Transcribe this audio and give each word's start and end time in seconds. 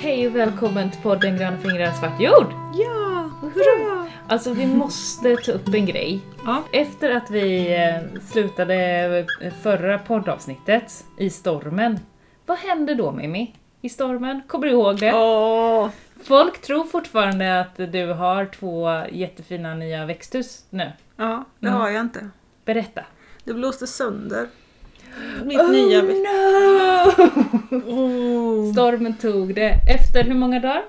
Hej 0.00 0.26
och 0.26 0.36
välkommen 0.36 0.90
till 0.90 1.02
podden 1.02 1.36
Gröna 1.36 1.58
fingrar 1.58 1.92
svart 1.92 2.20
jord! 2.20 2.46
Ja, 2.74 3.30
hurra! 3.42 4.06
Alltså 4.28 4.52
vi 4.52 4.66
måste 4.76 5.36
ta 5.36 5.52
upp 5.52 5.74
en 5.74 5.86
grej. 5.86 6.20
Ja. 6.44 6.62
Efter 6.72 7.10
att 7.10 7.30
vi 7.30 7.74
eh, 7.74 8.20
slutade 8.20 8.76
eh, 9.40 9.52
förra 9.62 9.98
poddavsnittet 9.98 11.04
i 11.18 11.30
stormen, 11.30 11.98
vad 12.46 12.58
hände 12.58 12.94
då 12.94 13.12
Mimmi? 13.12 13.54
I 13.80 13.88
stormen? 13.88 14.42
Kommer 14.46 14.66
du 14.66 14.72
ihåg 14.72 14.98
det? 15.00 15.12
Åh, 15.14 15.88
Folk 16.24 16.60
tror 16.60 16.84
fortfarande 16.84 17.60
att 17.60 17.76
du 17.76 18.06
har 18.12 18.44
två 18.46 18.88
jättefina 19.12 19.74
nya 19.74 20.06
växthus 20.06 20.64
nu. 20.70 20.92
ja, 21.16 21.44
det 21.58 21.66
Mm. 21.68 21.80
har 21.80 21.88
jag 21.90 22.00
inte. 22.00 22.28
Berätta. 22.64 23.04
Det 23.44 23.54
blåste 23.54 23.86
sönder. 23.86 24.46
Mitt 25.44 25.70
nya... 25.70 26.02
Oh, 26.02 26.06
no! 26.06 27.76
Oh. 27.86 28.72
Stormen 28.72 29.16
tog 29.16 29.54
det. 29.54 29.74
Efter 29.96 30.24
hur 30.24 30.34
många 30.34 30.60
dagar? 30.60 30.84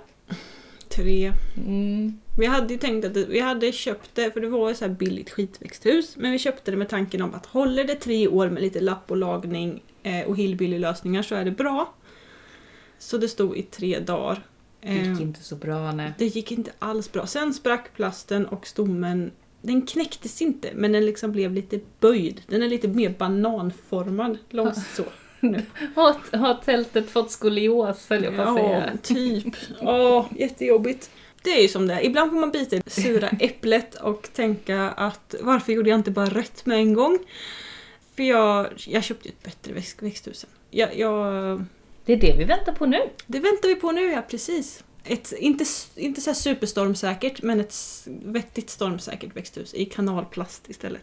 Tre. 0.89 1.34
Mm. 1.57 2.20
Vi 2.38 2.45
hade 2.45 2.73
ju 2.73 2.79
tänkt 2.79 3.05
att 3.05 3.17
vi 3.17 3.39
hade 3.39 3.71
köpt 3.71 4.09
det, 4.13 4.31
för 4.31 4.39
det 4.39 4.48
var 4.48 4.71
ett 4.71 4.77
så 4.77 4.85
här 4.85 4.93
billigt 4.93 5.29
skitväxthus, 5.29 6.17
men 6.17 6.31
vi 6.31 6.39
köpte 6.39 6.71
det 6.71 6.77
med 6.77 6.89
tanken 6.89 7.21
om 7.21 7.34
att 7.34 7.45
håller 7.45 7.84
det 7.84 7.95
tre 7.95 8.27
år 8.27 8.49
med 8.49 8.63
lite 8.63 8.79
lapp 8.79 9.12
och 9.12 9.17
lagning 9.17 9.84
eh, 10.03 10.27
och 10.27 10.38
hillbilly-lösningar 10.38 11.21
så 11.21 11.35
är 11.35 11.45
det 11.45 11.51
bra. 11.51 11.93
Så 12.99 13.17
det 13.17 13.27
stod 13.27 13.57
i 13.57 13.63
tre 13.63 13.99
dagar. 13.99 14.43
Det 14.81 14.88
Eh, 14.88 15.12
gick 15.12 15.21
inte 15.21 15.43
så 15.43 15.55
bra 15.55 15.91
nej. 15.91 16.13
Det 16.17 16.26
gick 16.26 16.51
inte 16.51 16.71
alls 16.79 17.12
bra. 17.12 17.27
Sen 17.27 17.53
sprack 17.53 17.93
plasten 17.95 18.45
och 18.45 18.67
stommen. 18.67 19.31
Den 19.61 19.81
knäcktes 19.85 20.41
inte, 20.41 20.70
men 20.75 20.91
den 20.91 21.05
liksom 21.05 21.31
blev 21.31 21.53
lite 21.53 21.79
böjd. 21.99 22.41
Den 22.47 22.63
är 22.63 22.67
lite 22.70 22.87
mer 22.87 23.09
bananformad. 23.09 24.37
Långt 24.49 24.76
så. 24.95 25.03
Har, 25.95 26.37
har 26.37 26.53
tältet 26.65 27.09
fått 27.09 27.31
skolios 27.31 28.09
höll 28.09 28.23
jag 28.23 28.35
på 28.35 28.41
att 28.41 28.48
Ja, 28.48 28.55
säga. 28.55 28.98
typ. 29.03 29.55
Åh, 29.81 30.26
jättejobbigt. 30.37 31.09
Det 31.43 31.49
är 31.49 31.62
ju 31.62 31.68
som 31.68 31.87
det 31.87 31.93
är. 31.93 32.05
Ibland 32.05 32.31
får 32.31 32.40
man 32.40 32.51
bita 32.51 32.76
i 32.76 32.81
det 32.85 32.90
sura 32.91 33.27
äpplet 33.40 33.95
och 33.95 34.29
tänka 34.34 34.90
att 34.90 35.35
varför 35.41 35.73
gjorde 35.73 35.90
jag 35.90 35.99
inte 35.99 36.12
bara 36.12 36.25
rätt 36.29 36.65
med 36.65 36.77
en 36.77 36.93
gång? 36.93 37.20
För 38.15 38.23
jag, 38.23 38.68
jag 38.87 39.03
köpte 39.03 39.27
ju 39.27 39.31
ett 39.34 39.43
bättre 39.43 39.73
växt, 39.73 40.01
växthus. 40.01 40.46
Jag, 40.70 40.98
jag, 40.98 41.13
Det 42.05 42.13
är 42.13 42.18
det 42.18 42.35
vi 42.37 42.43
väntar 42.43 42.71
på 42.73 42.85
nu. 42.85 42.98
det 43.27 43.40
väntar 43.40 43.68
vi 43.70 43.75
på 43.75 43.91
nu, 43.91 44.01
ja 44.12 44.21
precis. 44.29 44.84
Ett, 45.04 45.32
inte, 45.38 45.66
inte 45.96 46.21
så 46.21 46.34
superstormsäkert, 46.34 47.41
men 47.41 47.60
ett 47.60 47.76
vettigt 48.05 48.70
stormsäkert 48.70 49.35
växthus 49.35 49.74
i 49.74 49.85
kanalplast 49.85 50.70
istället. 50.70 51.02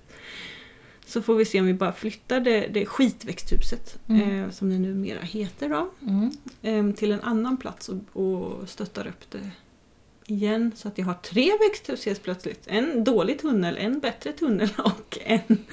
Så 1.07 1.23
får 1.23 1.35
vi 1.35 1.45
se 1.45 1.61
om 1.61 1.67
vi 1.67 1.75
bara 1.75 1.93
flyttar 1.93 2.41
det, 2.41 2.67
det 2.67 2.87
skitväxthuset, 2.87 3.99
Mm. 4.09 4.45
eh, 4.45 4.51
som 4.51 4.71
det 4.71 4.79
numera 4.79 5.21
heter 5.21 5.69
då, 5.69 5.91
Mm. 6.03 6.31
eh, 6.63 6.97
till 6.97 7.13
en 7.13 7.21
annan 7.21 7.57
plats 7.57 7.89
och, 7.89 7.97
och 8.23 8.69
stöttar 8.69 9.07
upp 9.07 9.31
det 9.31 9.51
igen. 10.27 10.73
Så 10.77 10.89
att 10.89 10.99
jag 10.99 11.05
har 11.07 11.15
tre 11.15 11.53
växthus 11.69 12.07
helt 12.07 12.23
plötsligt. 12.23 12.62
En 12.67 13.05
dålig 13.05 13.39
tunnel, 13.39 13.77
en 13.77 14.01
bättre 14.01 14.33
tunnel 14.33 14.69
och 14.79 15.19
en, 15.25 15.65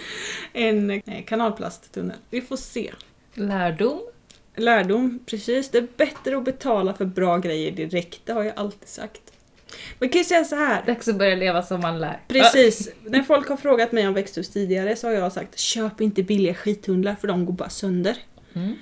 en 0.53 0.89
eh, 0.91 1.23
kanalplasttunnel. 1.25 2.17
Vi 2.29 2.41
får 2.41 2.57
se. 2.57 2.93
Lärdom. 3.33 3.99
Lärdom, 4.55 5.19
precis. 5.25 5.69
Det 5.69 5.77
är 5.77 5.87
bättre 5.97 6.37
att 6.37 6.43
betala 6.43 6.93
för 6.93 7.05
bra 7.05 7.37
grejer 7.37 7.71
direkt, 7.71 8.21
det 8.25 8.33
har 8.33 8.43
jag 8.43 8.53
alltid 8.55 8.89
sagt. 8.89 9.21
Man 9.99 10.09
kan 10.09 10.19
ju 10.19 10.25
säga 10.25 10.43
så 10.43 10.55
här. 10.55 10.85
Dags 10.85 11.07
att 11.07 11.15
börja 11.15 11.35
leva 11.35 11.63
som 11.63 11.81
man 11.81 11.99
lär. 11.99 12.19
Precis. 12.27 12.89
När 13.03 13.23
folk 13.23 13.49
har 13.49 13.57
frågat 13.57 13.91
mig 13.91 14.07
om 14.07 14.13
växthus 14.13 14.49
tidigare 14.49 14.95
så 14.95 15.07
har 15.07 15.13
jag 15.13 15.31
sagt 15.31 15.59
köp 15.59 16.01
inte 16.01 16.23
billiga 16.23 16.53
skithundar 16.53 17.15
för 17.21 17.27
de 17.27 17.45
går 17.45 17.53
bara 17.53 17.69
sönder. 17.69 18.17
Mm. 18.53 18.73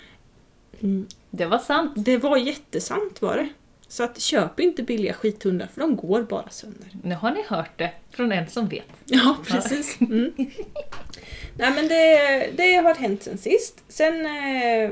Mm. 0.82 1.08
Det 1.30 1.46
var 1.46 1.60
sant. 1.60 1.94
Det 1.96 2.18
var 2.18 2.38
jättesant 2.38 3.22
var 3.22 3.38
det. 3.38 3.50
Så 3.88 4.04
att 4.04 4.20
köp 4.20 4.60
inte 4.60 4.84
billiga 4.84 5.14
skithundar 5.14 5.68
för 5.74 5.82
de 5.82 5.96
går 5.96 6.24
bara 6.24 6.50
sönder. 6.50 6.88
Nu 7.04 7.16
har 7.16 7.32
ni 7.32 7.44
hört 7.48 7.78
det 7.78 7.92
från 8.12 8.32
en 8.32 8.50
som 8.50 8.68
vet. 8.68 8.88
Ja, 9.06 9.38
precis. 9.48 10.02
Mm. 10.02 10.32
Nej 11.58 11.72
men 11.76 11.88
det, 11.88 12.50
det 12.58 12.76
har 12.76 12.96
hänt 12.96 13.24
sen 13.24 13.38
sist. 13.38 13.84
Sen 13.88 14.26
eh, 14.26 14.92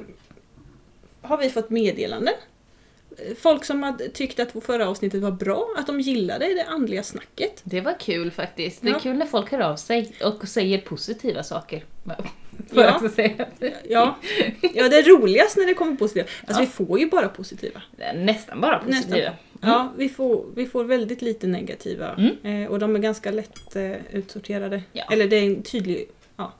har 1.21 1.37
vi 1.37 1.49
fått 1.49 1.69
meddelanden. 1.69 2.33
Folk 3.39 3.65
som 3.65 3.83
har 3.83 3.93
tyckt 4.13 4.39
att 4.39 4.63
förra 4.63 4.89
avsnittet 4.89 5.21
var 5.21 5.31
bra, 5.31 5.67
att 5.77 5.87
de 5.87 5.99
gillade 6.01 6.45
det 6.53 6.63
andliga 6.65 7.03
snacket. 7.03 7.61
Det 7.63 7.81
var 7.81 7.99
kul 7.99 8.31
faktiskt. 8.31 8.81
Det 8.81 8.89
är 8.89 8.93
Ja. 8.93 8.99
kul 8.99 9.17
när 9.17 9.25
folk 9.25 9.51
hör 9.51 9.59
av 9.59 9.75
sig 9.75 10.11
och 10.23 10.47
säger 10.47 10.77
positiva 10.77 11.43
saker. 11.43 11.83
Får 12.73 12.83
Ja. 12.83 13.09
säga. 13.15 13.45
Ja, 13.89 14.17
ja 14.73 14.89
det 14.89 14.97
är 14.97 15.17
roligast 15.17 15.57
när 15.57 15.65
det 15.65 15.73
kommer 15.73 15.95
positiva. 15.95 16.25
Alltså 16.47 16.61
Ja. 16.63 16.65
vi 16.65 16.85
får 16.85 16.99
ju 16.99 17.09
bara 17.09 17.27
positiva. 17.27 17.81
Nästan 18.15 18.61
bara 18.61 18.77
positiva. 18.79 19.15
Nästan. 19.17 19.35
Ja, 19.61 19.93
vi 19.97 20.09
får, 20.09 20.45
vi 20.55 20.65
får 20.65 20.83
väldigt 20.83 21.21
lite 21.21 21.47
negativa. 21.47 22.15
Mm. 22.15 22.63
Eh, 22.63 22.69
och 22.71 22.79
de 22.79 22.95
är 22.95 22.99
ganska 22.99 23.31
lätt 23.31 23.75
eh, 23.75 23.91
utsorterade. 24.11 24.81
Ja. 24.93 25.03
Eller 25.11 25.27
det 25.27 25.35
är 25.35 25.43
en 25.45 25.63
tydlig... 25.63 26.09
Ja. 26.37 26.53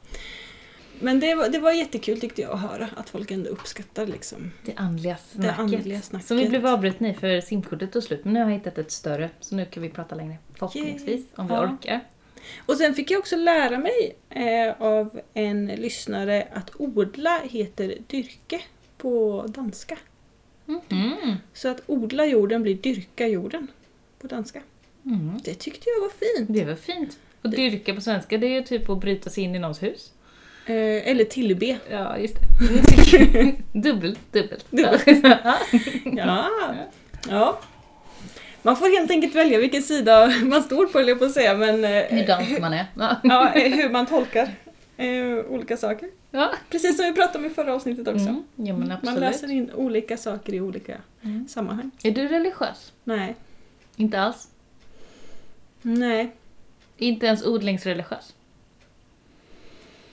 Men 1.02 1.20
det 1.20 1.36
var, 1.36 1.50
det 1.50 1.60
var 1.60 1.72
jättekul 1.72 2.20
tyckte 2.22 2.42
jag 2.42 2.52
att 2.52 2.60
höra 2.60 2.90
att 2.96 3.10
folk 3.10 3.32
ändå 3.32 3.50
uppskattar 3.50 4.08
liksom 4.08 4.52
Det 4.66 4.74
andliga 4.76 5.14
det 5.34 5.42
snacket. 5.42 5.60
andliga 5.60 6.02
snacket. 6.02 6.28
Som 6.28 6.38
vi 6.38 6.50
blev 6.50 6.66
avbrutna 6.68 7.10
i 7.10 7.14
för 7.14 7.42
simkortet 7.42 7.92
tog 7.92 8.04
slut, 8.04 8.26
men 8.26 8.34
nu 8.34 8.40
har 8.40 8.50
jag 8.50 8.58
hittat 8.58 8.78
ett 8.78 8.92
större. 8.92 9.30
Så 9.40 9.56
nu 9.56 9.66
kan 9.66 9.84
vi 9.84 9.90
prata 9.90 10.16
längre. 10.16 10.38
Förhoppningsvis, 10.54 11.08
Yay. 11.10 11.24
om 11.36 11.48
vi 11.48 11.54
Ja. 11.54 11.64
orkar. 11.74 12.00
Och 12.66 12.76
sen 12.78 12.94
fick 12.94 13.12
jag 13.12 13.20
också 13.20 13.36
lära 13.36 13.78
mig 13.78 14.16
eh, 14.30 14.82
av 14.82 15.22
en 15.34 15.68
lyssnare 15.68 16.48
att 16.54 16.72
odla 16.82 17.40
heter 17.44 17.98
dyrke 18.08 18.62
på 18.98 19.46
danska. 19.48 19.98
Mhm. 20.66 21.36
Så 21.54 21.68
att 21.70 21.82
odla 21.88 22.26
jorden 22.26 22.62
blir 22.64 22.76
dyrka 22.76 23.28
jorden 23.28 23.68
på 24.20 24.28
danska. 24.28 24.62
Mm. 25.06 25.40
Det 25.44 25.54
tyckte 25.54 25.90
jag 25.90 26.02
var 26.02 26.10
fint. 26.10 26.50
Det 26.60 26.66
var 26.66 26.76
fint. 26.76 27.18
Och 27.42 27.50
dyrka 27.50 27.94
på 27.96 28.02
svenska, 28.02 28.38
det 28.38 28.48
är 28.48 28.52
ju 28.52 28.62
typ 28.62 28.90
att 28.90 29.00
bryta 29.02 29.30
sig 29.30 29.44
in 29.44 29.56
i 29.56 29.60
någons 29.60 29.84
hus. 29.84 30.12
Eh, 30.66 31.10
eller 31.10 31.24
tillbe. 31.24 31.78
Ja, 31.92 32.18
just 32.18 32.36
det. 32.36 33.56
dubbelt, 33.80 34.20
dubbelt. 34.32 34.66
Dubbelt. 34.72 35.08
Ja. 36.16 36.50
Ja. 37.30 37.60
Man 38.64 38.76
får 38.78 38.98
helt 39.00 39.12
enkelt 39.12 39.36
välja 39.36 39.60
vilken 39.60 39.84
sida 39.84 40.34
man 40.44 40.64
står 40.64 40.86
på, 40.86 41.02
jag 41.02 41.20
på 41.20 41.26
att 41.26 41.32
säga, 41.32 41.54
men 41.58 41.84
eh, 41.86 41.90
Hur 42.04 42.28
dansk 42.28 42.60
man 42.60 42.74
är. 42.74 42.86
Ja. 43.24 43.54
eh, 43.56 43.72
hur 43.76 43.90
man 43.90 44.06
tolkar 44.06 44.50
eh, 44.98 45.38
olika 45.50 45.78
saker. 45.78 46.10
Ja. 46.32 46.52
Precis 46.70 46.98
som 46.98 47.06
vi 47.06 47.14
pratade 47.14 47.40
om 47.40 47.46
i 47.46 47.50
förra 47.50 47.74
avsnittet 47.76 48.08
också. 48.08 48.28
Mm. 48.28 48.44
ja. 48.56 48.98
Man 49.04 49.16
läser 49.16 49.52
in 49.52 49.72
olika 49.76 50.18
saker 50.18 50.54
i 50.54 50.62
olika 50.62 50.98
Mm. 51.24 51.48
sammanhang. 51.48 51.92
Är 52.04 52.12
du 52.12 52.28
religiös? 52.28 52.94
Nej. 53.04 53.36
Inte 53.96 54.22
alls? 54.22 54.48
Nej. 55.82 56.32
Inte 56.98 57.26
ens 57.26 57.46
odlingsreligiös? 57.46 58.34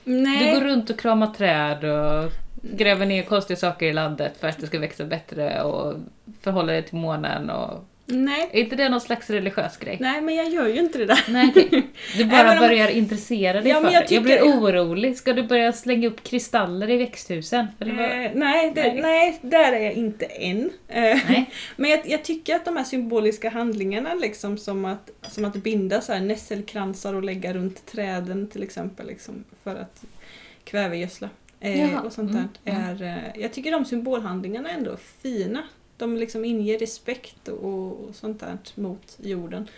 Nej. 0.08 0.54
Du 0.54 0.60
går 0.60 0.66
runt 0.66 0.90
och 0.90 0.98
kramar 0.98 1.26
träd 1.26 1.84
och 1.84 2.32
gräver 2.62 3.06
ner 3.06 3.22
konstiga 3.22 3.56
saker 3.56 3.86
i 3.86 3.92
landet 3.92 4.36
för 4.40 4.48
att 4.48 4.58
det 4.60 4.66
ska 4.66 4.78
växa 4.78 5.04
bättre 5.04 5.62
och 5.62 5.94
förhålla 6.40 6.72
dig 6.72 6.82
till 6.82 6.96
månen 6.96 7.50
och... 7.50 7.87
Nej. 8.10 8.48
Är 8.52 8.60
inte 8.60 8.76
det 8.76 8.88
någon 8.88 9.00
slags 9.00 9.30
religiös 9.30 9.76
grej? 9.76 9.96
Nej, 10.00 10.20
men 10.20 10.34
jag 10.34 10.48
gör 10.50 10.66
ju 10.68 10.78
inte 10.80 10.98
det 10.98 11.06
där. 11.06 11.24
Nej. 11.28 11.52
Du 12.16 12.24
bara 12.30 12.52
om- 12.52 12.58
börjar 12.58 12.88
intressera 12.88 13.60
dig 13.60 13.70
Ja, 13.70 13.76
för 13.76 13.82
men 13.82 13.92
jag, 13.92 14.02
jag 14.02 14.12
jag 14.12 14.22
blir 14.22 14.42
orolig. 14.42 15.16
Ska 15.16 15.32
du 15.32 15.42
börja 15.42 15.72
slänga 15.72 16.08
upp 16.08 16.22
kristaller 16.22 16.90
i 16.90 16.96
växthusen? 16.96 17.66
Eh, 17.80 17.86
nej, 18.34 18.72
det, 18.74 18.82
Nej. 18.82 19.00
nej. 19.02 19.38
där 19.42 19.72
är 19.72 19.80
jag 19.80 19.92
inte 19.92 20.24
än. 20.26 20.70
Eh, 20.88 21.00
Nej. 21.28 21.50
Men 21.76 21.90
jag, 21.90 22.00
jag 22.04 22.24
tycker 22.24 22.56
att 22.56 22.64
de 22.64 22.76
här 22.76 22.84
symboliska 22.84 23.50
handlingarna, 23.50 24.14
liksom 24.14 24.58
som 24.58 24.84
att, 24.84 25.10
som 25.28 25.44
att 25.44 25.54
binda 25.56 26.00
så 26.00 26.12
här 26.12 26.20
nässelkransar 26.20 27.14
och 27.14 27.22
lägga 27.24 27.52
runt 27.52 27.86
träden 27.86 28.48
till 28.48 28.62
exempel, 28.62 29.06
liksom, 29.06 29.44
för 29.64 29.74
att 29.76 30.04
kvävegödsla 30.64 31.28
eh, 31.60 31.98
och 31.98 32.12
sånt 32.12 32.32
där. 32.32 32.48
mm, 32.72 32.82
Är, 32.82 33.02
eh, 33.02 33.42
jag 33.42 33.52
tycker 33.52 33.72
de 33.72 33.84
symbolhandlingarna 33.84 34.70
ändå 34.70 34.90
är 34.90 34.98
fina. 35.22 35.62
De 35.98 36.16
liksom 36.16 36.44
inger 36.44 36.78
respekt 36.78 37.48
och, 37.48 37.64
och 38.04 38.14
sånt 38.14 38.40
där 38.40 38.58
mot 38.74 39.18
jorden. 39.22 39.68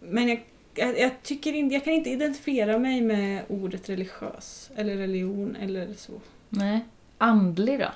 Men 0.00 0.28
jag, 0.28 0.44
jag, 0.74 0.98
jag, 0.98 1.22
tycker 1.22 1.52
inte, 1.52 1.74
jag 1.74 1.84
kan 1.84 1.92
inte 1.92 2.10
identifiera 2.10 2.78
mig 2.78 3.00
med 3.00 3.42
ordet 3.48 3.88
religiös 3.88 4.70
eller 4.76 4.96
religion 4.96 5.56
eller 5.60 5.94
så. 5.96 6.12
Nej. 6.48 6.80
Andlig 7.18 7.78
då? 7.78 7.90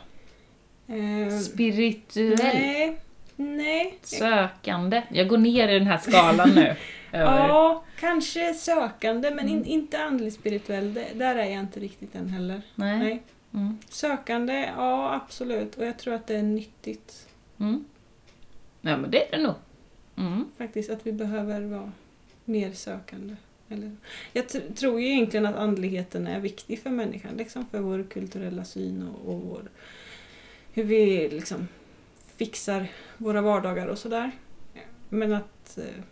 Eh, 0.94 1.38
Spirituell? 1.40 2.38
nej. 2.54 2.96
Nej. 3.36 3.98
Sökande? 4.02 5.02
Jag 5.10 5.28
går 5.28 5.38
ner 5.38 5.68
i 5.68 5.78
den 5.78 5.86
här 5.86 5.98
skalan 5.98 6.50
nu. 6.54 6.74
Ja, 7.12 7.84
kanske 8.00 8.54
sökande 8.54 9.30
men 9.30 9.48
in, 9.48 9.56
Mm. 9.56 9.68
inte 9.68 9.98
andlig 9.98 10.32
spirituell. 10.32 10.94
Det, 10.94 11.06
där 11.14 11.34
är 11.34 11.44
jag 11.44 11.60
inte 11.60 11.80
riktigt 11.80 12.14
än 12.14 12.28
heller. 12.28 12.62
Nej. 12.74 12.98
Nej. 12.98 13.22
Mm. 13.54 13.78
Sökande, 13.88 14.70
ja 14.76 15.14
absolut. 15.14 15.74
Och 15.74 15.86
jag 15.86 15.98
tror 15.98 16.14
att 16.14 16.26
det 16.26 16.36
är 16.36 16.42
nyttigt 16.42 17.27
Mm. 17.58 17.84
Ja 18.80 18.96
men 18.96 19.10
det 19.10 19.28
är 19.34 19.38
det 19.38 19.42
nog. 19.42 19.54
Mm. 20.16 20.44
faktiskt 20.56 20.90
att 20.90 21.06
vi 21.06 21.12
behöver 21.12 21.60
vara 21.60 21.92
mer 22.44 22.72
sökande. 22.72 23.36
Eller, 23.68 23.96
jag 24.32 24.44
tr- 24.44 24.74
tror 24.74 25.00
ju 25.00 25.06
egentligen 25.06 25.46
att 25.46 25.56
andligheten 25.56 26.26
är 26.26 26.40
viktig 26.40 26.78
för 26.82 26.90
människan, 26.90 27.36
liksom 27.36 27.66
för 27.66 27.80
vår 27.80 28.02
kulturella 28.10 28.64
syn 28.64 29.02
och, 29.08 29.34
och 29.34 29.40
vår, 29.40 29.70
hur 30.72 30.84
vi 30.84 31.28
liksom 31.28 31.68
fixar 32.36 32.88
våra 33.16 33.40
vardagar 33.40 33.86
och 33.86 33.98
sådär. 33.98 34.30
Men 35.08 35.32
att, 35.32 35.78
eh, 35.78 36.02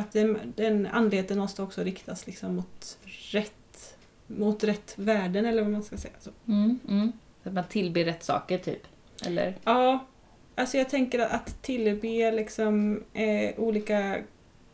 att 0.00 0.12
den, 0.12 0.38
den 0.56 0.86
andligheten 0.86 1.38
måste 1.38 1.62
också 1.62 1.82
riktas 1.82 2.26
liksom 2.26 2.54
mot 2.54 2.98
rätt, 3.32 3.96
mot 4.26 4.64
rätt 4.64 4.94
värden 4.96 5.46
eller 5.46 5.62
vad 5.62 5.72
man 5.72 5.82
ska 5.82 5.96
säga. 5.96 6.14
Så. 6.20 6.30
Mm, 6.48 6.78
mm. 6.88 7.12
Så 7.42 7.48
att 7.48 7.54
man 7.54 7.64
tillber 7.68 8.04
rätt 8.04 8.24
saker 8.24 8.58
typ? 8.58 8.86
Eller? 9.26 9.56
Ja, 9.64 10.06
alltså 10.54 10.76
jag 10.78 10.88
tänker 10.88 11.18
att 11.18 11.62
tillbe 11.62 12.30
liksom 12.30 13.02
eh, 13.14 13.54
olika 13.60 14.18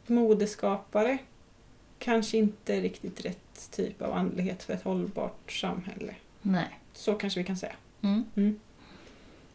modeskapare 0.06 1.18
kanske 1.98 2.38
inte 2.38 2.74
är 2.74 2.80
riktigt 2.82 3.24
rätt 3.24 3.70
typ 3.70 4.02
av 4.02 4.12
andlighet 4.12 4.62
för 4.62 4.72
ett 4.74 4.82
hållbart 4.84 5.52
samhälle. 5.52 6.14
Nej. 6.42 6.78
Så 6.92 7.14
kanske 7.14 7.40
vi 7.40 7.44
kan 7.44 7.56
säga. 7.56 7.74
Mm. 8.02 8.24
Mm. 8.36 8.60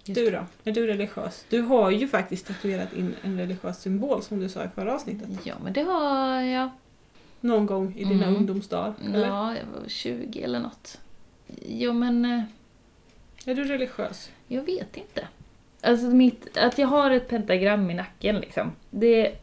Du 0.05 0.31
då? 0.31 0.45
Är 0.63 0.71
du 0.73 0.87
religiös? 0.87 1.45
Du 1.49 1.61
har 1.61 1.91
ju 1.91 2.07
faktiskt 2.07 2.45
tatuerat 2.47 2.93
in 2.93 3.15
en 3.21 3.37
religiös 3.39 3.81
symbol 3.81 4.21
som 4.23 4.39
du 4.39 4.49
sa 4.49 4.63
i 4.63 4.67
förra 4.75 4.93
avsnittet. 4.95 5.29
Ja, 5.43 5.55
men 5.63 5.73
det 5.73 5.81
har 5.81 6.41
jag. 6.41 6.69
Någon 7.41 7.65
gång 7.65 7.95
i 7.97 8.03
dina 8.03 8.23
Mm. 8.25 8.35
ungdomsdagar. 8.35 8.93
Eller? 9.05 9.27
Ja, 9.27 9.55
jag 9.55 9.65
var 9.81 9.87
20 9.87 10.41
eller 10.43 10.59
något. 10.59 10.99
Jo, 11.67 11.93
men 11.93 12.25
eh, 12.25 12.43
Är 13.45 13.55
du 13.55 13.63
religiös? 13.63 14.29
jag 14.47 14.63
vet 14.63 14.97
inte. 14.97 15.27
Alltså 15.81 16.05
mitt, 16.05 16.57
att 16.57 16.77
jag 16.77 16.87
har 16.87 17.11
ett 17.11 17.27
pentagram 17.27 17.91
i 17.91 17.93
nacken 17.93 18.35
liksom. 18.35 18.71
Det, 18.89 19.35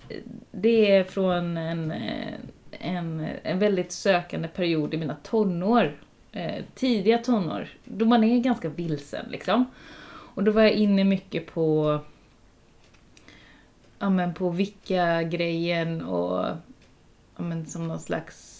det 0.50 0.92
är 0.92 1.04
från 1.04 1.56
en, 1.56 1.90
eh, 1.90 2.34
en, 2.70 3.26
en 3.42 3.58
väldigt 3.58 3.92
sökande 3.92 4.48
period 4.48 4.94
i 4.94 4.96
mina 4.96 5.16
tonår. 5.22 5.98
Eh, 6.32 6.64
tidiga 6.74 7.18
tonår. 7.18 7.68
Då 7.84 8.04
man 8.04 8.24
är 8.24 8.38
ganska 8.38 8.68
vilsen 8.68 9.26
liksom. 9.30 9.64
Och 10.34 10.44
då 10.44 10.52
var 10.52 10.62
jag 10.62 10.72
inne 10.72 11.04
mycket 11.04 11.46
på 11.46 11.98
ja, 13.98 14.10
men 14.10 14.34
på 14.34 14.50
Vicka-grejen 14.50 16.02
och 16.02 16.44
ja, 17.36 17.42
men 17.42 17.66
som 17.66 17.88
någon 17.88 18.00
slags 18.00 18.57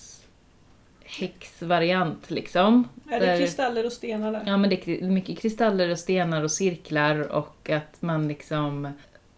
häxvariant 1.08 2.30
liksom. 2.30 2.88
Är 3.10 3.20
det 3.20 3.26
Där- 3.26 3.38
kristaller 3.38 3.86
och 3.86 3.92
stenar 3.92 4.32
där? 4.32 4.42
Ja 4.46 4.56
men 4.56 4.70
det 4.70 4.88
är 4.88 5.02
mycket 5.08 5.38
kristaller 5.38 5.90
och 5.90 5.98
stenar 5.98 6.42
och 6.42 6.50
cirklar 6.50 7.32
och 7.32 7.70
att 7.70 8.02
man 8.02 8.28
liksom 8.28 8.92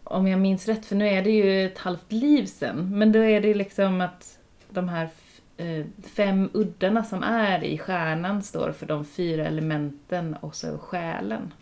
om 0.05 0.28
jag 0.28 0.40
minns 0.40 0.69
rätt, 0.69 0.87
för 0.87 0.96
nu 0.96 1.08
är 1.08 1.22
det 1.22 1.31
ju 1.31 1.67
ett 1.67 1.78
halvt 1.78 2.12
liv 2.12 2.46
sen, 2.46 2.99
men 2.99 3.12
då 3.12 3.19
är 3.19 3.40
det 3.40 3.55
liksom 3.55 4.00
att 4.00 4.38
de 4.70 4.88
här 4.88 5.08
eh, 5.56 5.87
fem 6.02 6.50
uddarna 6.52 7.05
som 7.05 7.22
är 7.22 7.64
i 7.64 7.78
stjärnan 7.78 8.43
står 8.43 8.72
för 8.72 8.87
de 8.87 9.05
fyra 9.05 9.46
elementen 9.46 10.34
och 10.34 10.55
så 10.55 10.78
själen. 10.78 11.52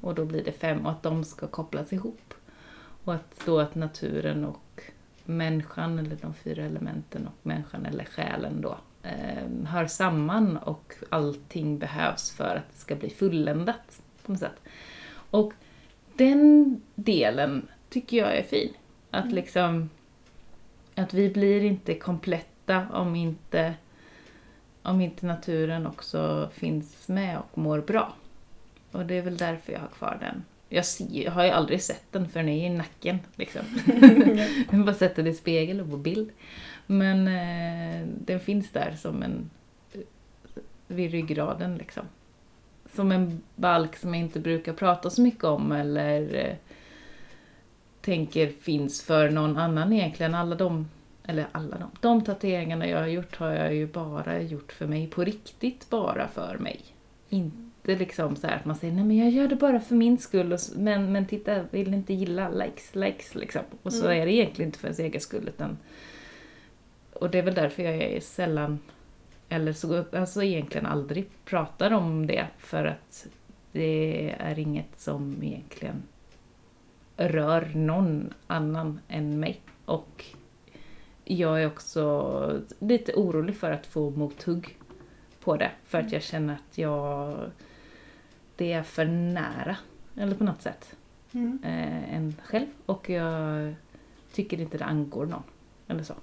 Och 0.00 0.14
då 0.14 0.24
blir 0.24 0.44
det 0.44 0.52
fem 0.52 0.86
och 0.86 0.92
att 0.92 1.02
de 1.02 1.24
ska 1.24 1.46
kopplas 1.46 1.92
ihop. 1.92 2.34
Och 3.04 3.14
att 3.14 3.42
då 3.46 3.58
att 3.58 3.74
naturen 3.74 4.44
och 4.44 4.82
människan, 5.24 5.98
eller 5.98 6.16
de 6.22 6.34
fyra 6.34 6.64
elementen 6.64 7.26
och 7.26 7.46
människan 7.46 7.86
eller 7.86 8.04
själen 8.04 8.60
då, 8.60 8.78
eh, 9.06 9.66
hör 9.68 9.86
samman 9.86 10.56
och 10.56 10.94
allting 11.10 11.78
behövs 11.78 12.30
för 12.30 12.56
att 12.56 12.68
det 12.72 12.78
ska 12.78 12.94
bli 12.94 13.10
fulländat 13.10 14.00
på 14.22 14.32
något 14.32 14.40
sätt. 14.40 14.60
Och 15.30 15.52
den 16.14 16.80
delen 16.94 17.68
tycker 17.90 18.16
jag 18.16 18.36
är 18.36 18.42
fin. 18.42 18.72
Att 19.10 19.24
Mm. 19.24 19.34
liksom 19.34 19.90
att 20.94 21.14
vi 21.14 21.30
blir 21.30 21.64
inte 21.64 21.94
kompletta 21.94 22.86
om 22.92 23.16
inte 23.16 23.74
om 24.82 25.00
inte 25.00 25.26
naturen 25.26 25.86
också 25.86 26.50
finns 26.54 27.08
med 27.08 27.38
och 27.38 27.58
mår 27.58 27.80
bra. 27.80 28.14
Och 28.92 29.06
det 29.06 29.14
är 29.14 29.22
väl 29.22 29.36
därför 29.36 29.72
jag 29.72 29.80
har 29.80 29.88
kvar 29.88 30.18
den. 30.20 30.44
Jag, 30.68 30.86
ser, 30.86 31.06
jag 31.24 31.32
har 31.32 31.44
ju 31.44 31.50
aldrig 31.50 31.82
sett 31.82 32.04
den 32.10 32.28
för 32.28 32.40
den 32.40 32.48
är 32.48 32.66
i 32.66 32.70
nacken. 32.70 33.18
Liksom. 33.36 33.62
jag 34.70 34.78
har 34.78 34.84
bara 34.84 34.94
sett 34.94 35.16
den 35.16 35.26
i 35.26 35.34
spegel 35.34 35.80
och 35.80 35.90
på 35.90 35.96
bild. 35.96 36.30
Men 36.86 37.28
eh, 37.28 38.08
den 38.24 38.40
finns 38.40 38.70
där 38.70 38.94
som 38.98 39.22
en 39.22 39.50
vid 40.88 41.10
ryggraden 41.10 41.76
liksom. 41.76 42.02
Som 42.94 43.12
en 43.12 43.42
balk 43.56 43.96
som 43.96 44.14
jag 44.14 44.22
inte 44.22 44.40
brukar 44.40 44.72
prata 44.72 45.10
så 45.10 45.22
mycket 45.22 45.44
om 45.44 45.72
eller 45.72 46.34
eh, 46.34 46.56
tänker 48.00 48.48
finns 48.48 49.02
för 49.02 49.30
någon 49.30 49.56
annan 49.56 49.92
egentligen. 49.92 50.34
Alla 50.34 50.54
de, 50.56 50.88
eller 51.26 51.46
alla 51.52 51.78
de, 51.78 51.90
de 52.00 52.24
tatueringarna 52.24 52.88
jag 52.88 52.98
har 52.98 53.06
gjort 53.06 53.36
har 53.36 53.50
jag 53.50 53.74
ju 53.74 53.86
bara 53.86 54.40
gjort 54.42 54.72
för 54.72 54.86
mig, 54.86 55.06
på 55.06 55.24
riktigt 55.24 55.90
bara 55.90 56.28
för 56.28 56.56
mig. 56.60 56.80
Inte 57.28 57.96
liksom 57.96 58.36
så 58.36 58.46
här 58.46 58.56
att 58.56 58.64
man 58.64 58.76
säger 58.76 58.94
nej 58.94 59.04
men 59.04 59.16
jag 59.16 59.30
gör 59.30 59.48
det 59.48 59.56
bara 59.56 59.80
för 59.80 59.94
min 59.94 60.18
skull, 60.18 60.52
och, 60.52 60.60
men, 60.76 61.12
men 61.12 61.26
titta, 61.26 61.62
vill 61.70 61.94
inte 61.94 62.14
gilla 62.14 62.48
likes, 62.50 62.94
likes 62.94 63.34
liksom. 63.34 63.62
Och 63.82 63.92
så 63.92 64.04
Mm. 64.04 64.22
är 64.22 64.26
det 64.26 64.32
egentligen 64.32 64.68
inte 64.68 64.78
för 64.78 64.86
ens 64.86 64.98
egen 64.98 65.20
skull 65.20 65.48
utan 65.48 65.78
och 67.20 67.30
det 67.30 67.38
är 67.38 67.42
väl 67.42 67.54
därför 67.54 67.82
jag 67.82 67.94
är 67.94 68.20
sällan, 68.20 68.78
eller 69.48 69.72
så, 69.72 70.04
alltså 70.12 70.42
egentligen 70.42 70.86
aldrig 70.86 71.28
pratar 71.44 71.90
om 71.90 72.26
det 72.26 72.46
för 72.58 72.84
att 72.84 73.26
det 73.72 74.30
är 74.38 74.58
inget 74.58 75.00
som 75.00 75.36
egentligen 75.42 76.02
rör 77.16 77.70
någon 77.74 78.34
annan 78.46 79.00
än 79.08 79.40
mig. 79.40 79.60
Och 79.84 80.24
jag 81.24 81.62
är 81.62 81.66
också 81.66 82.62
lite 82.78 83.12
orolig 83.14 83.56
för 83.56 83.70
att 83.70 83.86
få 83.86 84.10
mothugg 84.10 84.76
på 85.40 85.56
det. 85.56 85.70
För 85.84 85.98
att 85.98 86.12
jag 86.12 86.22
känner 86.22 86.54
att 86.54 86.78
jag... 86.78 87.36
Det 88.56 88.72
är 88.72 88.82
för 88.82 89.04
nära, 89.04 89.76
eller 90.16 90.34
på 90.36 90.44
något 90.44 90.62
sätt, 90.62 90.96
Mm. 91.32 91.58
eh, 91.64 92.14
en 92.16 92.34
själv. 92.44 92.66
Och 92.86 93.10
jag 93.10 93.74
tycker 94.32 94.60
inte 94.60 94.78
det 94.78 94.84
angår 94.84 95.26
någon. 95.26 95.42
Eller 95.88 96.02
så. 96.02 96.14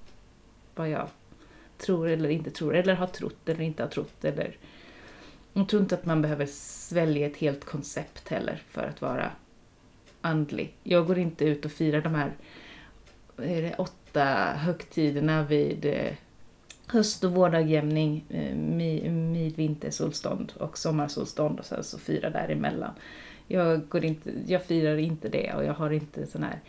Vad 0.76 0.90
jag 0.90 1.08
tror 1.78 2.10
eller 2.10 2.30
inte 2.30 2.52
tror, 2.52 2.76
eller 2.76 2.94
har 2.96 3.08
trott 3.08 3.50
eller 3.50 3.62
inte 3.62 3.84
har 3.84 3.90
trott. 3.90 4.26
Eller... 4.26 4.58
Jag 5.54 5.70
tror 5.70 5.82
inte 5.82 5.96
att 5.96 6.06
man 6.06 6.22
behöver 6.22 6.46
svälja 6.46 7.28
ett 7.28 7.38
helt 7.38 7.66
koncept 7.66 8.30
heller 8.30 8.64
för 8.70 8.84
att 8.84 9.02
vara 9.02 9.32
andlig. 10.22 10.74
Jag 10.84 11.08
går 11.08 11.18
inte 11.18 11.46
ut 11.46 11.66
och 11.66 11.72
firar 11.72 12.02
de 12.02 12.16
här 12.16 12.34
är 13.38 13.62
det, 13.62 13.76
åtta 13.78 14.26
högtiderna 14.56 15.44
vid 15.44 15.86
eh, 15.86 16.14
höst 16.88 17.24
och 17.24 17.32
vårdagjämning, 17.32 18.26
eh, 18.30 18.56
midvintersolstånd 19.12 20.54
och 20.58 20.78
sommarsolstånd 20.78 21.60
och 21.60 21.66
sen 21.66 21.84
så 21.84 21.98
fira 21.98 22.30
däremellan. 22.30 22.92
Jag, 23.48 23.90
går 23.90 24.06
inte, 24.06 24.32
jag 24.48 24.64
firar 24.64 24.98
inte 24.98 25.30
det 25.30 25.54
och 25.54 25.66
jag 25.66 25.74
har 25.74 25.92
inte 25.92 26.28
sån 26.28 26.44
här 26.44 26.60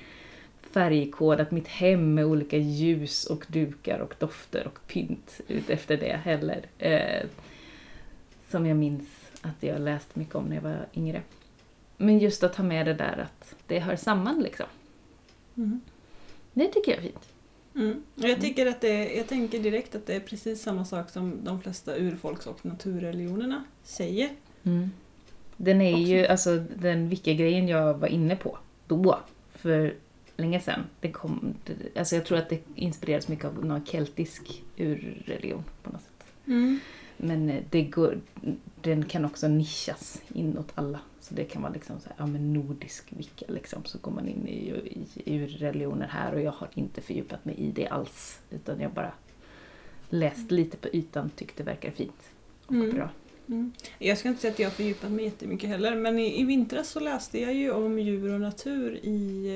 färgkodat 0.75 1.51
mitt 1.51 1.69
hem 1.69 2.15
med 2.15 2.25
olika 2.25 2.57
ljus 2.57 3.25
och 3.25 3.47
dukar 3.49 3.99
och 3.99 4.15
dofter 4.19 4.67
och 4.67 4.87
pynt 4.87 5.41
ut 5.49 5.71
efter 5.71 5.97
det 5.97 6.21
heller. 6.25 6.67
Eh, 6.79 7.27
som 8.51 8.67
jag 8.67 8.77
minns 8.77 9.09
att 9.43 9.63
jag 9.63 9.81
läste 9.81 10.19
mycket 10.19 10.35
om 10.35 10.45
när 10.45 10.55
jag 10.57 10.63
var 10.63 10.87
yngre. 10.95 11.23
Men 11.97 12.19
just 12.19 12.43
att 12.43 12.57
ha 12.57 12.65
med 12.65 12.87
det 12.87 12.95
där 12.95 13.19
att 13.19 13.55
det 13.67 13.79
hör 13.79 13.97
samman 13.97 14.41
liksom. 14.41 14.67
Mm. 15.57 15.81
Det 16.53 16.69
tycker 16.69 16.93
jag 16.93 16.99
är 16.99 17.03
fint. 17.03 17.29
Mm. 17.75 18.03
Jag, 18.15 18.41
tycker 18.41 18.67
att 18.67 18.81
det, 18.81 19.15
jag 19.15 19.27
tänker 19.29 19.59
direkt 19.59 19.95
att 19.95 20.07
det 20.07 20.15
är 20.15 20.21
precis 20.21 20.63
samma 20.63 20.85
sak 20.85 21.11
som 21.11 21.45
de 21.45 21.61
flesta 21.61 21.97
urfolks 21.97 22.47
och 22.47 22.67
naturreligionerna 22.67 23.65
säger. 23.83 24.31
Den 25.57 25.81
är 25.81 25.99
ju, 25.99 26.21
Också. 26.21 26.33
alltså 26.33 26.57
den 26.77 27.09
Vicka-grejen 27.09 27.69
jag 27.69 27.95
var 27.95 28.09
inne 28.09 28.37
på 28.37 28.59
då, 28.87 29.19
för 29.55 29.95
länge 30.37 30.61
sedan. 30.61 30.81
Det 31.01 31.13
kom, 31.13 31.55
alltså 31.97 32.15
jag 32.17 32.27
tror 32.27 32.39
att 32.39 32.49
det 32.49 32.61
inspireras 32.75 33.29
mycket 33.29 33.45
av 33.45 33.65
någon 33.65 33.85
keltisk 33.87 34.63
urreligion 34.77 35.65
på 35.83 35.91
något 35.91 36.03
sätt. 36.03 36.27
Men 37.17 37.51
eh, 37.51 37.63
det 37.71 37.83
går, 37.83 38.21
den 38.83 39.05
kan 39.05 39.25
också 39.25 39.49
nischas 39.49 40.23
inåt 40.35 40.73
alla. 40.75 41.01
Så 41.21 41.35
det 41.35 41.45
kan 41.45 41.63
vara 41.63 41.73
liksom 41.73 42.01
så 42.01 42.09
här, 42.09 42.17
ja 42.19 42.27
men 42.27 42.53
nordisk 42.53 43.05
vicka 43.09 43.47
liksom. 43.49 43.85
Så 43.85 43.99
går 43.99 44.13
man 44.13 44.29
in 44.29 44.49
i, 44.49 44.69
i 45.25 45.39
urreligioner 45.39 46.07
här 46.07 46.35
och 46.35 46.41
jag 46.41 46.53
har 46.53 46.69
inte 46.75 47.01
fördjupat 47.01 47.45
mig 47.45 47.55
i 47.55 47.71
det 47.71 47.87
alls. 47.89 48.41
Utan 48.51 48.81
jag 48.81 48.91
bara 48.93 49.13
läst 50.09 50.51
lite 50.51 50.77
på 50.77 50.89
ytan, 50.93 51.31
tyckte 51.31 51.63
det 51.63 51.71
verkar 51.71 51.91
fint 51.91 52.31
och 52.67 52.73
Mm. 52.73 52.95
bra. 52.97 53.11
Mm. 53.49 53.73
Jag 53.99 54.19
ska 54.19 54.29
inte 54.29 54.41
säga 54.41 54.53
att 54.53 54.59
jag 54.59 54.67
har 54.67 54.75
fördjupat 54.75 55.11
mig 55.11 55.25
jättemycket 55.25 55.69
heller 55.69 55.95
men 55.97 56.19
i, 56.19 56.41
i 56.41 56.45
vintras 56.45 56.89
så 56.89 57.01
läste 57.01 57.41
jag 57.41 57.55
ju 57.55 57.71
om 57.71 57.99
djur 57.99 58.33
och 58.35 58.41
natur 58.41 59.01
i 59.03 59.49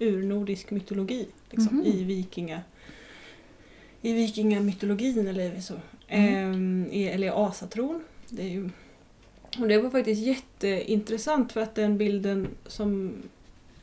uh, 0.00 0.08
urnordisk 0.08 0.70
mytologi. 0.70 1.26
Liksom, 1.50 1.76
Mhm. 1.76 1.86
I 1.86 2.04
vikinga 2.04 2.60
i 4.02 4.12
vikingamytologin 4.12 5.28
eller 5.28 5.60
så. 5.60 5.74
Mm. 6.08 6.34
Ehm, 6.34 6.86
i, 6.92 7.04
eller 7.08 7.26
i 7.26 7.30
asatron. 7.30 8.02
Det 8.28 8.42
är 8.42 8.48
ju, 8.48 8.70
och 9.58 9.68
det 9.68 9.78
var 9.78 9.90
faktiskt 9.90 10.22
jätteintressant 10.22 11.52
för 11.52 11.60
att 11.60 11.74
den 11.74 11.98
bilden 11.98 12.48
som, 12.66 13.12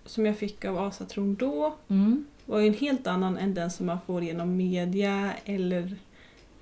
som 0.06 0.26
jag 0.26 0.38
fick 0.38 0.66
av 0.66 0.78
asatron 0.78 1.36
då 1.36 1.76
Mm. 1.88 2.26
var 2.46 2.60
ju 2.60 2.68
en 2.68 2.74
helt 2.74 3.08
annan 3.08 3.38
än 3.38 3.54
den 3.54 3.72
som 3.72 3.86
man 3.86 3.98
får 4.08 4.24
genom 4.24 4.58
media 4.58 5.32
eller 5.46 5.96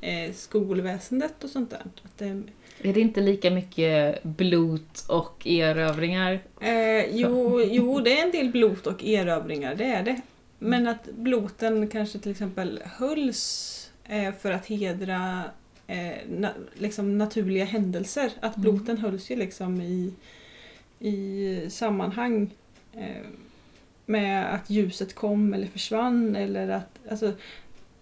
eh, 0.02 0.34
skolväsendet 0.34 1.44
och 1.44 1.50
sånt 1.50 1.70
där. 1.70 1.82
Att 2.04 2.18
det, 2.18 2.44
Är 2.84 2.94
det 2.94 3.02
inte 3.02 3.22
lika 3.22 3.52
mycket 3.52 4.24
blot 4.24 5.06
och 5.10 5.48
erövringar? 5.48 6.40
eh, 6.62 7.06
jo, 7.16 7.62
jo, 7.62 8.00
det 8.00 8.20
är 8.20 8.26
en 8.26 8.32
del 8.32 8.50
blot 8.52 8.88
och 8.88 9.04
erövringar, 9.04 9.76
det 9.76 9.86
är 9.86 10.04
det. 10.04 10.22
Men 10.60 10.88
att 10.88 11.06
bloten 11.12 11.88
kanske 11.88 12.20
till 12.20 12.32
exempel 12.32 12.80
hölls 12.86 13.92
eh, 14.06 14.34
för 14.34 14.52
att 14.52 14.66
hedra 14.66 15.44
eh, 15.88 16.12
na, 16.30 16.50
liksom 16.74 17.18
naturliga 17.18 17.66
händelser. 17.66 18.32
Att 18.40 18.58
Mm. 18.58 18.62
bloten 18.76 18.98
hölls 18.98 19.32
ju 19.32 19.36
liksom 19.36 19.82
i, 19.82 20.14
i 21.00 21.60
sammanhang 21.70 22.50
eh, 22.94 23.26
med 24.06 24.54
att 24.56 24.70
ljuset 24.70 25.16
kom 25.16 25.54
eller 25.54 25.68
försvann 25.68 26.36
eller 26.36 26.68
att 26.70 27.00
alltså, 27.10 27.32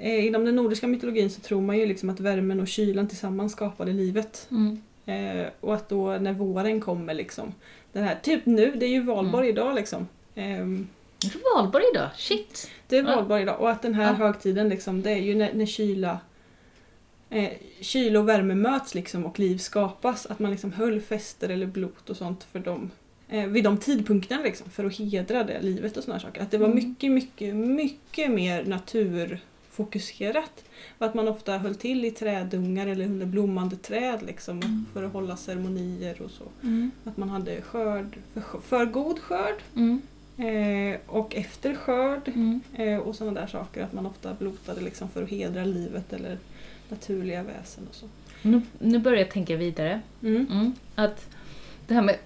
eh, 0.02 0.26
Inom 0.26 0.46
den 0.46 0.56
nordiska 0.56 0.88
mytologin 0.88 1.30
så 1.30 1.42
tror 1.42 1.62
man 1.62 1.78
ju 1.78 1.86
liksom 1.86 2.10
att 2.10 2.20
värmen 2.20 2.60
och 2.60 2.68
kylan 2.68 3.08
tillsammans 3.08 3.52
skapade 3.52 3.92
livet. 3.94 4.48
Mm. 4.52 4.82
Eh, 5.06 5.48
och 5.60 5.76
att 5.76 5.90
då 5.90 6.18
när 6.18 6.34
våren 6.34 6.82
kommer 6.82 7.14
liksom, 7.14 7.54
den 7.94 8.04
här, 8.04 8.18
typ 8.24 8.46
nu, 8.46 8.72
det 8.76 8.86
är 8.86 8.90
ju 8.90 9.02
valborg 9.04 9.50
Mm. 9.50 9.58
idag 9.58 9.76
liksom. 9.76 10.08
Är 10.36 10.58
det 11.34 11.40
valborg 11.56 11.84
idag? 11.94 12.10
Shit! 12.18 12.70
det 12.88 12.98
är 12.98 13.04
Ja. 13.04 13.16
valborg 13.16 13.42
idag 13.42 13.60
och 13.62 13.70
att 13.72 13.82
den 13.82 13.94
här 13.94 14.06
Ja. 14.08 14.14
högtiden 14.14 14.70
liksom, 14.70 15.02
det 15.02 15.12
är 15.12 15.18
ju 15.22 15.36
när, 15.36 15.54
när 15.54 15.66
kyla 15.66 16.20
eh, 17.30 17.50
kyla 17.82 18.20
och 18.20 18.30
värme 18.30 18.56
möts 18.56 18.96
liksom 18.96 19.26
och 19.26 19.40
liv 19.40 19.58
skapas. 19.58 20.26
Att 20.26 20.40
man 20.40 20.52
liksom 20.52 20.72
höll 20.74 21.02
fester 21.02 21.50
eller 21.50 21.66
blot 21.66 22.10
och 22.10 22.18
sånt 22.18 22.44
för 22.52 22.60
dem. 22.60 22.92
Eh, 23.30 23.46
vid 23.48 23.64
de 23.64 23.78
tidpunkterna 23.78 24.44
liksom, 24.44 24.70
för 24.70 24.86
att 24.86 24.98
hedra 24.98 25.44
det 25.44 25.62
livet 25.62 25.98
och 25.98 26.04
såna 26.04 26.20
saker. 26.20 26.42
Att 26.42 26.52
det 26.52 26.58
var 26.58 26.68
Mm. 26.68 26.76
mycket, 26.78 27.12
mycket, 27.12 27.56
mycket 27.56 28.32
mer 28.32 28.64
naturfokuserat. 29.82 30.64
Och 30.98 31.06
att 31.06 31.14
man 31.14 31.28
ofta 31.28 31.58
höll 31.58 31.76
till 31.76 32.06
i 32.06 32.12
trädungar 32.12 32.88
eller 32.88 33.06
under 33.06 33.26
blommande 33.26 33.76
träd 33.76 34.20
liksom, 34.26 34.58
Mm. 34.58 34.86
för 34.94 35.04
att 35.04 35.14
hålla 35.14 35.38
ceremonier 35.38 36.22
och 36.22 36.32
så. 36.32 36.44
Mm. 36.64 36.92
Att 37.06 37.18
man 37.18 37.30
hade 37.30 37.62
skörd, 37.62 38.18
för, 38.34 38.60
för 38.62 38.86
god 38.86 39.20
skörd 39.20 39.56
Mm. 39.76 40.02
eh, 40.38 41.00
och 41.08 41.36
efter 41.36 41.76
skörd 41.76 42.28
Mm. 42.28 42.62
Eh, 42.74 42.98
och 42.98 43.16
sådana 43.16 43.40
där 43.42 43.48
saker, 43.48 43.84
att 43.84 43.94
man 43.94 44.06
ofta 44.06 44.34
blotade 44.34 44.82
liksom 44.82 45.10
för 45.10 45.24
att 45.24 45.30
hedra 45.30 45.66
livet 45.66 46.14
eller 46.14 46.38
naturliga 46.90 47.44
väsen 47.44 47.88
och 47.90 47.96
så. 47.96 48.06
Nu, 48.42 48.62
nu 48.80 49.00
börjar 49.00 49.20
jag 49.20 49.32
tänka 49.32 49.56
vidare. 49.56 50.02
Mm. 50.24 50.48
Mm. 50.52 50.74
Att 50.96 51.26
det 51.88 51.94
här 51.94 52.02
med, 52.02 52.18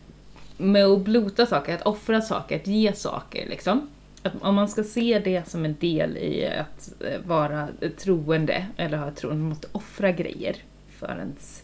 med 0.58 0.86
att 0.86 1.02
blota 1.02 1.46
saker, 1.46 1.76
att 1.76 1.82
offra 1.86 2.22
saker, 2.22 2.56
att 2.56 2.68
ge 2.68 2.94
saker 2.94 3.50
liksom. 3.50 3.90
Att 4.26 4.34
om 4.42 4.56
man 4.56 4.68
ska 4.68 4.84
se 4.84 5.20
det 5.20 5.50
som 5.50 5.66
en 5.66 5.76
del 5.80 6.18
i 6.18 6.48
att 6.48 7.02
eh, 7.02 7.22
vara 7.26 7.68
troende, 7.98 8.66
eller 8.78 8.98
ha 8.98 9.12
tro, 9.12 9.30
man 9.30 9.40
måste 9.40 9.68
offra 9.72 10.12
grejer 10.12 10.56
för 10.98 11.18
ens, 11.20 11.64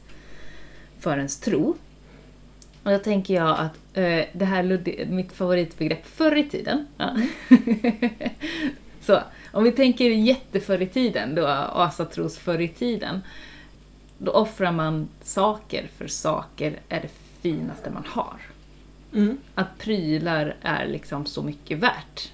för 0.99 1.17
ens 1.17 1.39
tro. 1.39 1.75
Och 2.83 2.91
då 2.91 2.97
tänker 2.97 3.33
jag 3.33 3.59
att 3.59 3.97
eh, 3.97 4.25
det 4.33 4.45
här 4.45 4.63
luddi- 4.63 5.11
mitt 5.11 5.31
favoritbegrepp 5.31 6.05
förr 6.05 6.35
i 6.35 6.49
tiden. 6.49 6.87
Ja. 6.97 7.17
Så, 9.01 9.19
om 9.51 9.63
vi 9.63 9.71
tänker 9.71 10.05
jätteförr 10.09 10.81
i 10.81 10.87
tiden, 10.87 11.35
då 11.35 11.47
asatros 11.47 12.37
förr 12.37 12.61
i 12.61 12.67
tiden. 12.67 13.21
Då 14.17 14.31
offrar 14.31 14.71
man 14.71 15.07
saker, 15.23 15.89
för 15.97 16.07
saker 16.07 16.79
är 16.89 17.01
det 17.01 17.09
finaste 17.41 17.89
man 17.89 18.05
har. 18.07 18.41
Mm. 19.13 19.37
Att 19.55 19.77
prylar 19.77 20.55
är 20.61 20.87
liksom 20.87 21.25
så 21.25 21.43
mycket 21.43 21.79
värt. 21.79 22.31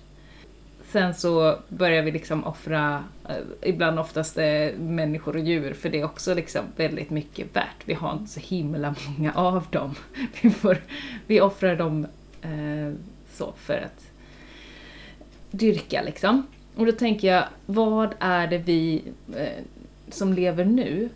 Sen 0.92 1.14
så 1.14 1.60
börjar 1.70 2.04
vi 2.04 2.12
liksom 2.12 2.44
offra, 2.44 3.04
eh, 3.30 3.36
ibland 3.62 4.00
oftast 4.00 4.38
eh, 4.38 4.74
människor 4.80 5.36
och 5.36 5.42
djur, 5.42 5.74
för 5.74 5.90
det 5.90 6.00
är 6.00 6.06
också 6.06 6.34
liksom 6.34 6.66
väldigt 6.76 7.10
mycket 7.10 7.56
värt. 7.56 7.82
Vi 7.86 7.94
har 7.94 8.14
inte 8.14 8.32
så 8.32 8.40
himla 8.40 8.96
många 9.08 9.34
av 9.34 9.66
dem. 9.70 9.96
Vi, 10.42 10.50
får, 10.50 10.78
vi 11.28 11.42
offrar 11.42 11.76
dem 11.76 12.08
eh, 12.42 12.94
så 13.34 13.54
för 13.58 13.74
att 13.74 14.12
dyrka 15.52 16.02
liksom. 16.02 16.48
Och 16.76 16.86
då 16.86 16.92
tänker 16.92 17.28
jag, 17.28 17.44
vad 17.66 18.16
är 18.20 18.48
det 18.48 18.58
vi 18.58 19.04
eh, 19.36 19.64
som 20.10 20.34
lever 20.34 20.66
nu 20.66 21.10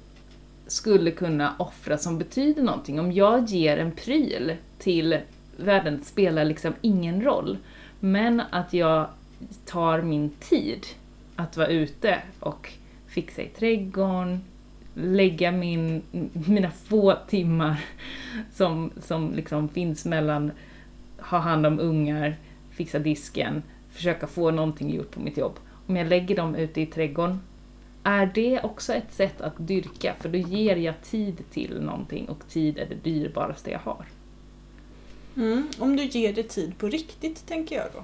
skulle 0.67 1.11
kunna 1.11 1.55
offra 1.59 1.97
som 1.97 2.17
betyder 2.17 2.63
någonting? 2.63 2.99
Om 2.99 3.11
jag 3.11 3.45
ger 3.45 3.77
en 3.77 3.91
pryl 3.91 4.55
till 4.77 5.17
världen 5.57 6.03
spelar 6.03 6.45
liksom 6.45 6.73
ingen 6.81 7.21
roll. 7.21 7.57
Men 7.99 8.41
att 8.51 8.73
jag 8.73 9.07
tar 9.65 10.01
min 10.01 10.29
tid 10.39 10.85
att 11.35 11.57
vara 11.57 11.67
ute 11.67 12.21
och 12.39 12.71
fixa 13.07 13.41
i 13.41 13.47
trädgården, 13.47 14.41
lägga 14.93 15.51
min, 15.51 16.01
mina 16.47 16.71
få 16.71 17.15
timmar 17.27 17.83
som, 18.53 18.91
som 19.01 19.33
liksom 19.33 19.69
finns 19.69 20.05
mellan 20.05 20.51
ha 21.17 21.37
hand 21.37 21.65
om 21.65 21.79
ungar, 21.79 22.35
fixa 22.71 22.99
disken, 22.99 23.63
försöka 23.89 24.27
få 24.27 24.51
någonting 24.51 24.95
gjort 24.95 25.11
på 25.11 25.19
mitt 25.19 25.37
jobb. 25.37 25.59
Om 25.87 25.95
jag 25.95 26.07
lägger 26.07 26.35
dem 26.35 26.55
ute 26.55 26.81
i 26.81 26.85
trädgården, 26.85 27.39
är 28.03 28.31
det 28.33 28.61
också 28.63 28.93
ett 28.93 29.13
sätt 29.13 29.41
att 29.41 29.53
dyrka? 29.57 30.15
För 30.19 30.29
då 30.29 30.37
ger 30.37 30.75
jag 30.75 31.01
tid 31.01 31.43
till 31.51 31.81
någonting 31.81 32.29
och 32.29 32.47
tid 32.49 32.77
är 32.77 32.85
det 32.85 32.95
dyrbaraste 33.03 33.71
jag 33.71 33.79
har. 33.79 34.05
Mm. 35.35 35.67
Om 35.79 35.95
du 35.95 36.03
ger 36.03 36.33
det 36.33 36.43
tid 36.43 36.77
på 36.77 36.87
riktigt, 36.87 37.47
tänker 37.47 37.75
jag 37.75 37.85
då. 37.93 38.03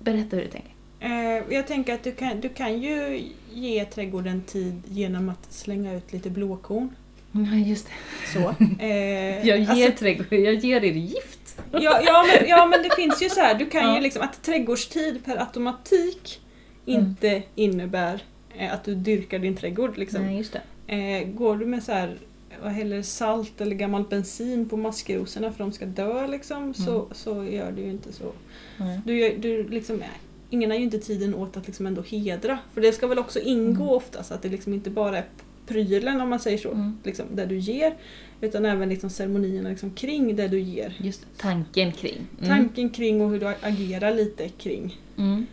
Berätta 0.00 0.36
hur 0.36 0.42
du 0.42 0.48
tänker. 0.50 0.70
Eh, 1.00 1.42
jag 1.54 1.66
tänker 1.66 1.94
att 1.94 2.02
du 2.04 2.12
kan, 2.12 2.40
du 2.40 2.48
kan 2.48 2.82
ju 2.82 3.22
ge 3.52 3.84
trädgården 3.84 4.42
tid 4.42 4.82
genom 4.88 5.28
att 5.28 5.52
slänga 5.52 5.94
ut 5.94 6.12
lite 6.12 6.30
blåkorn. 6.30 6.88
Ja, 7.32 7.54
just 7.66 7.86
det. 7.86 7.92
Så. 8.32 8.54
Eh, 8.84 9.46
Jag 9.48 9.58
ger 9.58 9.68
alltså, 9.70 9.98
trädgården, 9.98 10.44
jag 10.44 10.54
ger 10.54 10.84
er 10.84 10.92
gift. 10.92 11.60
ja, 11.72 12.00
ja, 12.06 12.24
men, 12.26 12.48
ja 12.48 12.66
men 12.66 12.82
det 12.82 12.94
finns 12.96 13.22
ju 13.22 13.28
så 13.28 13.40
här, 13.40 13.54
du 13.54 13.66
kan 13.66 13.82
Ja. 13.82 13.94
ju 13.96 14.00
liksom 14.02 14.22
att 14.22 14.42
trädgårdstid 14.42 15.24
per 15.24 15.36
automatik 15.36 16.40
Mm. 16.86 17.00
inte 17.00 17.42
innebär 17.54 18.22
eh, 18.58 18.72
att 18.72 18.84
du 18.84 18.94
dyrkar 18.94 19.38
din 19.38 19.56
trädgård. 19.56 19.98
Liksom. 19.98 20.22
Nej, 20.26 20.36
just 20.36 20.52
det. 20.86 20.94
Eh, 20.94 21.28
går 21.28 21.56
du 21.56 21.66
med 21.66 21.82
så 21.82 21.92
här, 21.92 22.16
vad 22.62 22.72
häller 22.72 23.02
salt 23.02 23.60
eller 23.60 23.76
gammal 23.76 24.04
bensin 24.10 24.68
på 24.68 24.76
maskrosorna 24.76 25.52
för 25.52 25.58
de 25.64 25.72
ska 25.72 25.86
dö 25.86 26.26
liksom, 26.26 26.74
så, 26.74 26.90
Mm. 26.96 27.06
så 27.12 27.44
gör 27.44 27.72
du 27.72 27.82
ju 27.82 27.90
inte 27.90 28.12
så. 28.12 28.32
Nej. 28.76 29.00
Du, 29.04 29.36
du 29.38 29.68
liksom, 29.68 30.02
ingen 30.50 30.70
har 30.70 30.78
ju 30.78 30.84
inte 30.84 30.98
tiden 30.98 31.34
åt 31.34 31.56
att 31.56 31.66
liksom 31.66 31.86
ändå 31.86 32.02
hedra. 32.02 32.58
För 32.74 32.80
det 32.80 32.92
ska 32.92 33.06
väl 33.06 33.18
också 33.18 33.40
ingå 33.40 33.82
Mm. 33.82 33.94
ofta 33.94 34.22
så 34.22 34.34
att 34.34 34.42
det 34.42 34.48
liksom 34.48 34.74
inte 34.74 34.90
bara 34.90 35.18
är 35.18 35.24
prylen 35.66 36.20
om 36.20 36.28
man 36.28 36.40
säger 36.40 36.58
så, 36.58 36.70
Mm. 36.70 36.98
liksom, 37.04 37.26
där 37.34 37.46
du 37.46 37.58
ger. 37.58 37.94
Utan 38.40 38.64
även 38.64 38.88
liksom 38.88 39.10
ceremonierna 39.10 39.68
liksom 39.68 39.90
kring 39.90 40.36
det 40.36 40.48
du 40.48 40.60
ger. 40.60 40.94
Just 40.98 41.26
tanken 41.36 41.92
kring. 41.92 42.26
Mm. 42.38 42.48
Tanken 42.48 42.90
kring 42.90 43.20
och 43.20 43.30
hur 43.30 43.40
du 43.40 43.46
agerar 43.60 44.14
lite 44.14 44.48
kring. 44.48 44.98
Mm. 45.18 45.46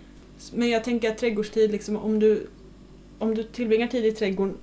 Men 0.54 0.70
jag 0.70 0.84
tänker 0.84 1.10
att 1.12 1.18
trädgårdstid, 1.18 1.72
liksom, 1.72 1.98
om, 1.98 2.20
du, 2.20 2.48
om 3.20 3.36
du 3.36 3.44
tillbringar 3.44 3.88
tid 3.88 4.06
i 4.06 4.12
trädgården 4.12 4.56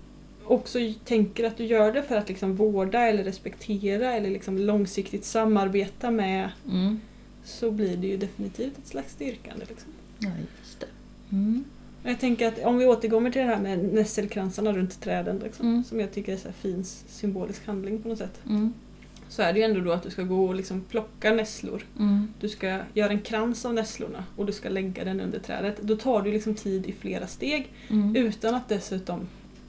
också 0.47 0.79
tänker 1.05 1.45
att 1.45 1.57
du 1.57 1.65
gör 1.65 1.93
det 1.93 2.03
för 2.03 2.17
att 2.17 2.29
liksom 2.29 2.57
vårda 2.57 3.01
eller 3.01 3.25
respektera 3.25 4.13
eller 4.13 4.31
liksom 4.31 4.59
långsiktigt 4.59 5.25
samarbeta 5.25 6.11
med 6.11 6.51
Mm. 6.71 7.01
så 7.45 7.71
blir 7.71 7.97
det 7.97 8.07
ju 8.07 8.17
definitivt 8.17 8.79
ett 8.79 8.87
slags 8.87 9.13
styrkande. 9.13 9.65
Liksom. 9.69 9.93
Ja, 10.19 10.31
just 10.61 10.81
det. 10.81 10.87
Mm. 11.33 11.65
Jag 12.03 12.21
tänker 12.21 12.49
att 12.49 12.65
om 12.65 12.79
vi 12.79 12.87
återkommer 12.87 13.31
till 13.31 13.41
det 13.43 13.47
här 13.49 13.61
med 13.61 13.79
nässelkransarna 13.95 14.73
runt 14.73 15.01
träden 15.01 15.39
liksom, 15.45 15.67
Mm. 15.69 15.85
som 15.85 16.01
jag 16.01 16.13
tycker 16.13 16.33
är 16.33 16.37
så 16.37 16.49
här 16.49 16.55
fin 16.55 16.85
symbolisk 17.09 17.67
handling 17.67 18.03
på 18.03 18.09
något 18.09 18.19
sätt. 18.19 18.41
Mm. 18.47 18.73
Så 19.29 19.43
är 19.43 19.53
det 19.53 19.59
ju 19.59 19.65
ändå 19.65 19.81
då 19.81 19.93
att 19.93 20.03
du 20.03 20.11
ska 20.11 20.23
gå 20.23 20.45
och 20.45 20.55
liksom 20.55 20.81
plocka 20.81 21.33
nässlor. 21.33 21.83
Mm. 21.99 22.29
Du 22.41 22.49
ska 22.49 22.79
göra 22.95 23.11
en 23.11 23.21
krans 23.21 23.65
av 23.65 23.75
nässlorna 23.75 24.25
och 24.37 24.47
du 24.47 24.53
ska 24.53 24.69
lägga 24.69 25.05
den 25.05 25.21
under 25.21 25.39
trädet. 25.39 25.77
Då 25.83 25.97
tar 25.97 26.23
du 26.23 26.33
liksom 26.33 26.55
tid 26.55 26.87
i 26.87 26.93
flera 26.93 27.27
steg 27.27 27.73
Mm. 27.91 28.17
utan 28.17 28.55
att 28.55 28.69
dessutom 28.69 29.21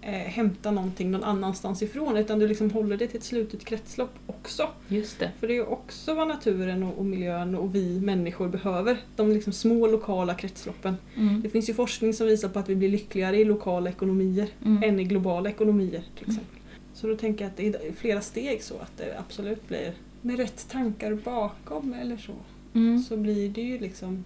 eh, 0.05 0.12
hämta 0.12 0.71
någonting 0.71 1.12
någon 1.12 1.24
annanstans 1.24 1.81
ifrån 1.81 2.17
utan 2.17 2.39
du 2.39 2.47
liksom 2.47 2.71
håller 2.71 2.97
det 2.97 3.07
till 3.07 3.17
ett 3.17 3.24
slutet 3.24 3.65
kretslopp 3.65 4.13
också. 4.27 4.69
Just 4.88 5.19
det. 5.19 5.31
För 5.39 5.47
det 5.47 5.53
är 5.53 5.55
ju 5.55 5.65
också 5.65 6.13
vad 6.13 6.27
naturen 6.27 6.83
och, 6.83 6.97
och 6.97 7.05
miljön 7.05 7.55
och 7.55 7.75
vi 7.75 8.00
människor 8.01 8.47
behöver. 8.47 8.97
De 9.15 9.31
liksom 9.31 9.53
små 9.53 9.88
lokala 9.88 10.35
kretsloppen. 10.35 10.95
Mm. 11.15 11.41
Det 11.41 11.50
finns 11.50 11.69
ju 11.69 11.74
forskning 11.74 12.13
som 12.13 12.27
visar 12.27 12.50
på 12.50 12.59
att 12.59 12.69
vi 12.69 12.75
blir 12.75 12.89
lyckligare 12.89 13.38
i 13.38 13.45
lokala 13.45 13.89
ekonomier 13.89 14.47
Mm. 14.65 14.83
än 14.83 15.00
i 15.00 15.03
globala 15.03 15.50
ekonomier 15.50 16.03
till 16.15 16.27
exempel. 16.27 16.59
Så 16.93 17.07
då 17.07 17.15
tänker 17.17 17.45
jag 17.45 17.50
att 17.51 17.57
det 17.57 17.67
är 17.67 17.91
flera 17.91 18.21
steg 18.21 18.63
så 18.63 18.74
att 18.79 18.97
det 18.97 19.19
absolut 19.19 19.67
blir 19.67 19.93
med 20.21 20.38
rätt 20.38 20.69
tankar 20.69 21.13
bakom 21.13 21.93
eller 21.93 22.17
så. 22.17 22.33
Mm. 22.74 23.00
Så 23.00 23.17
blir 23.17 23.50
det 23.50 23.62
ju 23.62 23.79
liksom 23.79 24.24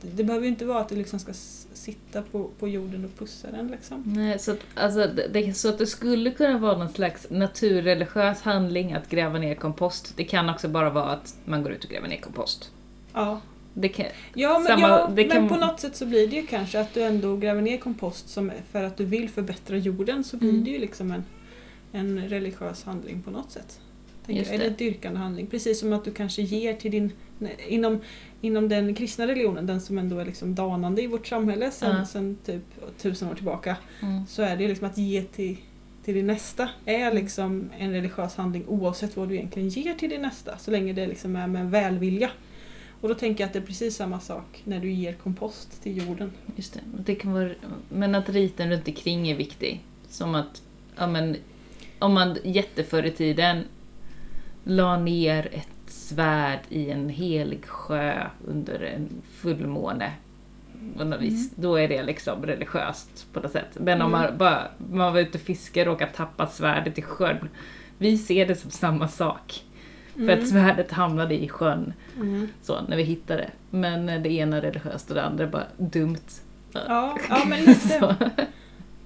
det 0.00 0.24
behöver 0.24 0.44
ju 0.46 0.50
inte 0.52 0.64
vara 0.64 0.80
att 0.80 0.88
du 0.88 0.96
liksom 0.96 1.18
ska 1.18 1.32
sitta 1.72 2.22
på, 2.22 2.50
på 2.58 2.68
jorden 2.68 3.04
och 3.04 3.18
pussa 3.18 3.50
den 3.50 3.68
liksom. 3.68 4.02
Nej, 4.06 4.38
så, 4.38 4.50
att, 4.52 4.58
alltså, 4.74 5.06
det, 5.32 5.54
så 5.56 5.68
att 5.68 5.78
det 5.78 5.86
skulle 5.86 6.30
kunna 6.30 6.58
vara 6.58 6.78
någon 6.78 6.88
slags 6.88 7.26
naturreligiös 7.30 8.42
handling 8.42 8.92
att 8.92 9.08
gräva 9.10 9.38
ner 9.38 9.54
kompost. 9.54 10.12
Det 10.16 10.24
kan 10.24 10.50
också 10.50 10.68
bara 10.68 10.90
vara 10.90 11.10
att 11.12 11.34
man 11.44 11.62
går 11.62 11.72
ut 11.72 11.84
och 11.84 11.90
gräver 11.90 12.08
ner 12.08 12.20
kompost. 12.20 12.70
Ja, 13.12 13.40
Det 13.74 13.88
kan, 13.88 14.06
Ja, 14.34 14.58
men, 14.58 14.66
Samma- 14.66 14.88
ja, 14.88 15.06
det 15.14 15.26
men 15.26 15.30
kan- 15.30 15.48
på 15.48 15.56
något 15.56 15.80
sätt 15.80 15.96
så 15.96 16.06
blir 16.06 16.28
det 16.28 16.36
ju 16.36 16.46
kanske 16.46 16.80
att 16.80 16.94
du 16.94 17.02
ändå 17.02 17.36
gräver 17.36 17.62
ner 17.62 17.78
kompost 17.78 18.28
som, 18.28 18.52
för 18.72 18.84
att 18.84 18.96
du 18.96 19.04
vill 19.04 19.28
förbättra 19.30 19.76
jorden 19.76 20.24
så 20.24 20.36
blir 20.36 20.50
Mm. 20.50 20.64
det 20.64 20.70
ju 20.70 20.78
liksom 20.78 21.10
en, 21.12 21.24
en 21.92 22.28
religiös 22.28 22.84
handling 22.84 23.22
på 23.22 23.30
något 23.30 23.50
sätt. 23.50 23.80
Eller 24.26 24.66
en 24.66 24.74
dyrkande 24.76 25.18
handling. 25.20 25.46
Precis 25.46 25.80
som 25.80 25.92
att 25.92 26.04
du 26.04 26.10
kanske 26.12 26.42
ger 26.42 26.74
till 26.74 26.90
din... 26.90 27.12
Inom, 27.68 28.00
inom 28.40 28.68
den 28.68 28.94
kristna 28.94 29.26
religionen, 29.26 29.66
den 29.66 29.80
som 29.80 29.98
ändå 29.98 30.18
är 30.18 30.24
liksom 30.24 30.54
danande 30.54 31.02
i 31.02 31.06
vårt 31.06 31.26
samhälle 31.26 31.70
sen, 31.70 31.96
Ja. 31.96 32.04
sen 32.04 32.38
typ 32.44 32.62
tusen 32.98 33.28
år 33.28 33.34
tillbaka, 33.34 33.76
mm. 34.02 34.26
så 34.26 34.42
är 34.42 34.56
det 34.56 34.68
liksom 34.68 34.86
att 34.86 34.98
ge 34.98 35.22
till, 35.22 35.56
till 36.04 36.14
din 36.14 36.26
nästa 36.26 36.68
är 36.84 37.12
liksom 37.12 37.70
en 37.78 37.92
religiös 37.92 38.36
handling 38.36 38.64
oavsett 38.68 39.16
vad 39.16 39.28
du 39.28 39.34
egentligen 39.34 39.68
ger 39.68 39.94
till 39.94 40.10
din 40.10 40.22
nästa, 40.22 40.58
så 40.58 40.70
länge 40.70 40.92
det 40.92 41.06
liksom 41.06 41.36
är 41.36 41.46
med 41.46 41.70
välvilja. 41.70 42.30
Och 43.00 43.08
då 43.08 43.14
tänker 43.14 43.44
jag 43.44 43.46
att 43.46 43.52
det 43.52 43.58
är 43.58 43.66
precis 43.66 43.96
samma 43.96 44.20
sak 44.20 44.62
när 44.64 44.80
du 44.80 44.90
ger 44.90 45.12
kompost 45.12 45.82
till 45.82 46.06
jorden. 46.06 46.32
Just 46.56 46.74
det. 46.74 46.80
det 47.04 47.14
kan 47.14 47.32
vara, 47.32 47.50
men 47.88 48.14
att 48.14 48.28
riten 48.28 48.70
runt 48.70 48.88
omkring 48.88 49.28
är 49.28 49.36
viktig. 49.36 49.80
Som 50.08 50.34
att, 50.34 50.62
ja 50.96 51.06
men, 51.06 51.36
om 51.98 52.12
man 52.14 52.36
jätteförr 52.44 53.06
i 53.06 53.10
tiden 53.10 53.64
la 54.64 54.96
ner 54.96 55.48
ett 55.52 55.81
svärd 56.02 56.58
i 56.68 56.90
en 56.90 57.08
helig 57.08 57.64
sjö 57.66 58.26
under 58.46 58.80
en 58.82 59.08
fullmåne. 59.32 60.12
vis, 61.20 61.50
Då 61.54 61.76
är 61.76 61.88
det 61.88 62.02
liksom 62.02 62.46
religiöst 62.46 63.26
på 63.32 63.40
något 63.40 63.52
sätt. 63.52 63.68
Men 63.80 64.02
om 64.02 64.14
Mm. 64.14 64.20
man 64.30 64.38
bara 64.38 64.68
man 64.92 65.12
var 65.12 65.20
ute 65.20 65.38
och 65.38 65.44
fiskade 65.44 65.90
och 65.90 65.94
råkade 65.94 66.12
tappa 66.12 66.46
svärdet 66.46 66.98
i 66.98 67.02
sjön. 67.02 67.48
Vi 67.98 68.18
ser 68.18 68.46
det 68.46 68.54
som 68.54 68.70
samma 68.70 69.08
sak. 69.08 69.62
För 70.14 70.28
att 70.28 70.48
svärdet 70.48 70.90
hamnade 70.92 71.34
i 71.42 71.48
sjön 71.48 71.92
Mm. 72.16 72.48
så, 72.62 72.80
när 72.88 72.96
vi 72.96 73.02
hittade 73.02 73.42
det. 73.42 73.50
Men 73.78 74.06
det 74.22 74.32
ena 74.32 74.56
är 74.56 74.60
religiöst 74.60 75.08
och 75.08 75.14
det 75.14 75.22
andra 75.24 75.44
är 75.44 75.48
bara 75.48 75.66
dumt. 75.76 76.16
Ja, 76.72 77.18
ja, 77.28 77.42
men 77.48 77.60
lite, 77.64 77.88
Så. 77.88 78.14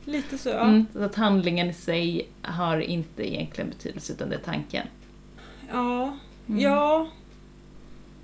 lite 0.04 0.38
så. 0.38 0.48
Ja. 0.48 0.60
Mm, 0.64 0.86
så 0.92 1.02
att 1.02 1.14
handlingen 1.14 1.70
i 1.70 1.72
sig 1.72 2.28
har 2.42 2.80
inte 2.80 3.34
egentligen 3.34 3.70
betydelse 3.70 4.12
utan 4.12 4.28
det 4.28 4.34
är 4.34 4.40
tanken. 4.40 4.86
Ja. 5.72 6.16
Mm. 6.48 6.60
ja. 6.60 7.06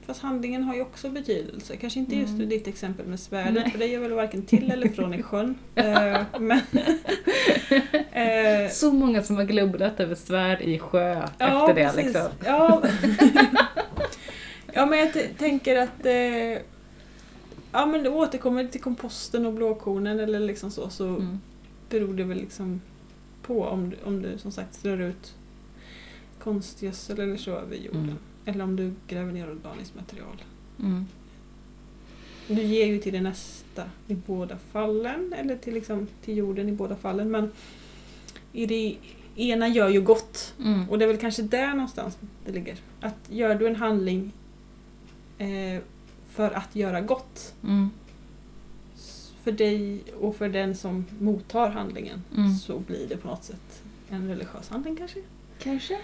Fast 0.07 0.23
handlingen 0.23 0.63
har 0.65 0.75
ju 0.75 0.81
också 0.83 1.11
betydelse. 1.11 1.77
Kanske 1.77 1.99
inte 1.99 2.17
just 2.17 2.33
Mm. 2.35 2.49
ditt 2.49 2.67
exempel 2.69 3.07
med 3.07 3.21
svärdet, 3.21 3.55
Nej. 3.55 3.71
för 3.71 3.79
det 3.79 3.87
gör 3.87 4.01
väl 4.01 4.13
varken 4.13 4.43
till 4.43 4.71
eller 4.71 4.89
från 4.89 5.15
i 5.15 5.23
sjön. 5.23 5.55
Eh, 5.75 6.21
men... 6.41 6.61
eh, 8.13 8.71
Så 8.71 8.93
många 8.93 9.23
som 9.23 9.37
har 9.37 9.45
glubblat 9.45 10.01
över 10.01 10.15
svärd 10.15 10.61
i 10.61 10.79
sjö 10.79 11.15
Ja, 11.39 11.71
efter 11.71 11.75
det 11.75 11.89
precis. 11.93 12.05
liksom. 12.05 12.29
Ja. 12.45 12.83
ja, 14.73 14.87
men 14.87 14.99
jag 14.99 15.13
tänker 15.39 15.77
att 15.77 16.07
eh, 16.07 16.63
ja, 17.73 17.87
men 17.87 18.03
det 18.03 18.09
återkommer 18.11 18.65
till 18.67 18.81
komposten 18.81 19.47
och 19.47 19.53
blåkornen 19.53 20.21
eller 20.21 20.41
liksom 20.41 20.71
så, 20.71 20.91
så 20.91 21.07
Mm. 21.09 21.41
beror 21.91 22.15
det 22.15 22.25
väl 22.25 22.39
liksom 22.39 22.81
på 23.43 23.65
om 23.65 23.91
du, 23.91 23.97
om 24.05 24.23
du 24.23 24.39
som 24.39 24.53
sagt 24.53 24.75
strör 24.75 25.01
ut 25.01 25.35
konstgödsel 26.43 27.21
eller 27.21 27.37
så 27.37 27.51
över 27.51 27.77
jorden. 27.77 28.03
Mm. 28.05 28.17
Eller 28.45 28.65
om 28.65 28.77
du 28.77 28.93
gräver 29.09 29.33
ner 29.33 29.51
organiskt 29.51 29.95
material. 29.95 30.43
Mm. 30.81 31.07
Du 32.47 32.63
ger 32.63 32.87
ju 32.87 32.99
till 32.99 33.13
det 33.13 33.21
nästa 33.21 33.85
i 34.09 34.15
båda 34.15 34.59
fallen, 34.73 35.33
eller 35.33 35.57
till, 35.57 35.75
liksom, 35.75 36.07
till 36.25 36.37
jorden 36.37 36.69
i 36.69 36.73
båda 36.73 36.97
fallen. 36.97 37.31
Men 37.31 37.51
i 38.53 38.67
det 38.67 38.97
ena 39.37 39.69
gör 39.69 39.89
ju 39.89 40.01
gott. 40.01 40.55
Mm. 40.61 40.91
Och 40.91 40.99
det 40.99 41.05
är 41.05 41.09
väl 41.09 41.17
kanske 41.17 41.43
där 41.43 41.69
någonstans 41.75 42.19
det 42.47 42.53
ligger. 42.53 42.77
Att 43.01 43.17
gör 43.31 43.55
du 43.55 43.67
en 43.67 43.77
handling 43.77 44.33
eh, 45.39 45.81
för 46.31 46.51
att 46.51 46.77
göra 46.77 47.01
gott 47.01 47.55
Mm. 47.63 47.91
för 49.43 49.53
dig 49.53 50.03
och 50.21 50.37
för 50.37 50.49
den 50.49 50.77
som 50.77 51.05
mottar 51.19 51.71
handlingen 51.71 52.23
Mm. 52.37 52.55
så 52.55 52.79
blir 52.79 53.09
det 53.09 53.17
på 53.17 53.29
något 53.29 53.45
sätt 53.45 53.83
en 54.11 54.29
religiös 54.29 54.69
handling 54.69 54.97
kanske. 54.97 55.19
Kanske? 55.59 55.99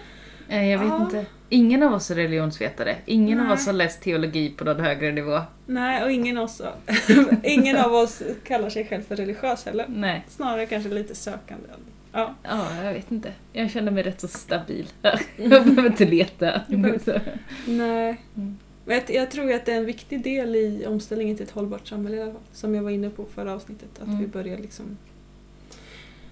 Eh, 0.49 0.69
Jag 0.69 0.79
vet 0.79 0.87
Ja. 0.87 1.01
inte. 1.03 1.25
Ingen 1.51 1.83
av 1.83 1.93
oss 1.93 2.11
är 2.11 2.15
religionsvetare. 2.15 2.95
Ingen 3.05 3.39
av 3.39 3.45
Nej. 3.45 3.53
oss 3.53 3.65
har 3.65 3.73
läst 3.73 4.01
teologi 4.01 4.49
på 4.49 4.63
någon 4.63 4.79
högre 4.79 5.11
nivå. 5.11 5.41
Nej, 5.65 6.03
och 6.03 6.11
ingen, 6.11 6.37
oss, 6.37 6.61
ingen 7.43 7.77
av 7.77 7.93
oss 7.93 8.21
kallar 8.43 8.69
sig 8.69 8.85
själv 8.87 9.01
för 9.01 9.15
religiös 9.15 9.65
heller. 9.65 9.85
Nej. 9.89 10.25
Snarare 10.27 10.65
kanske 10.65 10.89
lite 10.89 11.15
sökande. 11.15 11.67
Ja. 12.11 12.35
Ja, 12.43 12.83
jag 12.83 12.93
vet 12.93 13.11
inte. 13.11 13.33
Jag 13.53 13.71
känner 13.71 13.91
mig 13.91 14.03
rätt 14.03 14.21
så 14.21 14.27
stabil. 14.27 14.87
Jag 15.37 15.49
behöver 15.49 15.85
inte 15.85 16.05
leta. 16.05 16.61
Nej. 16.67 18.21
Mm. 18.35 18.57
Men 18.85 19.01
Jag, 19.07 19.31
tror 19.31 19.53
att 19.53 19.65
det 19.65 19.71
är 19.73 19.77
en 19.77 19.85
viktig 19.85 20.23
del 20.23 20.55
i 20.55 20.85
omställningen 20.87 21.35
till 21.37 21.45
ett 21.45 21.51
hållbart 21.51 21.87
samhälle 21.87 22.17
i 22.17 22.21
alla 22.21 22.31
fall. 22.31 22.41
Som 22.53 22.75
jag 22.75 22.83
var 22.83 22.91
inne 22.91 23.09
på 23.09 23.25
förra 23.35 23.53
avsnittet. 23.53 23.89
Att 24.01 24.07
Mm. 24.07 24.19
vi 24.19 24.27
börjar 24.27 24.57
liksom, 24.57 24.97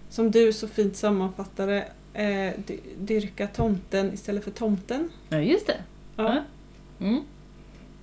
som 0.10 0.32
du 0.32 0.54
så 0.54 0.68
fint 0.68 0.96
sammanfattade, 0.96 1.86
eh, 2.18 2.54
dy- 2.66 2.80
dyrka 2.98 3.48
tomten 3.48 4.14
istället 4.14 4.44
för 4.44 4.52
tomten. 4.52 5.10
Ja, 5.30 5.38
just 5.40 5.68
det. 5.68 5.78
Ja. 6.16 6.44
Mm. 7.00 7.22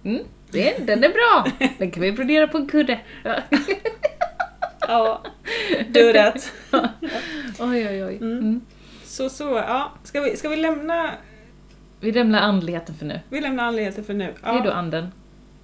Mm. 0.04 0.22
Det, 0.50 0.86
den 0.86 1.04
är 1.04 1.08
bra! 1.08 1.52
Den 1.78 1.90
kan 1.90 2.02
vi 2.02 2.12
brodera 2.12 2.46
på 2.48 2.58
en 2.58 2.66
kudde. 2.66 3.00
Ja. 3.24 3.36
ja. 4.80 5.22
Du 5.88 6.10
är 6.10 6.12
rätt. 6.12 6.52
Oj, 7.58 7.88
oj, 7.88 8.04
oj. 8.04 8.16
Mm. 8.16 8.38
Mm. 8.38 8.60
Så, 9.04 9.30
så, 9.30 9.44
ja. 9.44 9.92
Ska 10.04 10.20
vi, 10.20 10.36
ska 10.36 10.48
vi 10.48 10.56
lämna, 10.56 11.10
Vi 12.00 12.12
lämnar 12.12 12.40
andligheten 12.40 12.94
för 12.94 13.06
nu. 13.06 13.20
vi 13.28 13.40
lämnar 13.40 13.64
anledningen 13.64 14.04
för 14.04 14.14
nu? 14.14 14.34
Hej 14.42 14.60
då 14.64 14.70
anden. 14.70 15.12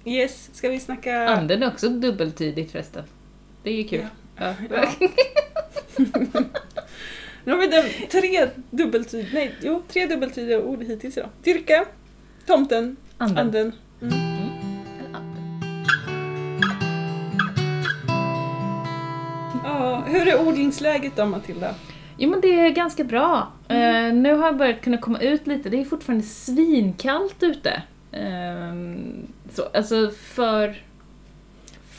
Yes, 0.05 0.49
ska 0.53 0.69
vi 0.69 0.79
snacka... 0.79 1.29
Anden 1.29 1.63
är 1.63 1.67
också 1.67 1.89
dubbeltydigt 1.89 2.71
förresten. 2.71 3.03
Det 3.63 3.69
är 3.69 3.73
ju 3.75 3.83
kul. 3.83 4.05
Ja. 4.37 4.53
Nu 7.43 7.51
har 7.51 7.59
vi 7.59 7.67
dömt 7.67 8.11
tre 8.11 8.49
dubbeltydiga, 8.69 9.29
nej, 9.33 9.55
jo, 9.61 9.81
tre 9.87 10.05
dubbeltydiga 10.07 10.59
ord 10.59 10.83
hittills 10.83 11.17
idag. 11.17 11.29
Dyrka, 11.43 11.85
tomten, 12.45 12.95
Anden. 13.17 13.37
anden. 13.37 13.71
Mm. 14.01 14.13
Mm. 14.13 14.41
Ja, 19.63 20.03
hur 20.07 20.27
är 20.27 20.47
odlingsläget 20.47 21.15
då 21.15 21.25
Matilda? 21.25 21.75
Jo 22.17 22.29
men 22.29 22.41
det 22.41 22.59
är 22.59 22.69
ganska 22.69 23.03
bra. 23.03 23.51
Eh, 23.67 24.13
nu 24.13 24.35
har 24.35 24.45
jag 24.45 24.57
börjat 24.57 24.81
kunna 24.81 24.97
komma 24.97 25.19
ut 25.19 25.47
lite, 25.47 25.69
det 25.69 25.81
är 25.81 25.85
fortfarande 25.85 26.25
svinkallt 26.25 27.43
ute. 27.43 27.81
Eh, 28.11 28.73
så, 29.53 29.63
alltså 29.73 30.09
för, 30.09 30.75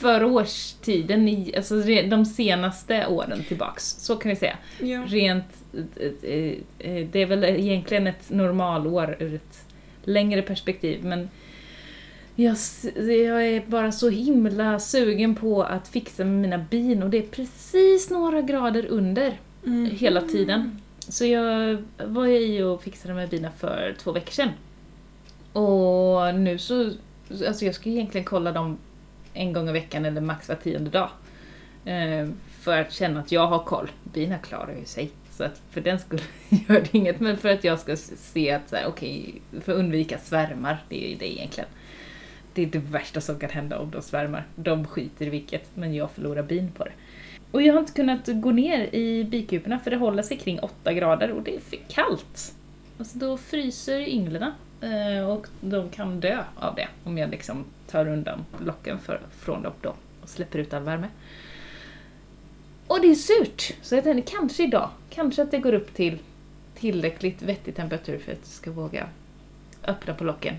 för 0.02 0.24
årstiden, 0.24 1.28
i, 1.28 1.52
alltså 1.56 1.80
de 2.08 2.24
senaste 2.26 3.06
åren 3.06 3.44
tillbaks, 3.48 3.84
så 3.98 4.16
kan 4.16 4.28
vi 4.28 4.36
säga. 4.36 4.56
Ja. 4.80 5.02
Rent, 5.06 5.44
eh, 5.96 6.30
eh, 6.30 6.52
eh, 6.78 7.06
det 7.12 7.22
är 7.22 7.26
väl 7.26 7.44
egentligen 7.44 8.06
ett 8.06 8.30
normalår 8.30 9.16
ur 9.20 9.34
ett 9.34 9.64
längre 10.04 10.42
perspektiv 10.42 11.04
men 11.04 11.28
jag, 12.34 12.56
jag 12.96 13.46
är 13.46 13.62
bara 13.66 13.92
så 13.92 14.08
himla 14.08 14.78
sugen 14.78 15.34
på 15.34 15.62
att 15.62 15.88
fixa 15.88 16.24
med 16.24 16.34
mina 16.42 16.58
bin 16.58 17.02
och 17.02 17.10
det 17.10 17.18
är 17.18 17.22
precis 17.22 18.10
några 18.10 18.40
grader 18.40 18.86
under 18.86 19.38
Mm. 19.66 19.90
hela 19.90 20.20
tiden. 20.20 20.80
Så 21.08 21.24
jag 21.24 21.82
var 22.06 22.26
i 22.26 22.62
och 22.62 22.82
fixade 22.82 23.14
med 23.14 23.28
bina 23.28 23.50
för 23.50 23.94
två 24.02 24.12
veckor 24.12 24.32
sedan. 24.32 24.48
Och 25.52 26.34
nu 26.40 26.58
så, 26.58 26.90
alltså 27.46 27.64
jag 27.64 27.74
ska 27.74 27.90
egentligen 27.90 28.24
kolla 28.24 28.52
dem 28.52 28.78
en 29.34 29.52
gång 29.52 29.68
i 29.68 29.72
veckan 29.72 30.04
eller 30.04 30.20
max 30.20 30.48
var 30.48 30.56
tionde 30.56 30.90
dag. 30.90 31.10
Eh, 31.84 32.28
för 32.60 32.80
att 32.80 32.92
känna 32.92 33.20
att 33.20 33.32
jag 33.32 33.46
har 33.46 33.58
koll. 33.58 33.90
Bina 34.04 34.38
klarar 34.38 34.74
ju 34.78 34.84
sig. 34.84 35.10
Så 35.30 35.44
att 35.44 35.62
för 35.70 35.80
den 35.80 35.98
skull 35.98 36.20
gör 36.48 36.80
det 36.80 36.94
inget. 36.94 37.20
Men 37.20 37.36
för 37.36 37.48
att 37.48 37.64
jag 37.64 37.80
ska 37.80 37.96
se 37.96 38.50
att, 38.50 38.68
så 38.68 38.76
här, 38.76 38.86
okej, 38.86 39.42
för 39.60 39.72
att 39.72 39.78
undvika 39.78 40.18
svärmar, 40.18 40.84
det 40.88 41.06
är 41.06 41.10
ju 41.10 41.16
det 41.16 41.32
egentligen. 41.32 41.68
Det 42.54 42.62
är 42.62 42.66
det 42.66 42.78
värsta 42.78 43.20
som 43.20 43.38
kan 43.38 43.50
hända 43.50 43.78
om 43.78 43.90
de 43.90 44.02
svärmar. 44.02 44.46
De 44.54 44.86
skiter 44.86 45.26
i 45.26 45.30
vilket, 45.30 45.70
men 45.74 45.94
jag 45.94 46.10
förlorar 46.10 46.42
bin 46.42 46.72
på 46.72 46.84
det. 46.84 46.92
Och 47.50 47.62
jag 47.62 47.72
har 47.74 47.80
inte 47.80 47.92
kunnat 47.92 48.26
gå 48.26 48.50
ner 48.50 48.94
i 48.94 49.24
bikuporna 49.24 49.78
för 49.78 49.90
det 49.90 49.96
håller 49.96 50.22
sig 50.22 50.36
kring 50.36 50.60
8 50.60 50.92
grader 50.92 51.30
och 51.30 51.42
det 51.42 51.56
är 51.56 51.60
för 51.60 51.78
kallt. 51.88 52.54
Alltså 52.98 53.18
då 53.18 53.36
fryser 53.36 54.00
ynglen 54.00 54.52
Eh, 54.82 55.30
och 55.30 55.46
de 55.60 55.88
kan 55.88 56.20
dö 56.20 56.44
av 56.56 56.74
det 56.74 56.88
om 57.04 57.18
jag 57.18 57.30
liksom 57.30 57.64
tar 57.86 58.08
undan 58.08 58.44
locken 58.64 58.98
för, 58.98 59.20
från 59.30 59.62
dem 59.62 59.72
då 59.80 59.94
och 60.22 60.28
släpper 60.28 60.58
ut 60.58 60.74
all 60.74 60.82
värme. 60.82 61.08
Och 62.86 63.00
det 63.00 63.10
är 63.10 63.14
surt! 63.14 63.74
Så 63.82 63.94
jag 63.94 64.04
tänkte 64.04 64.32
kanske 64.32 64.62
idag, 64.62 64.90
kanske 65.10 65.42
att 65.42 65.50
det 65.50 65.58
går 65.58 65.72
upp 65.72 65.94
till 65.94 66.18
tillräckligt 66.74 67.42
vettig 67.42 67.76
temperatur 67.76 68.18
för 68.18 68.32
att 68.32 68.38
jag 68.38 68.46
ska 68.46 68.70
våga 68.70 69.06
öppna 69.84 70.14
på 70.14 70.24
locken 70.24 70.54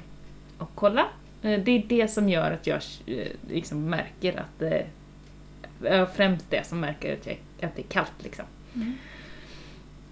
och 0.57 0.69
kolla. 0.75 1.07
Eh, 1.41 1.59
det 1.59 1.71
är 1.71 1.83
det 1.87 2.07
som 2.07 2.29
gör 2.29 2.51
att 2.51 2.67
jag 2.67 2.81
eh, 3.05 3.27
liksom 3.47 3.89
märker 3.89 4.39
att 4.39 4.59
det 4.59 4.85
Ja, 5.83 6.05
främst 6.05 6.49
det 6.49 6.67
som 6.67 6.79
märker 6.79 7.13
att, 7.13 7.27
jag, 7.27 7.37
att 7.61 7.75
det 7.75 7.81
är 7.81 7.87
kallt 7.87 8.23
liksom. 8.23 8.45
Mm. 8.75 8.93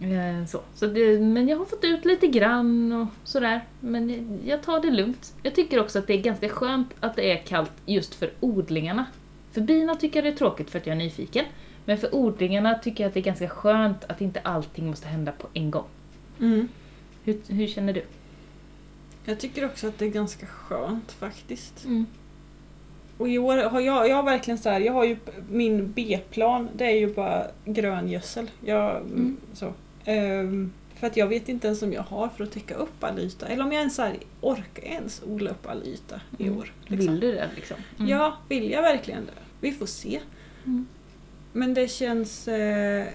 Eh, 0.01 0.45
Så. 0.45 0.61
Så 0.75 0.87
det, 0.87 1.19
men 1.19 1.47
jag 1.47 1.57
har 1.57 1.65
fått 1.65 1.83
ut 1.83 2.05
lite 2.05 2.27
grann 2.27 2.91
och 2.93 3.07
sådär. 3.23 3.61
Men 3.79 4.39
jag- 4.45 4.63
tar 4.63 4.79
det 4.79 4.91
lugnt. 4.91 5.33
Jag 5.43 5.55
tycker 5.55 5.79
också 5.79 5.99
att 5.99 6.07
det 6.07 6.13
är 6.13 6.21
ganska 6.21 6.49
skönt 6.49 6.87
att 6.99 7.15
det 7.15 7.31
är 7.31 7.37
kallt 7.37 7.71
just 7.85 8.13
för 8.15 8.31
odlingarna. 8.39 9.05
För 9.51 9.61
bina 9.61 9.95
tycker 9.95 10.17
jag 10.19 10.25
det 10.25 10.35
är 10.35 10.37
tråkigt 10.37 10.69
för 10.69 10.79
att 10.79 10.87
jag 10.87 10.93
är 10.93 10.97
nyfiken. 10.97 11.45
Men 11.85 11.97
för 11.97 12.15
odlingarna 12.15 12.75
tycker 12.79 13.03
jag 13.03 13.07
att 13.07 13.13
det 13.13 13.19
är 13.19 13.23
ganska 13.23 13.49
skönt 13.49 14.03
att 14.03 14.21
inte 14.21 14.39
allting 14.39 14.87
måste 14.87 15.07
hända 15.07 15.31
på 15.31 15.47
en 15.53 15.71
gång. 15.71 15.85
Mm. 16.39 16.67
Hur, 17.23 17.37
hur 17.47 17.67
känner 17.67 17.93
du? 17.93 18.03
Jag 19.25 19.39
tycker 19.39 19.65
också 19.65 19.87
att 19.87 19.97
det 19.97 20.05
är 20.05 20.09
ganska 20.09 20.45
skönt 20.45 21.11
faktiskt. 21.11 21.85
Mm. 21.85 22.05
Och 23.17 23.29
i 23.29 23.37
år 23.37 23.57
har 23.57 23.79
jag, 23.79 24.09
jag 24.09 24.15
har 24.15 24.23
verkligen 24.23 24.57
så 24.57 24.69
här, 24.69 24.79
jag 24.79 24.93
har 24.93 25.03
ju 25.05 25.17
min 25.49 25.91
B-plan, 25.91 26.69
det 26.75 26.85
är 26.85 26.97
ju 26.99 27.13
bara 27.13 27.43
gröngödsel. 27.65 28.51
Jag, 28.65 28.95
Mm. 28.97 29.37
så. 29.53 29.73
Ehm, 30.05 30.71
för 30.95 31.07
att 31.07 31.17
jag 31.17 31.27
vet 31.27 31.49
inte 31.49 31.67
ens 31.67 31.81
om 31.81 31.93
jag 31.93 32.01
har 32.03 32.29
för 32.29 32.43
att 32.43 32.51
täcka 32.51 32.75
upp 32.75 33.03
all 33.03 33.19
yta. 33.19 33.47
Eller 33.47 33.63
om 33.63 33.71
jag 33.71 33.79
ens 33.79 33.97
här, 33.97 34.17
orkar 34.41 34.83
ens 34.83 35.21
odla 35.25 35.51
upp 35.51 35.67
all 35.67 35.83
yta 35.87 36.21
i 36.37 36.43
Mm. 36.47 36.57
år. 36.57 36.73
liksom. 36.87 37.11
Vill 37.13 37.19
du 37.19 37.31
det 37.31 37.49
liksom? 37.55 37.77
Mm. 37.99 38.09
Ja, 38.11 38.37
vill 38.49 38.71
jag 38.71 38.81
verkligen 38.81 39.25
det? 39.25 39.31
Vi 39.61 39.71
får 39.71 39.85
se. 39.85 40.19
Mm. 40.65 40.87
Men 41.53 41.73
det 41.73 41.87
känns 41.91 42.47
eh, 42.47 43.05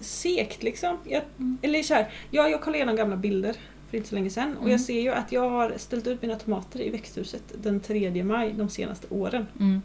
segt 0.00 0.62
liksom. 0.62 0.96
Jag, 1.04 1.22
Mm. 1.38 1.58
Eller 1.62 1.82
så 1.82 1.94
här, 1.94 2.08
ja, 2.30 2.48
jag 2.48 2.60
kollade 2.60 2.78
igenom 2.78 2.96
gamla 2.96 3.16
bilder 3.16 3.56
för 3.90 3.96
inte 3.96 4.08
så 4.08 4.14
länge 4.14 4.30
sedan 4.30 4.52
och 4.56 4.60
Mm. 4.62 4.70
jag 4.70 4.80
ser 4.80 5.00
ju 5.00 5.08
att 5.10 5.32
jag 5.32 5.50
har 5.50 5.74
ställt 5.76 6.06
ut 6.06 6.22
mina 6.22 6.34
tomater 6.36 6.80
i 6.80 6.90
växthuset 6.90 7.42
den 7.62 7.80
3 7.80 8.24
maj 8.24 8.52
de 8.52 8.68
senaste 8.68 9.06
åren. 9.10 9.46
Mm. 9.60 9.82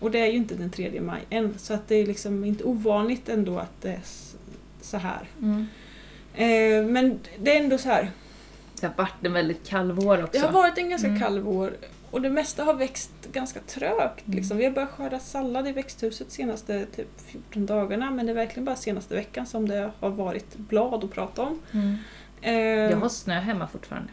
Och 0.00 0.10
det 0.10 0.18
är 0.18 0.26
ju 0.26 0.36
inte 0.36 0.54
den 0.54 0.70
3 0.70 1.00
maj 1.00 1.22
än 1.30 1.54
så 1.58 1.74
att 1.74 1.88
det 1.88 1.94
är 1.94 2.06
liksom 2.06 2.44
inte 2.44 2.64
ovanligt 2.64 3.28
ändå 3.28 3.58
att 3.58 3.80
det 3.82 4.00
så 4.82 4.96
här. 4.96 5.28
Mm. 5.42 5.66
Eh, 6.34 6.90
men 6.92 7.18
det 7.38 7.56
är 7.56 7.62
ändå 7.62 7.78
så 7.78 7.88
här. 7.88 8.10
Det 8.80 8.86
har 8.86 8.94
varit 8.94 9.24
en 9.24 9.32
väldigt 9.32 9.68
kall 9.68 9.92
vår 9.92 10.24
också. 10.24 10.40
Det 10.40 10.46
har 10.46 10.52
varit 10.52 10.78
en 10.78 10.90
ganska 10.90 11.08
Mm. 11.08 11.20
kall 11.20 11.38
vår 11.40 11.72
och 12.10 12.22
det 12.22 12.30
mesta 12.30 12.64
har 12.64 12.74
växt 12.74 13.10
ganska 13.32 13.60
trögt. 13.60 14.26
Mm. 14.26 14.36
Liksom. 14.38 14.56
Vi 14.56 14.64
har 14.64 14.72
börjat 14.72 14.90
skörda 14.90 15.18
sallad 15.18 15.68
i 15.68 15.72
växthuset 15.72 16.28
de 16.28 16.34
senaste 16.34 16.86
typ 16.86 17.08
14 17.26 17.66
dagarna 17.66 18.10
men 18.10 18.26
det 18.26 18.32
är 18.32 18.36
verkligen 18.36 18.64
bara 18.64 18.76
senaste 18.76 19.14
veckan 19.14 19.46
som 19.46 19.68
det 19.68 19.90
har 20.00 20.10
varit 20.10 20.56
blad 20.56 21.04
att 21.04 21.10
prata 21.12 21.42
om. 21.42 21.60
Mm. 21.72 21.96
Eh, 22.42 22.52
Jag 22.90 22.96
har 22.96 23.08
snö 23.08 23.34
hemma 23.40 23.66
fortfarande. 23.68 24.08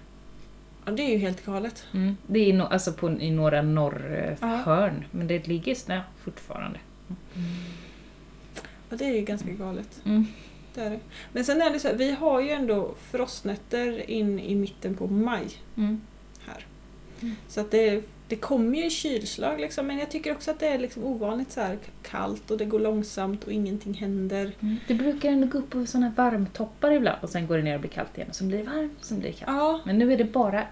ja, 0.85 0.91
det 0.91 1.03
är 1.03 1.09
ju 1.09 1.17
helt 1.17 1.45
galet. 1.45 1.83
Mm. 1.93 2.17
Det 2.27 2.39
är 2.49 2.53
no, 2.53 2.63
alltså 2.63 2.93
på, 2.93 3.09
i 3.11 3.31
några 3.31 3.61
norrhörn, 3.61 5.05
men 5.11 5.27
det 5.27 5.47
ligger 5.47 5.75
snö 5.75 6.01
fortfarande. 6.23 6.79
Ja, 8.89 8.95
det 8.97 9.05
är 9.05 9.15
ju 9.15 9.21
ganska 9.21 9.49
galet. 9.49 10.01
Det 10.79 10.85
är 10.85 10.89
det. 10.89 10.99
Men 11.33 11.45
sen 11.45 11.61
är 11.61 11.69
det 11.69 11.79
så 11.79 11.87
här, 11.87 11.95
vi 11.95 12.11
har 12.11 12.41
ju 12.41 12.49
ändå 12.49 12.95
frostnätter 13.11 14.09
in 14.09 14.39
i 14.39 14.55
mitten 14.55 14.95
på 14.95 15.07
maj 15.07 15.47
Mm. 15.77 16.01
här. 16.47 16.65
Mm. 17.21 17.35
Så 17.47 17.61
att 17.61 17.71
det, 17.71 18.03
det 18.27 18.35
kommer 18.35 18.77
ju 18.83 18.89
kylslag 18.89 19.59
liksom, 19.59 19.87
men 19.87 19.97
jag 19.97 20.11
tycker 20.11 20.31
också 20.31 20.51
att 20.51 20.59
det 20.59 20.67
är 20.67 20.79
liksom 20.79 21.03
ovanligt 21.03 21.51
så 21.51 21.61
kallt 22.03 22.51
och 22.51 22.57
det 22.57 22.65
går 22.65 22.79
långsamt 22.79 23.43
och 23.43 23.51
ingenting 23.51 23.93
händer. 23.93 24.51
Mm. 24.59 24.75
Det 24.87 24.93
brukar 24.93 25.29
ändå 25.29 25.47
gå 25.47 25.57
upp 25.57 25.69
på 25.69 25.85
såna 25.85 26.05
här 26.07 26.13
varmtoppar 26.15 26.91
ibland 26.91 27.17
och 27.21 27.29
sen 27.29 27.47
går 27.47 27.57
det 27.57 27.63
ner 27.63 27.73
och 27.75 27.81
blir 27.81 27.89
kallt 27.91 28.17
igen. 28.17 28.29
Och 28.29 28.35
så 28.35 28.43
blir 28.43 28.57
det 28.57 28.63
varmt, 28.63 28.97
så 29.01 29.13
blir 29.13 29.27
det 29.31 29.33
kallt. 29.37 29.51
Ja, 29.57 29.79
Men 29.85 29.97
nu 29.97 30.13
är 30.13 30.17
det 30.17 30.25
bara... 30.25 30.63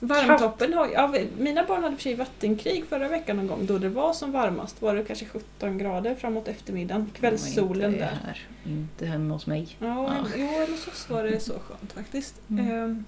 varmtoppen 0.00 0.72
har 0.74 0.88
ja, 0.92 1.14
Mina 1.38 1.64
barn 1.64 1.82
hade 1.82 1.96
för 1.96 2.02
sig 2.02 2.14
vattenkrig 2.14 2.84
förra 2.88 3.08
veckan 3.08 3.36
någon 3.36 3.46
gång 3.46 3.66
då 3.66 3.78
det 3.78 3.88
var 3.88 4.12
som 4.12 4.32
varmast. 4.32 4.82
Var 4.82 4.94
det 4.94 5.04
kanske 5.04 5.26
17 5.26 5.78
grader 5.78 6.14
framåt 6.14 6.48
eftermiddagen. 6.48 7.10
Kvällssolen 7.14 7.92
inte 7.92 8.04
där. 8.04 8.20
Här, 8.26 8.46
inte 8.66 9.06
hemma 9.06 9.34
hos 9.34 9.46
mig. 9.46 9.68
Ja, 9.78 9.86
Ja. 9.86 10.26
jo, 10.36 10.46
eller 10.46 10.76
så 10.94 11.14
var 11.14 11.24
det 11.24 11.40
så 11.40 11.52
skönt 11.52 11.92
faktiskt. 11.92 12.34
Mm. 12.50 12.70
Ehm, 12.70 13.04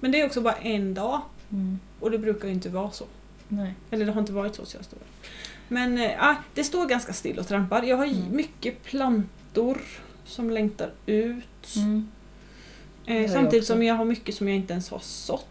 Men 0.00 0.12
det 0.12 0.20
är 0.20 0.26
också 0.26 0.40
bara 0.40 0.54
en 0.56 0.94
dag 0.94 1.20
Mm. 1.52 1.78
och 2.00 2.10
det 2.10 2.18
brukar 2.18 2.48
ju 2.48 2.54
inte 2.54 2.68
vara 2.68 2.90
så. 2.90 3.04
Nej. 3.48 3.74
Eller 3.90 4.06
det 4.06 4.12
har 4.12 4.20
inte 4.20 4.32
varit 4.32 4.54
så 4.54 4.64
senaste 4.66 4.96
åren. 4.96 5.06
Men 5.68 5.98
äh, 5.98 6.10
ah, 6.24 6.34
det 6.54 6.64
står 6.64 6.86
ganska 6.86 7.12
still 7.12 7.38
och 7.38 7.46
trampar. 7.48 7.82
Jag 7.82 7.96
har 7.96 8.04
Mm. 8.06 8.36
mycket 8.36 8.82
plantor 8.84 9.78
som 10.24 10.50
längtar 10.50 10.90
ut. 11.06 11.74
Mm. 11.76 12.08
Eh, 13.06 13.20
jag 13.20 13.30
samtidigt 13.30 13.62
också. 13.62 13.72
som 13.72 13.82
jag 13.82 13.94
har 13.94 14.04
mycket 14.04 14.34
som 14.34 14.48
jag 14.48 14.56
inte 14.56 14.72
ens 14.72 14.90
har 14.90 14.98
sått. 14.98 15.46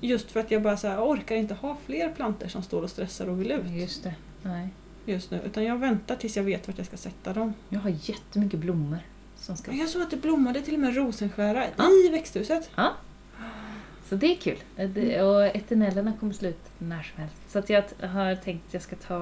Just 0.00 0.30
för 0.30 0.40
att 0.40 0.50
jag 0.50 0.62
bara 0.62 0.76
så 0.76 0.86
här, 0.88 0.94
jag 0.94 1.08
orkar 1.08 1.36
inte 1.36 1.54
ha 1.54 1.76
fler 1.86 2.08
plantor 2.08 2.48
som 2.48 2.62
står 2.62 2.82
och 2.82 2.90
stressar 2.90 3.28
och 3.28 3.40
vill 3.40 3.50
ut 3.52 3.70
Just 3.70 4.02
det. 4.04 4.14
Nej. 4.42 4.68
just 5.06 5.30
nu. 5.30 5.40
Utan 5.46 5.64
jag 5.64 5.78
väntar 5.78 6.16
tills 6.16 6.36
jag 6.36 6.44
vet 6.44 6.68
vart 6.68 6.78
jag 6.78 6.86
ska 6.86 6.96
sätta 6.96 7.32
dem. 7.32 7.54
Jag 7.68 7.80
har 7.80 7.90
jättemycket 7.90 8.60
blommor 8.60 8.98
som 9.36 9.56
ska... 9.56 9.72
Jag 9.72 9.88
såg 9.88 10.02
att 10.02 10.10
det 10.10 10.16
blommade 10.16 10.62
till 10.62 10.74
och 10.74 10.80
med 10.80 10.96
rosenskära 10.96 11.64
Ja. 11.76 11.84
i 12.06 12.08
växthuset. 12.08 12.70
Så 14.08 14.14
det 14.16 14.26
är 14.26 14.36
kul. 14.36 14.58
Det- 14.94 15.22
Och 15.22 15.42
eternellerna 15.44 16.12
kommer 16.20 16.32
slut 16.32 16.60
när 16.78 17.02
som 17.02 17.20
helst. 17.22 17.36
Så 17.48 17.58
att 17.58 17.70
jag 17.70 17.84
har 18.08 18.34
tänkt 18.34 18.66
att 18.68 18.74
jag 18.74 18.82
ska 18.82 18.96
ta 18.96 19.18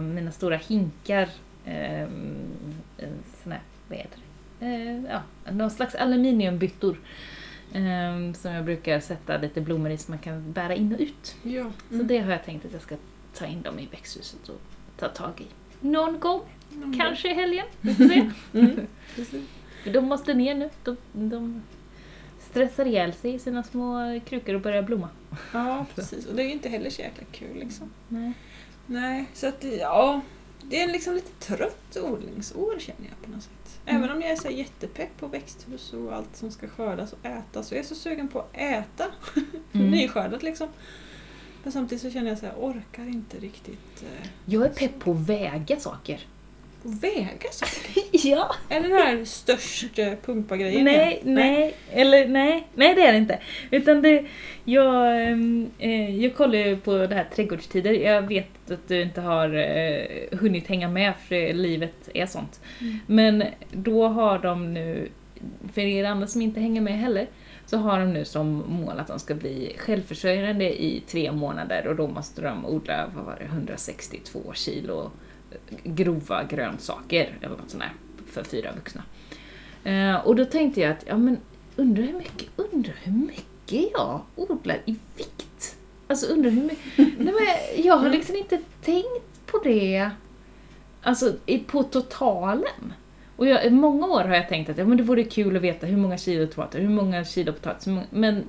mina 0.00 0.32
stora 0.32 0.56
hinkar, 0.56 1.28
eh, 1.64 2.08
såna 3.42 3.54
här, 3.54 3.62
vad 3.88 3.98
heter 3.98 4.18
det? 4.58 4.66
Eh, 4.66 5.02
ja, 5.10 5.22
någon 5.52 5.70
slags 5.70 5.94
aluminiumbyttor. 5.94 6.96
Eh, 7.72 8.32
som 8.32 8.52
jag 8.52 8.64
brukar 8.64 9.00
sätta 9.00 9.38
lite 9.38 9.60
blommor 9.60 9.90
i 9.90 9.98
så 9.98 10.10
man 10.12 10.18
kan 10.18 10.52
bära 10.52 10.74
in 10.74 10.94
och 10.94 11.00
ut. 11.00 11.36
Ja. 11.42 11.72
Så 11.90 11.96
det 12.02 12.18
har 12.18 12.30
jag 12.32 12.44
tänkt 12.44 12.64
att 12.66 12.72
jag 12.72 12.82
ska 12.82 12.96
ta 13.34 13.46
in 13.46 13.62
dem 13.62 13.78
i 13.78 13.86
växthuset 13.86 14.48
och 14.48 14.60
ta 14.96 15.08
tag 15.08 15.32
i. 15.40 15.46
Någon 15.86 16.20
gång, 16.20 16.40
Mm. 16.74 16.98
kanske 16.98 17.30
i 17.30 17.34
helgen. 17.34 17.66
Vi 17.80 17.94
får 17.94 18.04
se. 18.08 18.30
Mm. 18.58 18.86
Precis. 19.14 19.42
För 19.84 19.90
de 19.90 20.04
måste 20.04 20.34
ner 20.34 20.54
nu. 20.54 20.70
De, 20.84 20.96
de 21.12 21.62
stressar 22.38 22.86
ihjäl 22.86 23.12
sig 23.12 23.34
i 23.34 23.38
sina 23.38 23.62
små 23.62 24.20
krukor 24.26 24.54
och 24.54 24.60
börjar 24.60 24.82
blomma. 24.82 25.08
Ja, 25.52 25.86
precis. 25.94 26.26
Och 26.26 26.34
det 26.36 26.42
är 26.42 26.46
ju 26.46 26.52
inte 26.52 26.68
heller 26.68 26.90
så 26.90 27.02
jäkla 27.02 27.24
kul 27.32 27.56
liksom. 27.58 27.90
Nej. 28.08 28.32
Nej, 28.86 29.26
så 29.34 29.46
att 29.48 29.64
ja. 29.80 30.20
Det 30.62 30.82
är 30.82 30.92
liksom 30.92 31.14
lite 31.14 31.46
trött 31.46 31.96
odlingsår 32.02 32.74
känner 32.78 33.08
jag 33.08 33.22
på 33.26 33.30
något 33.30 33.42
sätt. 33.42 33.52
Mm. 33.90 34.02
Även 34.04 34.16
om 34.16 34.22
jag 34.22 34.30
är 34.30 34.36
så 34.36 34.48
jättepepp 34.50 35.16
på 35.18 35.26
växthus 35.26 35.92
och 35.92 36.14
allt 36.14 36.36
som 36.36 36.50
ska 36.50 36.68
skördas 36.68 37.12
och 37.12 37.18
ätas 37.26 37.68
så 37.68 37.74
är 37.74 37.76
jag 37.76 37.86
så 37.86 37.94
sugen 37.94 38.28
på 38.28 38.38
att 38.40 38.56
äta 38.56 39.04
Mm. 39.72 39.90
nyskördat 39.90 40.42
liksom. 40.42 40.68
Men 41.62 41.72
samtidigt 41.72 42.02
så 42.02 42.10
känner 42.10 42.28
jag 42.30 42.36
här, 42.36 42.48
jag 42.56 42.64
orkar 42.64 43.02
inte 43.08 43.38
riktigt 43.38 44.02
eh, 44.02 44.28
Jag 44.44 44.64
är 44.64 44.68
pepp 44.68 44.98
på 44.98 45.10
att 45.10 45.16
väga 45.28 45.76
saker. 45.80 46.20
Väga 46.82 47.50
saker. 47.50 48.02
Ja. 48.12 48.54
Är 48.68 48.80
det 48.80 48.88
den 48.88 48.96
här 48.96 49.24
störst 49.24 49.98
eh, 49.98 50.12
pumpa-grejen? 50.24 50.84
Nej, 50.84 51.20
igen? 51.22 51.34
nej, 51.34 51.74
eller 51.90 52.28
nej, 52.28 52.68
nej 52.74 52.94
det 52.94 53.06
är 53.06 53.12
det 53.12 53.18
inte. 53.18 53.38
Utan 53.70 54.02
det, 54.02 54.24
jag, 54.64 55.22
ehm, 55.22 55.70
eh, 55.78 56.24
jag 56.24 56.34
kollar 56.34 56.58
ju 56.58 56.76
på 56.76 57.06
det 57.06 57.14
här 57.14 57.28
trädgårdstider. 57.34 57.92
Jag 57.92 58.22
vet 58.22 58.70
att 58.70 58.88
du 58.88 59.02
inte 59.02 59.20
har 59.20 59.54
eh, 59.54 60.38
hunnit 60.38 60.66
hänga 60.66 60.88
med 60.88 61.12
för 61.28 61.52
livet 61.52 62.08
är 62.14 62.26
sånt. 62.26 62.60
Mm. 62.80 62.98
Men 63.06 63.44
då 63.70 64.08
har 64.08 64.38
de 64.38 64.74
nu, 64.74 65.08
för 65.72 65.80
er 65.80 66.04
andra 66.04 66.26
som 66.26 66.42
inte 66.42 66.60
hänger 66.60 66.80
med 66.80 66.98
heller, 66.98 67.26
så 67.66 67.76
har 67.76 68.00
de 68.00 68.12
nu 68.12 68.24
som 68.24 68.64
mål 68.68 68.98
att 68.98 69.06
de 69.06 69.18
ska 69.18 69.34
bli 69.34 69.76
självförsörjande 69.78 70.82
i 70.82 71.02
tre 71.06 71.32
månader 71.32 71.86
och 71.86 71.96
då 71.96 72.08
måste 72.08 72.42
de 72.42 72.66
odla, 72.66 73.10
vad 73.14 73.24
var 73.24 73.36
det, 73.38 73.44
162 73.44 74.52
kilo 74.54 75.10
grova 75.84 76.44
grönsaker 76.44 77.38
eller 77.40 77.56
något 77.56 77.70
sånt 77.70 77.82
där 77.82 77.92
för 78.32 78.44
fyra 78.44 78.72
vuxna. 78.74 79.02
Eh, 79.84 80.14
och 80.26 80.36
då 80.36 80.44
tänkte 80.44 80.80
jag 80.80 80.90
att, 80.90 81.04
ja 81.06 81.16
men 81.16 81.38
undrar 81.76 82.02
hur 82.04 82.12
mycket, 82.18 82.48
undrar 82.56 82.94
hur 83.02 83.12
mycket 83.12 83.90
jag 83.92 84.20
odlar 84.36 84.76
i 84.84 84.96
vikt? 85.16 85.76
Alltså 86.06 86.26
undrar 86.26 86.50
hur 86.50 86.62
mycket, 86.62 86.78
nej 86.96 87.34
men 87.34 87.84
jag 87.84 87.96
har 87.96 88.10
liksom 88.10 88.36
inte 88.36 88.58
tänkt 88.82 89.46
på 89.46 89.60
det, 89.64 90.10
alltså 91.02 91.32
i- 91.46 91.58
på 91.58 91.82
totalen. 91.82 92.92
Och 93.36 93.46
jag, 93.46 93.72
många 93.72 94.06
år 94.06 94.20
har 94.24 94.34
jag 94.34 94.48
tänkt 94.48 94.70
att 94.70 94.78
ja, 94.78 94.84
men 94.84 94.96
det 94.96 95.02
vore 95.02 95.24
kul 95.24 95.56
att 95.56 95.62
veta 95.62 95.86
hur 95.86 95.96
många 95.96 96.18
kilo 96.18 96.46
tomater, 96.46 96.80
hur 96.80 96.88
många 96.88 97.24
kilo 97.24 97.52
potatis, 97.52 97.88
men 98.10 98.44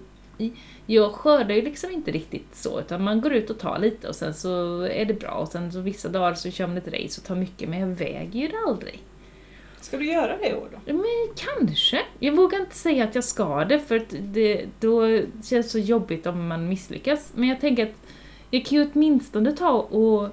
jag 0.86 1.12
skördar 1.12 1.56
ju 1.56 1.62
liksom 1.62 1.92
inte 1.92 2.12
riktigt 2.12 2.56
så, 2.56 2.80
utan 2.80 3.04
man 3.04 3.22
går 3.22 3.34
ut 3.34 3.50
och 3.50 3.60
tar 3.60 3.80
lite 3.80 4.08
och 4.08 4.16
sen 4.16 4.34
så 4.34 4.82
är 4.82 5.06
det 5.06 5.14
bra 5.14 5.32
och 5.32 5.48
sen 5.48 5.72
så 5.72 5.80
vissa 5.80 6.10
dagar 6.10 6.34
så 6.34 6.52
kör 6.52 6.68
man 6.68 6.78
ett 6.78 6.88
race 6.88 7.22
och 7.22 7.28
tar 7.28 7.36
mycket, 7.36 7.70
men 7.70 7.80
jag 7.80 7.88
väger 7.88 8.40
ju 8.40 8.48
det 8.48 8.58
aldrig. 8.68 9.04
Ska 9.82 9.98
du 9.98 10.06
göra 10.06 10.38
det 10.38 10.50
i 10.50 10.54
år 10.54 10.70
då? 10.72 10.94
Men 10.94 11.36
kanske. 11.36 12.02
Jag 12.20 12.36
vågar 12.36 12.60
inte 12.60 12.76
säga 12.76 13.04
att 13.04 13.16
jag 13.16 13.24
ska 13.24 13.66
det 13.66 13.80
för 13.80 13.96
att 13.96 14.16
det 14.20 14.66
då 14.80 15.08
känns 15.18 15.50
det 15.50 15.64
så 15.64 15.80
jobbigt 15.80 16.28
om 16.28 16.48
man 16.48 16.70
misslyckas. 16.70 17.32
Men 17.36 17.50
jag 17.50 17.60
tänker 17.60 17.84
att 17.84 17.96
jag 18.50 18.66
kan 18.66 18.78
ju 18.78 18.90
åtminstone 18.94 19.52
ta 19.52 19.72
och 19.72 20.30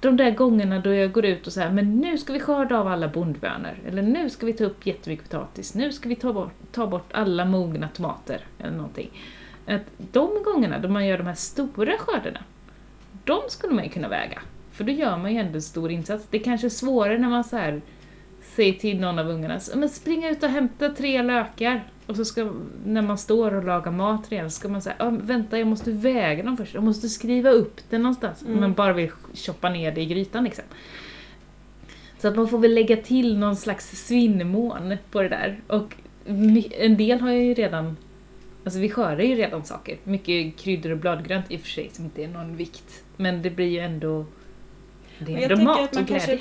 de 0.00 0.16
där 0.16 0.30
gångerna 0.30 0.78
då 0.78 0.94
jag 0.94 1.12
går 1.12 1.24
ut 1.24 1.46
och 1.46 1.52
säger 1.52 1.70
men 1.70 1.96
nu 1.96 2.18
ska 2.18 2.32
vi 2.32 2.40
skörda 2.40 2.78
av 2.78 2.88
alla 2.88 3.08
bondbönor. 3.08 3.78
Eller 3.86 4.02
nu 4.02 4.30
ska 4.30 4.46
vi 4.46 4.52
ta 4.52 4.64
upp 4.64 4.86
jättemycket 4.86 5.30
potatis. 5.30 5.74
Nu 5.74 5.92
ska 5.92 6.08
vi 6.08 6.16
ta 6.16 6.32
bort, 6.32 6.52
ta 6.72 6.86
bort 6.86 7.12
alla 7.12 7.44
mogna 7.44 7.88
tomater. 7.88 8.40
Eller 8.58 8.76
någonting. 8.76 9.10
Att 9.66 9.82
de 9.96 10.42
gångerna 10.44 10.78
då 10.78 10.88
man 10.88 11.06
gör 11.06 11.18
de 11.18 11.26
här 11.26 11.34
stora 11.34 11.98
skördarna, 11.98 12.40
de 13.24 13.40
skulle 13.48 13.74
man 13.74 13.84
ju 13.84 13.90
kunna 13.90 14.08
väga. 14.08 14.42
För 14.72 14.84
då 14.84 14.92
gör 14.92 15.16
man 15.16 15.32
ju 15.32 15.40
ändå 15.40 15.54
en 15.54 15.62
stor 15.62 15.90
insats. 15.90 16.26
Det 16.30 16.38
är 16.38 16.44
kanske 16.44 16.66
är 16.66 16.68
svårare 16.68 17.18
när 17.18 17.28
man 17.28 17.44
så 17.44 17.56
här 17.56 17.82
säg 18.56 18.78
till 18.78 19.00
någon 19.00 19.18
av 19.18 19.28
ungarna, 19.28 19.60
men 19.74 19.88
springa 19.88 20.30
ut 20.30 20.42
och 20.42 20.48
hämta 20.48 20.88
tre 20.88 21.22
lökar. 21.22 21.84
Och 22.06 22.16
så 22.16 22.24
ska, 22.24 22.50
när 22.84 23.02
man 23.02 23.18
står 23.18 23.54
och 23.54 23.64
lagar 23.64 23.92
mat 23.92 24.32
redan, 24.32 24.50
så 24.50 24.58
ska 24.58 24.68
man 24.68 24.82
säga, 24.82 24.96
ah, 24.98 25.10
vänta 25.10 25.58
jag 25.58 25.66
måste 25.66 25.92
väga 25.92 26.42
dem 26.42 26.56
först, 26.56 26.74
jag 26.74 26.82
måste 26.82 27.08
skriva 27.08 27.50
upp 27.50 27.80
det 27.90 27.98
någonstans. 27.98 28.42
Mm. 28.42 28.60
Man 28.60 28.72
bara 28.72 28.92
vill 28.92 29.10
choppa 29.34 29.70
ner 29.70 29.92
det 29.92 30.00
i 30.00 30.06
grytan 30.06 30.44
liksom. 30.44 30.64
Så 32.18 32.28
att 32.28 32.36
man 32.36 32.48
får 32.48 32.58
väl 32.58 32.74
lägga 32.74 32.96
till 32.96 33.38
någon 33.38 33.56
slags 33.56 34.06
svinnmån 34.06 34.96
på 35.10 35.22
det 35.22 35.28
där. 35.28 35.60
Och 35.66 35.94
en 36.78 36.96
del 36.96 37.20
har 37.20 37.30
ju 37.30 37.54
redan, 37.54 37.96
alltså 38.64 38.80
vi 38.80 38.90
skördar 38.90 39.24
ju 39.24 39.34
redan 39.34 39.64
saker. 39.64 39.96
Mycket 40.04 40.56
kryddor 40.56 40.90
och 40.90 40.98
bladgrönt 40.98 41.50
i 41.50 41.56
och 41.56 41.60
för 41.60 41.68
sig 41.68 41.90
som 41.92 42.04
inte 42.04 42.24
är 42.24 42.28
någon 42.28 42.56
vikt. 42.56 43.04
Men 43.16 43.42
det 43.42 43.50
blir 43.50 43.66
ju 43.66 43.78
ändå, 43.78 44.26
det 45.26 45.32
är 45.34 45.40
jag 45.40 45.48
tänker 45.58 45.84
att 45.84 45.94
man 45.94 46.04
kanske 46.06 46.38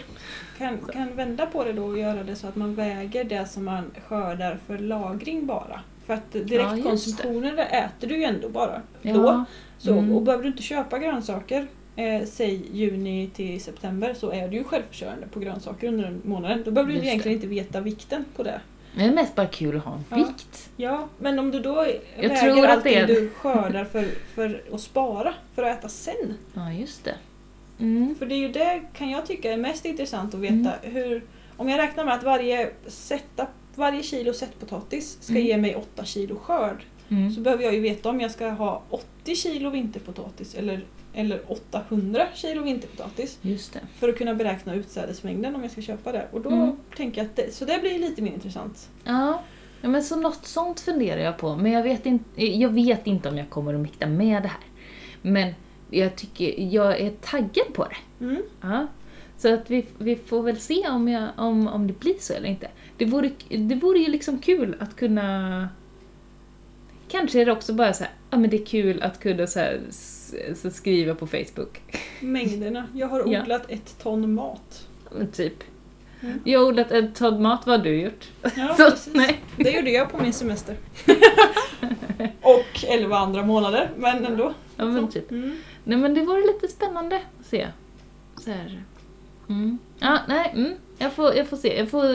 kan, 0.58 0.78
kan 0.94 1.16
vända 1.16 1.46
på 1.46 1.64
det 1.64 1.74
då 1.74 1.84
och 1.86 2.00
göra 2.00 2.24
det 2.24 2.36
så 2.36 2.48
att 2.48 2.56
man 2.56 2.76
väger 2.76 3.24
det 3.24 3.46
som 3.46 3.66
man 3.66 3.92
skördar 4.08 4.58
för 4.68 4.78
lagring 4.78 5.46
bara. 5.46 5.82
För 6.06 6.14
att 6.14 6.32
direktkonsumtionen 6.32 7.56
det 7.56 7.64
äter 7.64 8.08
du 8.08 8.18
ju 8.18 8.24
ändå 8.24 8.50
bara 8.50 8.82
då. 9.02 9.10
Ja, 9.10 9.46
Så, 9.78 9.92
Mm. 9.94 10.12
Och 10.16 10.22
behöver 10.22 10.44
du 10.44 10.50
inte 10.50 10.64
köpa 10.64 11.00
grönsaker, 11.00 11.68
eh, 11.96 12.24
säg 12.26 12.64
juni 12.74 13.30
till 13.36 13.62
september, 13.62 14.14
så 14.14 14.32
är 14.32 14.48
du 14.48 14.58
ju 14.58 14.64
självförsörjande 14.64 15.28
på 15.28 15.40
grönsaker 15.40 15.88
under 15.88 16.04
den 16.04 16.22
månaden. 16.26 16.62
Då 16.66 16.72
behöver 16.72 16.94
du 16.94 17.00
egentligen 17.00 17.36
inte 17.38 17.48
veta 17.48 17.82
vikten 17.82 18.26
på 18.36 18.44
det. 18.44 18.62
det 18.96 19.04
är 19.04 19.12
mest 19.12 19.36
bara 19.36 19.48
kul 19.48 19.78
att 19.78 19.84
ha 19.84 19.94
en 19.94 20.04
Ja. 20.10 20.16
vikt. 20.16 20.70
Ja, 20.78 21.08
men 21.20 21.40
om 21.40 21.52
du 21.52 21.60
då 21.60 21.86
Jag 22.20 22.30
väger 22.30 22.54
tror 22.54 22.66
allting 22.66 22.94
det 22.94 23.06
du 23.06 23.30
skördar 23.30 23.86
för, 23.86 24.06
för 24.36 24.62
att 24.74 24.82
spara, 24.82 25.34
för 25.56 25.64
att 25.64 25.78
äta 25.80 25.88
sen. 25.90 26.34
Ja, 26.54 26.72
just 26.72 27.04
det. 27.04 27.16
Mm. 27.80 28.16
För 28.20 28.26
det 28.26 28.36
är 28.36 28.40
ju 28.40 28.50
det 28.52 28.82
kan 28.94 29.10
jag 29.10 29.26
tycka 29.26 29.54
är 29.54 29.58
mest 29.58 29.86
intressant 29.86 30.34
att 30.34 30.40
veta. 30.40 30.72
Hur, 30.82 31.24
om 31.58 31.70
jag 31.70 31.78
räknar 31.80 32.06
med 32.06 32.14
att 32.14 32.24
varje, 32.24 32.70
sätta, 32.88 33.48
varje 33.76 34.04
kilo 34.04 34.34
sättpotatis 34.34 35.18
ska 35.22 35.34
Mm. 35.34 35.46
ge 35.46 35.58
mig 35.58 35.76
8 35.76 36.06
kilo 36.06 36.36
skörd. 36.36 36.84
Mm. 37.10 37.32
Så 37.32 37.42
behöver 37.42 37.64
jag 37.64 37.74
ju 37.74 37.80
veta 37.80 38.10
om 38.10 38.22
jag 38.22 38.32
ska 38.32 38.50
ha 38.50 38.82
80 38.90 39.36
kilo 39.36 39.70
vinterpotatis 39.70 40.56
eller, 40.56 40.86
eller 41.14 41.42
800 41.52 42.28
kilo 42.36 42.64
vinterpotatis. 42.64 43.40
För 44.00 44.10
att 44.10 44.18
kunna 44.18 44.34
beräkna 44.36 44.74
utsädesmängden 44.76 45.56
om 45.56 45.62
jag 45.62 45.72
ska 45.72 45.82
köpa 45.82 46.12
det. 46.12 46.28
Och 46.32 46.42
då 46.42 46.50
Mm. 46.50 46.76
tänker 46.98 47.22
jag 47.22 47.30
att 47.30 47.36
det, 47.36 47.54
så 47.56 47.66
det 47.66 47.78
blir 47.82 48.00
lite 48.00 48.22
mer 48.22 48.32
intressant. 48.34 48.90
Ja, 49.04 49.42
ja, 49.82 49.90
men 49.90 50.04
så 50.04 50.16
något 50.16 50.46
sånt 50.46 50.80
funderar 50.80 51.22
jag 51.22 51.38
på. 51.38 51.56
Men 51.56 51.72
jag 51.72 51.84
vet, 51.84 52.06
inte, 52.06 52.46
jag 52.46 52.70
vet 52.70 53.08
inte 53.08 53.30
om 53.30 53.38
jag 53.38 53.50
kommer 53.50 53.74
att 53.74 53.80
mäkta 53.80 54.08
med 54.08 54.44
det 54.44 54.48
här. 54.48 54.64
Men 55.22 55.54
jag 55.90 56.16
tycker, 56.16 56.56
jag 56.74 57.00
är 57.00 57.10
taggad 57.22 57.74
på 57.74 57.84
det. 57.88 58.26
Mm. 58.26 58.42
Ja. 58.62 58.88
Så 59.38 59.54
att 59.54 59.70
vi, 59.72 59.86
vi 59.98 60.16
får 60.16 60.44
väl 60.44 60.60
se 60.60 60.90
om, 60.90 61.08
jag, 61.08 61.30
om, 61.38 61.68
om 61.68 61.88
det 61.88 62.00
blir 62.00 62.16
så 62.20 62.34
eller 62.34 62.50
inte. 62.50 62.68
Det 62.98 63.06
vore, 63.06 63.32
det 63.50 63.76
vore 63.76 64.00
ju 64.00 64.08
liksom 64.12 64.40
kul 64.40 64.76
att 64.80 64.96
kunna... 64.96 65.70
Kanske 67.08 67.42
är 67.42 67.46
det 67.46 67.52
också 67.52 67.74
bara 67.74 67.94
så 67.94 68.04
här, 68.04 68.14
ja 68.30 68.38
men 68.38 68.50
det 68.50 68.62
är 68.62 68.66
kul 68.66 69.02
att 69.02 69.20
kunna 69.20 69.48
så 69.48 69.60
här, 69.60 69.80
så 70.56 70.70
skriva 70.72 71.16
på 71.16 71.28
Facebook. 71.28 71.82
Mängderna. 72.20 72.88
Jag 72.94 73.08
har 73.08 73.24
Ja. 73.28 73.42
odlat 73.42 73.72
ett 73.72 74.00
ton 74.04 74.34
mat. 74.34 74.88
Men 75.12 75.32
Typ. 75.32 75.54
Mm. 76.22 76.40
Jag 76.44 76.60
har 76.60 76.66
odlat 76.68 76.92
en 76.92 77.14
ton 77.14 77.42
mat, 77.42 77.66
vad 77.68 77.78
har 77.78 77.84
du 77.86 78.02
gjort? 78.02 78.30
Ja, 78.42 78.50
så, 78.78 78.90
precis. 78.92 79.14
nej. 79.16 79.40
Det 79.58 79.72
gjorde 79.72 79.92
jag 79.92 80.12
på 80.12 80.18
min 80.24 80.34
semester. 80.34 80.76
Och 82.42 82.84
11 82.88 83.18
andra 83.18 83.46
månader, 83.46 83.90
men 83.98 84.26
ändå. 84.26 84.54
Ja 84.76 84.86
men 84.86 85.08
typ. 85.10 85.32
Mm. 85.32 85.58
Nej 85.90 85.98
men 85.98 86.14
det 86.14 86.22
vore 86.22 86.42
lite 86.54 86.68
spännande 86.68 87.16
att 87.40 87.46
se. 87.46 87.68
Så 88.38 88.52
här. 88.52 88.84
Mm. 89.50 89.78
Ja, 90.00 90.20
nej, 90.28 90.52
mm. 90.56 90.74
jag, 90.98 91.14
får, 91.14 91.36
jag 91.36 91.48
får 91.48 91.58
se. 91.58 91.78
Jag 91.78 91.90
får 91.90 92.06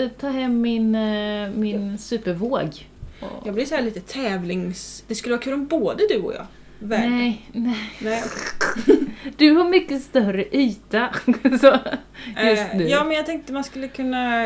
eh, 0.00 0.08
ta 0.20 0.28
hem 0.28 0.60
min, 0.60 0.94
eh, 0.94 1.50
min 1.50 1.98
supervåg. 1.98 2.88
Och- 3.20 3.46
Jag 3.46 3.54
blir 3.54 3.64
så 3.64 3.74
här 3.74 3.82
lite 3.82 4.00
tävlings... 4.00 5.04
Det 5.08 5.14
skulle 5.14 5.34
vara 5.34 5.42
kul 5.42 5.52
om 5.54 5.66
både 5.66 6.06
du 6.08 6.18
och 6.22 6.34
jag 6.34 6.46
vägde. 6.78 7.08
Nej, 7.08 7.48
nej. 7.52 7.92
Nej. 8.00 8.22
Du 9.36 9.50
har 9.50 9.68
mycket 9.68 10.02
större 10.02 10.56
yta. 10.56 11.08
så, 11.60 11.78
just 12.44 12.62
Eh, 12.72 12.76
nu. 12.76 12.88
Ja, 12.88 13.04
men 13.04 13.16
jag 13.16 13.26
tänkte 13.26 13.52
man 13.52 13.64
skulle 13.64 13.88
kunna... 13.88 14.44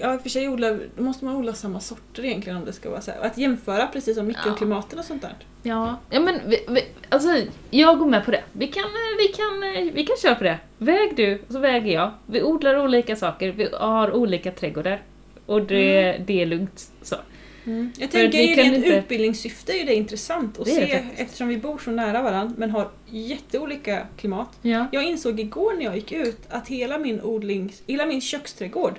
Ja, 0.00 0.14
i 0.14 0.16
och 0.16 0.22
för 0.22 0.28
sig 0.28 0.48
odla, 0.48 0.78
då 0.96 1.02
måste 1.02 1.24
man 1.24 1.36
odla 1.36 1.52
samma 1.54 1.80
sorter 1.80 2.24
egentligen 2.24 2.58
om 2.58 2.64
det 2.64 2.72
ska 2.72 2.90
vara 2.90 3.00
så 3.00 3.10
här. 3.10 3.20
Att 3.20 3.38
jämföra 3.38 3.86
precis 3.86 4.16
som 4.16 4.26
mikroklimaten 4.26 4.98
och 4.98 5.04
sånt 5.04 5.22
där. 5.22 5.34
Ja, 5.62 5.96
ja 6.10 6.20
men 6.20 6.40
vi, 6.46 6.64
vi, 6.68 6.84
alltså, 7.08 7.28
jag 7.70 7.98
går 7.98 8.06
med 8.06 8.24
på 8.24 8.30
det. 8.30 8.42
Vi 8.52 8.66
kan, 8.66 8.84
eh, 8.84 8.90
vi, 9.18 9.28
kan, 9.28 9.62
eh, 9.86 9.92
vi 9.94 10.04
kan 10.06 10.16
köra 10.22 10.34
på 10.34 10.44
det. 10.44 10.58
Väg 10.78 11.16
du, 11.16 11.34
och 11.46 11.52
så 11.52 11.58
väger 11.58 11.92
jag. 11.92 12.10
Vi 12.26 12.42
odlar 12.42 12.84
olika 12.84 13.16
saker, 13.16 13.48
vi 13.52 13.68
har 13.72 14.12
olika 14.14 14.50
trädgårdar. 14.52 15.02
Och 15.46 15.62
det, 15.62 16.12
det 16.26 16.42
är 16.42 16.46
lugnt. 16.46 16.90
Så. 17.02 17.14
Jag 17.64 17.72
Mm. 17.72 17.92
För 17.92 18.06
tänker 18.06 18.54
kan 18.56 18.64
rent 18.64 18.76
inte- 18.76 18.88
utbildningssyfte 18.88 19.72
är 19.72 19.86
det 19.86 19.94
intressant 19.94 20.58
att 20.58 20.64
Det 20.64 20.70
det 20.80 20.86
se 20.86 20.98
faktiskt. 20.98 21.20
eftersom 21.22 21.48
vi 21.48 21.56
bor 21.56 21.78
så 21.78 21.90
nära 21.90 22.22
varandra 22.22 22.54
men 22.58 22.70
har 22.70 22.88
jätteolika 23.06 24.06
klimat. 24.16 24.48
Ja. 24.62 24.86
Jag 24.92 25.04
insåg 25.04 25.40
igår 25.40 25.74
när 25.78 25.84
jag 25.84 25.94
gick 25.96 26.12
ut 26.12 26.38
att 26.48 26.68
hela 26.68 26.98
min 26.98 27.20
odlings, 27.20 27.82
hela 27.86 28.06
min 28.06 28.20
köksträdgård 28.20 28.98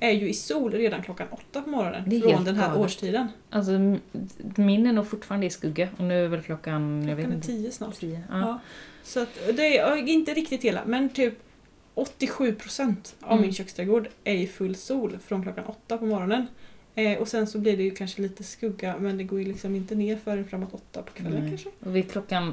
är 0.00 0.10
ju 0.10 0.28
i 0.28 0.34
sol 0.34 0.72
redan 0.72 1.02
klockan 1.02 1.26
åtta 1.30 1.62
på 1.62 1.70
morgonen 1.70 2.02
Det 2.06 2.16
är 2.16 2.20
från 2.20 2.32
helt 2.32 2.44
den 2.46 2.54
här 2.54 2.66
galet. 2.68 2.80
årstiden. 2.84 3.28
Alltså, 3.50 3.70
min 4.56 4.86
är 4.86 4.92
nog 4.92 5.06
fortfarande 5.08 5.46
i 5.46 5.50
skugga. 5.50 5.88
Och 5.98 6.04
nu 6.04 6.24
är 6.24 6.28
väl 6.28 6.42
klockan, 6.42 7.08
jag 7.08 7.16
vet 7.16 7.24
Klockan 7.24 7.32
är 7.32 7.36
inte, 7.36 7.46
tio 7.46 7.70
snart. 7.72 7.94
tio. 8.00 8.22
Ja. 8.30 8.38
Ja. 8.40 8.60
Så 9.04 9.20
att, 9.20 9.28
det 9.56 9.78
är 9.78 9.96
inte 10.08 10.34
riktigt 10.34 10.62
hela, 10.64 10.82
men 10.86 11.08
typ 11.08 11.34
87% 11.94 13.14
av 13.20 13.30
Mm. 13.32 13.42
min 13.42 13.52
köksträdgård 13.52 14.08
är 14.24 14.34
i 14.34 14.46
full 14.46 14.74
sol 14.76 15.18
från 15.26 15.42
klockan 15.42 15.64
åtta 15.64 15.98
på 15.98 16.06
morgonen. 16.06 16.46
Eh, 16.94 17.18
och 17.18 17.28
sen 17.28 17.46
så 17.46 17.58
blir 17.58 17.76
det 17.76 17.82
ju 17.82 17.90
kanske 17.90 18.22
lite 18.22 18.44
skugga 18.44 18.94
men 18.98 19.18
det 19.18 19.24
går 19.24 19.38
ju 19.38 19.44
liksom 19.44 19.74
inte 19.74 19.94
ner 19.94 20.16
förrän 20.16 20.44
framåt 20.48 20.74
åtta 20.74 21.02
på 21.02 21.12
kvällen 21.12 21.40
Nej. 21.40 21.50
kanske. 21.50 21.68
Och 21.80 21.96
vid 21.96 22.10
klockan 22.10 22.52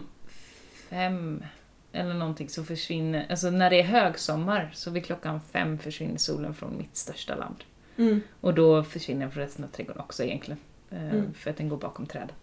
fem 0.89 1.43
eller 1.91 2.13
någonting 2.13 2.50
så 2.50 2.63
försvinner, 2.63 3.26
alltså 3.30 3.50
när 3.50 3.69
det 3.69 3.80
är 3.80 3.84
högsommar 3.84 4.71
så 4.73 4.91
vid 4.91 5.06
klockan 5.06 5.39
fem 5.52 5.78
försvinner 5.80 6.17
solen 6.17 6.54
från 6.54 6.78
mitt 6.78 6.95
största 6.97 7.36
land. 7.36 7.56
Mm. 7.97 8.21
Och 8.41 8.54
då 8.54 8.84
försvinner 8.84 9.21
den 9.21 9.32
från 9.32 9.43
resten 9.43 9.65
av 9.65 9.69
trädgården 9.69 10.02
också 10.02 10.23
egentligen. 10.23 10.60
Eh, 10.91 11.04
Mm. 11.10 11.34
För 11.34 11.50
att 11.50 11.58
den 11.58 11.69
går 11.69 11.78
bakom 11.78 12.06
träden. 12.06 12.36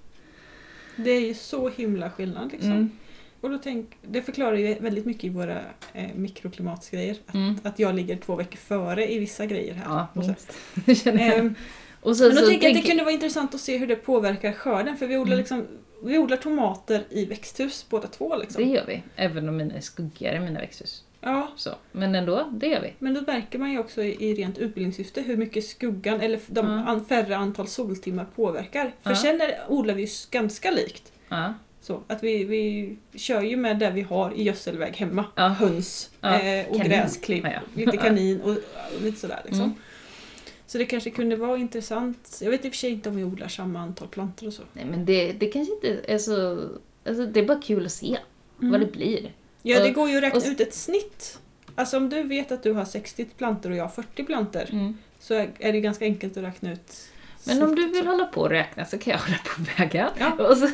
Det 0.97 1.11
är 1.11 1.21
ju 1.21 1.35
så 1.35 1.69
himla 1.69 2.11
skillnad 2.11 2.53
liksom. 2.53 2.71
Mm. 2.71 2.91
Och 3.41 3.51
då 3.51 3.59
tänk, 3.59 3.97
det 4.03 4.23
förklarar 4.23 4.57
ju 4.57 4.75
väldigt 4.75 5.07
mycket 5.07 5.25
i 5.25 5.29
våra 5.29 5.61
eh, 5.93 6.15
mikroklimatsgrejer. 6.15 7.17
Att, 7.27 7.35
Mm. 7.35 7.59
att 7.63 7.79
jag 7.79 7.95
ligger 7.95 8.17
två 8.17 8.37
veckor 8.37 8.57
före 8.57 9.13
i 9.13 9.19
vissa 9.19 9.47
grejer 9.47 9.75
här. 9.75 9.85
Ja, 9.85 10.07
Och 10.15 10.25
så. 10.25 10.35
minst. 10.87 11.07
Ehm, 11.07 11.55
Och 12.01 12.17
så, 12.17 12.25
men 12.25 12.35
då 12.35 12.41
så 12.41 12.47
tänker 12.47 12.69
jag 12.69 12.77
att 12.77 12.83
det 12.83 12.89
kunde 12.89 13.03
vara 13.05 13.13
intressant 13.15 13.55
att 13.55 13.61
se 13.61 13.79
hur 13.79 13.87
det 13.87 13.97
påverkar 13.97 14.53
skörden 14.53 14.97
för 14.97 15.07
vi 15.07 15.17
odlar, 15.17 15.33
Mm. 15.33 15.39
liksom, 15.39 15.67
vi 16.11 16.19
odlar 16.19 16.37
tomater 16.37 17.05
i 17.11 17.25
växthus 17.25 17.87
båda 17.91 18.09
två. 18.09 18.37
Liksom. 18.37 18.63
Det 18.65 18.69
gör 18.71 18.85
vi, 18.87 19.03
även 19.17 19.49
om 19.49 19.57
mina 19.57 19.75
är 19.75 19.81
skuggigare 19.81 20.41
mina 20.41 20.61
växthus. 20.61 21.05
Ja, 21.21 21.49
Så. 21.57 21.71
Men 21.93 22.15
ändå, 22.15 22.49
det 22.53 22.67
gör 22.67 22.81
vi. 22.81 22.93
men 22.99 23.15
då 23.15 23.21
märker 23.21 23.59
man 23.59 23.71
ju 23.73 23.79
också 23.79 24.03
i, 24.03 24.31
i 24.31 24.35
rent 24.35 24.59
utbildningssyfte 24.59 25.21
hur 25.23 25.37
mycket 25.37 25.65
skuggan 25.65 26.21
eller 26.21 26.41
de 26.47 26.85
Ja. 26.87 27.01
färre 27.09 27.37
antal 27.37 27.69
soltimmar 27.69 28.27
påverkar. 28.37 28.93
För 29.03 29.11
Ja. 29.11 29.17
sen 29.17 29.41
är, 29.41 29.61
odlar 29.69 29.95
vi 29.95 30.03
ju 30.03 30.09
ganska 30.31 30.71
likt. 30.71 31.13
Ja. 31.29 31.55
Så, 31.81 32.01
att 32.07 32.23
vi, 32.23 32.45
vi 32.45 32.97
kör 33.19 33.41
ju 33.41 33.57
med 33.57 33.79
det 33.79 33.91
vi 33.91 34.03
har 34.03 34.33
i 34.35 34.43
gödselväg 34.43 34.97
hemma. 34.97 35.25
Ja. 35.35 35.49
Höns 35.49 36.11
Ja, 36.21 36.41
eh, 36.41 36.67
och 36.69 36.77
kanin. 36.77 36.91
gräsklipp, 36.93 37.47
lite 37.75 37.97
kanin 37.97 38.41
och, 38.41 38.51
och 38.51 39.03
lite 39.03 39.21
sådär. 39.21 39.41
Liksom. 39.45 39.63
Mm. 39.65 39.75
Så 40.67 40.79
det 40.79 40.85
kanske 40.85 41.11
kunde 41.11 41.37
vara 41.37 41.59
intressant. 41.59 42.39
Jag 42.43 42.51
vet 42.51 42.65
i 42.65 42.69
och 42.69 42.73
för 42.73 42.79
sig 42.79 42.91
inte 42.91 43.09
om 43.09 43.17
vi 43.17 43.25
odlar 43.25 43.49
samma 43.49 43.81
antal 43.81 44.09
plantor 44.09 44.47
och 44.47 44.53
så. 44.53 44.63
Nej 44.73 44.85
men 44.85 45.05
det, 45.05 45.33
det 45.33 45.47
kanske 45.47 45.75
inte 45.75 46.01
är 46.13 46.19
så... 46.19 46.69
Alltså 47.07 47.27
det 47.27 47.41
är 47.41 47.45
bara 47.47 47.61
kul 47.61 47.87
att 47.87 47.93
se 47.93 48.19
vad 48.57 48.81
det 48.81 48.93
blir. 48.93 49.33
Ja, 49.63 49.81
det 49.83 49.91
går 49.91 50.11
ju 50.11 50.17
att 50.17 50.23
räkna 50.23 50.39
och- 50.41 50.47
ut 50.47 50.61
ett 50.61 50.75
snitt. 50.75 51.39
Alltså 51.75 51.97
om 51.97 52.09
du 52.11 52.23
vet 52.23 52.53
att 52.53 52.63
du 52.63 52.73
har 52.73 52.85
60 52.85 53.25
plantor 53.25 53.71
och 53.71 53.77
jag 53.77 53.85
har 53.85 53.91
40 53.91 54.25
plantor 54.25 54.63
Mm. 54.73 54.99
så 55.21 55.35
är 55.35 55.73
det 55.73 55.81
ganska 55.81 56.05
enkelt 56.05 56.37
att 56.37 56.43
räkna 56.43 56.73
ut 56.73 57.09
Men 57.47 57.63
om 57.63 57.75
du 57.77 57.89
vill 57.89 58.07
hålla 58.07 58.25
på 58.25 58.41
och 58.41 58.51
räkna 58.51 58.85
så 58.85 58.99
kan 58.99 59.11
jag 59.11 59.19
hålla 59.21 59.39
på 59.39 59.63
och 59.63 59.81
väga. 59.81 60.11
Ja. 60.19 60.55
Så, 60.57 60.69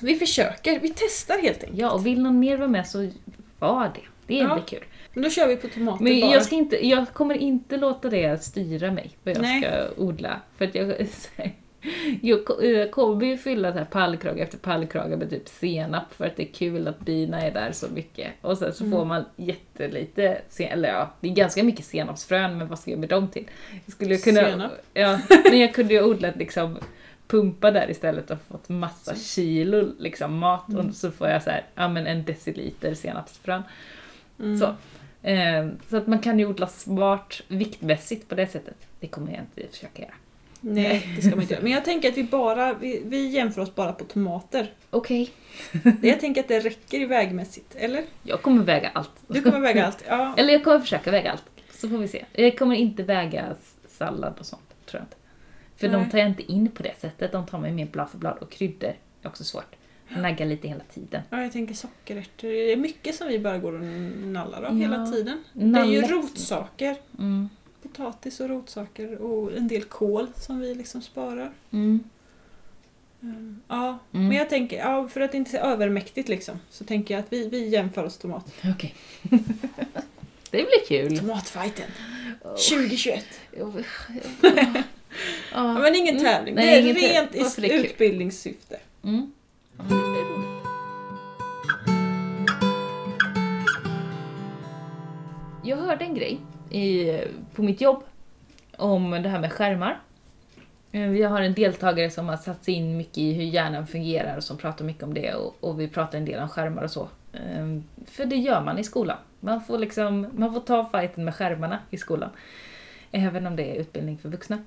Vi 0.00 0.16
försöker, 0.16 0.80
vi 0.80 0.92
testar 0.96 1.38
helt 1.42 1.62
enkelt. 1.62 1.78
ja, 1.78 1.90
och 1.90 2.06
vill 2.06 2.22
någon 2.22 2.38
mer 2.40 2.56
vara 2.56 2.68
med 2.68 2.86
så 2.86 3.10
var 3.58 3.84
det. 3.94 4.00
Det 4.26 4.34
Ja. 4.38 4.54
blir 4.54 4.64
kul. 4.64 4.84
Men 5.16 5.22
då 5.24 5.30
kör 5.30 5.46
vi 5.48 5.56
på 5.56 5.68
tomater 5.68 6.04
Men 6.04 6.20
bara. 6.20 6.32
jag, 6.32 6.42
ska 6.44 6.54
inte, 6.56 6.86
jag 6.86 7.08
kommer 7.12 7.34
inte 7.34 7.76
låta 7.76 8.10
det 8.10 8.42
styra 8.42 8.90
mig, 8.90 9.10
vad 9.24 9.34
jag 9.34 9.42
Nej. 9.42 9.62
ska 9.62 10.02
odla. 10.02 10.40
För 10.56 10.64
att 10.64 10.74
jag, 10.74 10.94
jag 12.22 12.40
jag 12.62 12.90
kommer 12.90 13.26
ju 13.26 13.36
fylla 13.38 13.72
så 13.72 13.78
här 13.78 13.84
pallkrage 13.84 14.38
efter 14.38 14.58
pallkrage 14.58 15.18
med 15.18 15.30
typ 15.30 15.48
senap 15.48 16.14
för 16.14 16.26
att 16.26 16.36
det 16.36 16.42
är 16.42 16.52
kul 16.52 16.88
att 16.88 17.00
bina 17.00 17.40
är 17.42 17.50
där 17.50 17.72
så 17.72 17.86
mycket. 17.94 18.30
Och 18.40 18.58
sen 18.58 18.74
så 18.74 18.84
Mm. 18.84 18.98
får 18.98 19.04
man 19.04 19.24
jättelite, 19.36 20.38
sen, 20.48 20.66
eller 20.66 20.88
ja, 20.88 21.10
det 21.20 21.28
är 21.28 21.32
ganska 21.32 21.62
mycket 21.64 21.84
senapsfrön, 21.84 22.58
men 22.58 22.68
vad 22.68 22.78
ska 22.78 22.90
jag 22.90 23.00
med 23.00 23.08
dem 23.08 23.28
till? 23.28 23.44
Jag 23.84 23.92
skulle 23.94 24.16
kunna, 24.16 24.40
Senap? 24.50 24.72
Ja, 24.94 25.18
men 25.50 25.58
jag 25.60 25.74
kunde 25.74 25.94
ju 25.94 26.02
odla 26.02 26.32
liksom 26.36 26.78
pumpa 27.28 27.70
där 27.70 27.90
istället 27.90 28.30
och 28.30 28.38
fått 28.48 28.68
massa 28.68 29.14
kilo 29.14 29.88
liksom 29.98 30.38
mat 30.38 30.68
Mm. 30.68 30.86
och 30.88 30.94
så 30.94 31.10
får 31.10 31.28
jag 31.28 31.42
så 31.42 31.50
här, 31.50 31.64
ja 31.74 31.88
men 31.88 32.06
en 32.06 32.24
deciliter 32.24 32.94
senapsfrön. 32.94 33.62
Mm. 34.40 34.58
Så. 34.58 34.74
Eh, 35.22 35.68
så 35.90 35.96
att 35.96 36.06
man 36.06 36.18
kan 36.18 36.38
ju 36.38 36.46
odla 36.46 36.66
smart 36.66 37.40
viktmässigt 37.48 38.28
på 38.28 38.34
det 38.34 38.46
sättet. 38.46 38.76
Det 39.00 39.06
kommer 39.06 39.32
jag 39.32 39.40
inte 39.40 39.72
försöka 39.74 40.02
göra. 40.02 40.14
Nej, 40.60 41.12
det 41.16 41.22
ska 41.22 41.30
man 41.30 41.40
inte 41.42 41.54
göra. 41.54 41.62
Men 41.64 41.72
jag 41.72 41.84
tänker 41.84 42.08
att 42.08 42.16
vi 42.16 42.24
bara, 42.24 42.74
vi, 42.74 43.02
vi 43.04 43.26
jämför 43.28 43.62
oss 43.62 43.74
bara 43.74 43.92
på 43.92 44.04
tomater. 44.04 44.72
Okej. 44.90 45.30
Det- 45.72 46.08
Jag 46.08 46.20
tänker 46.20 46.40
att 46.40 46.48
det 46.48 46.60
räcker 46.60 47.00
i 47.00 47.04
vägmässigt, 47.04 47.74
eller? 47.76 48.04
Jag 48.22 48.42
kommer 48.42 48.62
väga 48.64 48.88
allt. 48.94 49.10
Du 49.28 49.42
kommer 49.42 49.60
väga 49.60 49.86
allt. 49.86 50.04
Ja. 50.08 50.34
Eller 50.38 50.52
jag 50.52 50.64
kommer 50.64 50.80
försöka 50.80 51.10
väga 51.10 51.30
allt. 51.32 51.44
Så 51.70 51.88
får 51.88 51.98
vi 51.98 52.08
se. 52.08 52.24
Jag 52.32 52.58
kommer 52.58 52.74
inte 52.76 53.02
väga 53.02 53.44
sallad 53.88 54.34
och 54.38 54.46
sånt, 54.46 54.74
tror 54.86 55.00
jag 55.00 55.04
inte. 55.06 55.16
För 55.76 55.88
de 55.88 56.02
Nej. 56.02 56.10
tar 56.10 56.18
jag 56.18 56.28
inte 56.28 56.52
in 56.52 56.70
på 56.70 56.82
det 56.82 57.00
sättet. 57.00 57.32
De 57.32 57.46
tar 57.46 57.58
mig 57.58 57.72
mer 57.72 57.86
blad 57.86 58.10
för 58.10 58.18
blad. 58.18 58.38
Och 58.40 58.50
kryddor 58.50 58.92
är 59.22 59.28
också 59.28 59.44
svårt. 59.44 59.76
Jag 60.08 60.22
naggar 60.22 60.46
lite 60.46 60.68
hela 60.68 60.84
tiden. 60.94 61.22
ja, 61.30 61.42
jag 61.42 61.52
tänker 61.52 61.74
sockerärtor. 61.74 62.48
Det 62.48 62.72
är 62.72 62.76
mycket 62.76 63.14
som 63.14 63.28
vi 63.28 63.38
bara 63.38 63.58
går 63.58 63.72
och 63.72 63.84
nallar 64.26 64.62
av 64.62 64.78
Ja. 64.80 64.88
hela 64.88 65.06
tiden. 65.12 65.44
Det 65.52 65.60
är 65.62 65.84
ju 65.84 66.00
Nallet. 66.00 66.10
rotsaker. 66.10 66.96
Mm. 67.18 67.48
Potatis 67.82 68.40
och 68.40 68.48
rotsaker 68.48 69.18
och 69.18 69.56
en 69.56 69.68
del 69.68 69.82
kål 69.84 70.26
som 70.36 70.60
vi 70.60 70.74
liksom 70.74 71.02
sparar. 71.02 71.52
Mm. 71.70 72.00
Mm, 73.22 73.60
Ja, 73.68 73.98
men 74.10 74.32
jag 74.32 74.48
tänker, 74.48 74.76
ja, 74.78 75.08
för 75.08 75.20
att 75.20 75.32
det 75.32 75.38
inte 75.38 75.58
är 75.58 75.62
övermäktigt 75.62 76.28
liksom, 76.28 76.60
så 76.70 76.84
tänker 76.84 77.14
jag 77.14 77.18
att 77.20 77.32
vi, 77.32 77.48
vi 77.48 77.68
jämför 77.68 78.04
oss 78.04 78.18
tomat. 78.18 78.52
Okej. 78.74 78.94
det 80.50 80.50
blir 80.50 80.86
kul. 80.88 81.18
Tomatfighten 81.18 81.90
2021. 82.70 83.24
Ja, 83.58 83.72
Ja, 85.52 85.74
men 85.78 85.94
ingen 85.94 86.14
Mm. 86.16 86.24
tävling, 86.26 86.54
Nej, 86.54 86.82
det 86.82 86.90
är 86.90 87.28
rent 87.28 87.58
i 87.58 87.72
utbildningssyfte. 87.72 88.78
Mm. 89.04 89.32
Det 89.78 89.94
roligt. 89.94 90.66
Jag 95.64 95.76
hörde 95.76 96.04
en 96.04 96.14
grej 96.14 96.40
i, 96.70 97.18
på 97.54 97.62
mitt 97.62 97.80
jobb 97.80 98.02
om 98.76 99.10
det 99.10 99.28
här 99.28 99.40
med 99.40 99.52
skärmar. 99.52 100.00
Eh, 100.92 101.08
vi 101.08 101.22
har 101.22 101.40
en 101.40 101.54
deltagare 101.54 102.10
som 102.10 102.28
har 102.28 102.36
satt 102.36 102.64
sig 102.64 102.74
in 102.74 102.96
mycket 102.96 103.18
i 103.18 103.32
hur 103.32 103.44
hjärnan 103.44 103.86
fungerar 103.86 104.36
och 104.36 104.44
som 104.44 104.56
pratar 104.56 104.84
mycket 104.84 105.02
om 105.02 105.14
det 105.14 105.34
och, 105.34 105.56
och 105.60 105.80
vi 105.80 105.88
pratar 105.88 106.18
en 106.18 106.24
del 106.24 106.42
om 106.42 106.48
skärmar 106.48 106.82
och 106.82 106.90
så. 106.90 107.08
Eh, 107.32 107.80
för 108.06 108.24
det 108.24 108.36
gör 108.36 108.62
man 108.62 108.78
i 108.78 108.84
skolan. 108.84 109.16
Man 109.40 109.60
får, 109.60 109.78
liksom, 109.78 110.26
man 110.32 110.54
får 110.54 110.60
ta 110.60 110.84
fighten 110.84 111.24
med 111.24 111.34
skärmarna 111.34 111.78
i 111.90 111.96
skolan. 111.96 112.30
Även 113.12 113.46
om 113.46 113.56
det 113.56 113.76
är 113.76 113.80
utbildning 113.80 114.18
för 114.18 114.28
vuxna. 114.28 114.58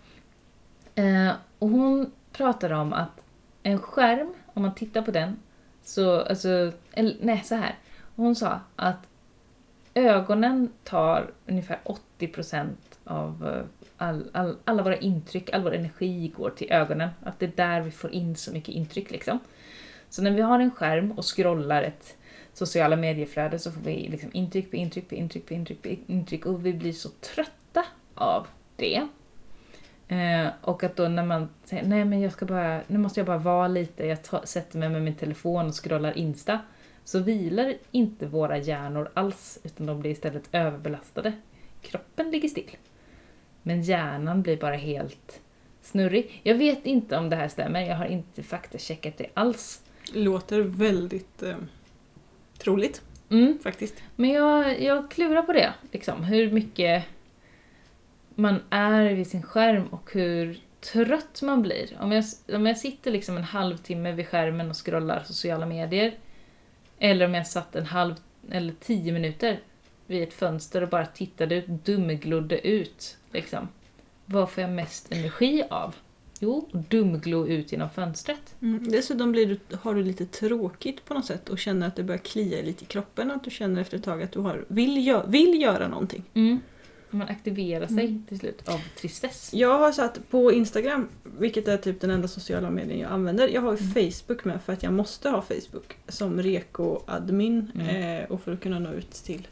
Eh, 0.95 1.31
och 1.59 1.69
hon 1.69 2.11
pratar 2.31 2.71
om 2.71 2.93
att 2.93 3.21
en 3.63 3.79
skärm, 3.79 4.33
om 4.53 4.61
man 4.61 4.75
tittar 4.75 5.01
på 5.01 5.11
den, 5.11 5.39
så, 5.83 6.21
alltså, 6.21 6.71
eller 6.91 7.15
nej 7.21 7.41
så 7.45 7.55
här. 7.55 7.75
Hon 8.15 8.35
sa 8.35 8.59
att 8.75 9.07
ögonen 9.93 10.71
tar 10.83 11.31
ungefär 11.47 11.79
80% 12.19 12.67
av 13.03 13.47
eh, 13.47 13.63
all, 13.97 14.29
all, 14.33 14.55
alla 14.65 14.83
våra 14.83 14.97
intryck, 14.97 15.53
all 15.53 15.63
vår 15.63 15.75
energi 15.75 16.33
går 16.37 16.49
till 16.49 16.71
ögonen. 16.71 17.09
Att 17.23 17.39
det 17.39 17.45
är 17.45 17.51
där 17.55 17.81
vi 17.81 17.91
får 17.91 18.11
in 18.11 18.35
så 18.35 18.51
mycket 18.51 18.75
intryck 18.75 19.11
liksom. 19.11 19.39
Så 20.09 20.21
när 20.21 20.31
vi 20.31 20.41
har 20.41 20.59
en 20.59 20.71
skärm 20.71 21.11
och 21.11 21.35
scrollar 21.35 21.83
ett 21.83 22.17
sociala 22.53 22.95
medieflöde 22.95 23.59
så 23.59 23.71
får 23.71 23.81
vi 23.81 24.07
liksom 24.07 24.29
intryck 24.33 24.71
på 24.71 24.75
intryck 24.75 25.09
på 25.09 25.15
intryck 25.15 25.47
på 25.47 25.53
intryck 25.53 25.81
på 25.81 25.89
intryck 26.07 26.45
och 26.45 26.65
vi 26.65 26.73
blir 26.73 26.93
så 26.93 27.09
trötta 27.09 27.85
av 28.15 28.47
det. 28.75 29.07
Eh, 30.09 30.47
och 30.61 30.83
att 30.83 30.95
då 30.95 31.07
när 31.07 31.25
man 31.25 31.49
säger 31.63 31.83
nej 31.83 32.05
men 32.05 32.21
jag 32.21 32.31
ska 32.31 32.45
bara, 32.45 32.81
nu 32.87 32.97
måste 32.97 33.19
jag 33.19 33.27
bara 33.27 33.37
vara 33.37 33.67
lite, 33.67 34.05
jag 34.05 34.23
tar, 34.23 34.41
sätter 34.45 34.77
mig 34.77 34.89
med 34.89 35.01
min 35.01 35.15
telefon 35.15 35.67
och 35.67 35.83
scrollar 35.83 36.17
Insta. 36.17 36.59
Så 37.03 37.19
vilar 37.19 37.73
inte 37.91 38.25
våra 38.25 38.57
hjärnor 38.57 39.11
alls, 39.13 39.59
utan 39.63 39.85
de 39.85 39.99
blir 39.99 40.11
istället 40.11 40.49
överbelastade. 40.51 41.33
Kroppen 41.81 42.31
ligger 42.31 42.49
still. 42.49 42.77
Men 43.63 43.81
hjärnan 43.81 44.41
blir 44.41 44.57
bara 44.57 44.75
helt 44.75 45.39
snurrig. 45.81 46.41
Jag 46.43 46.55
vet 46.55 46.85
inte 46.85 47.17
om 47.17 47.29
det 47.29 47.35
här 47.35 47.47
stämmer, 47.47 47.81
jag 47.81 47.95
har 47.95 48.05
inte 48.05 48.43
faktacheckat 48.43 49.17
det 49.17 49.27
alls. 49.33 49.81
Låter 50.13 50.61
väldigt 50.61 51.43
eh, 51.43 51.55
troligt 52.57 53.01
Mm. 53.31 53.59
faktiskt. 53.63 53.95
Men 54.15 54.29
jag, 54.29 54.81
jag 54.81 55.11
klurar 55.11 55.41
på 55.41 55.53
det, 55.53 55.73
liksom. 55.91 56.23
Hur 56.23 56.51
mycket 56.51 57.03
man 58.39 58.59
är 58.69 59.13
vid 59.13 59.27
sin 59.27 59.43
skärm 59.43 59.87
och 59.87 60.09
hur 60.13 60.59
trött 60.93 61.41
man 61.41 61.61
blir. 61.61 61.97
Om 61.99 62.11
jag, 62.11 62.23
om 62.53 62.65
jag 62.65 62.77
sitter 62.77 63.11
liksom 63.11 63.37
en 63.37 63.43
halvtimme 63.43 64.11
vid 64.11 64.27
skärmen 64.27 64.69
och 64.69 64.85
scrollar 64.85 65.23
sociala 65.25 65.65
medier, 65.65 66.13
eller 66.99 67.25
om 67.25 67.33
jag 67.33 67.47
satt 67.47 67.75
en 67.75 67.85
halv 67.85 68.15
eller 68.51 68.73
tio 68.79 69.11
minuter 69.13 69.59
vid 70.07 70.23
ett 70.23 70.33
fönster 70.33 70.81
och 70.81 70.89
bara 70.89 71.05
tittade 71.05 71.55
ut, 71.55 71.67
dumglodde 71.67 72.67
ut, 72.67 73.17
liksom. 73.31 73.67
Vad 74.25 74.49
får 74.49 74.61
jag 74.61 74.71
mest 74.71 75.11
energi 75.11 75.63
av? 75.69 75.95
Jo, 76.39 76.69
dumglo 76.71 77.47
ut 77.47 77.71
genom 77.71 77.89
fönstret. 77.89 78.55
Mm. 78.61 78.91
Dessutom 78.91 79.31
blir 79.31 79.45
du, 79.47 79.77
har 79.77 79.95
du 79.95 80.03
lite 80.03 80.25
tråkigt 80.25 81.05
på 81.05 81.13
något 81.13 81.25
sätt 81.25 81.49
och 81.49 81.59
känner 81.59 81.87
att 81.87 81.95
det 81.95 82.03
börjar 82.03 82.19
klia 82.19 82.61
lite 82.61 82.83
i 82.83 82.87
kroppen. 82.87 83.31
Att 83.31 83.43
du 83.43 83.51
känner 83.51 83.81
efter 83.81 83.97
ett 83.97 84.03
tag 84.03 84.23
att 84.23 84.31
du 84.31 84.39
har, 84.39 84.65
vill, 84.67 84.97
gö- 84.97 85.27
vill 85.27 85.61
göra 85.61 85.87
någonting. 85.87 86.23
Mm. 86.33 86.59
Man 87.11 87.27
aktiverar 87.27 87.87
sig 87.87 88.05
Mm. 88.05 88.25
till 88.27 88.39
slut 88.39 88.67
av 88.69 88.81
tristess. 89.01 89.53
Jag 89.53 89.79
har 89.79 89.91
satt 89.91 90.29
på 90.29 90.51
Instagram, 90.51 91.07
vilket 91.39 91.67
är 91.67 91.77
typ 91.77 92.01
den 92.01 92.09
enda 92.11 92.27
sociala 92.27 92.69
medien 92.69 92.99
jag 92.99 93.11
använder. 93.11 93.47
Jag 93.47 93.61
har 93.61 93.71
ju 93.77 93.77
Mm. 93.79 93.93
Facebook 94.11 94.45
med 94.45 94.61
för 94.65 94.73
att 94.73 94.83
jag 94.83 94.93
måste 94.93 95.29
ha 95.29 95.41
Facebook 95.41 95.97
som 96.07 96.41
reko-admin 96.41 97.71
Mm. 97.75 98.19
eh, 98.23 98.31
och 98.31 98.41
för 98.41 98.53
att 98.53 98.59
kunna 98.61 98.79
nå 98.79 98.91
ut 98.93 99.11
till, 99.11 99.47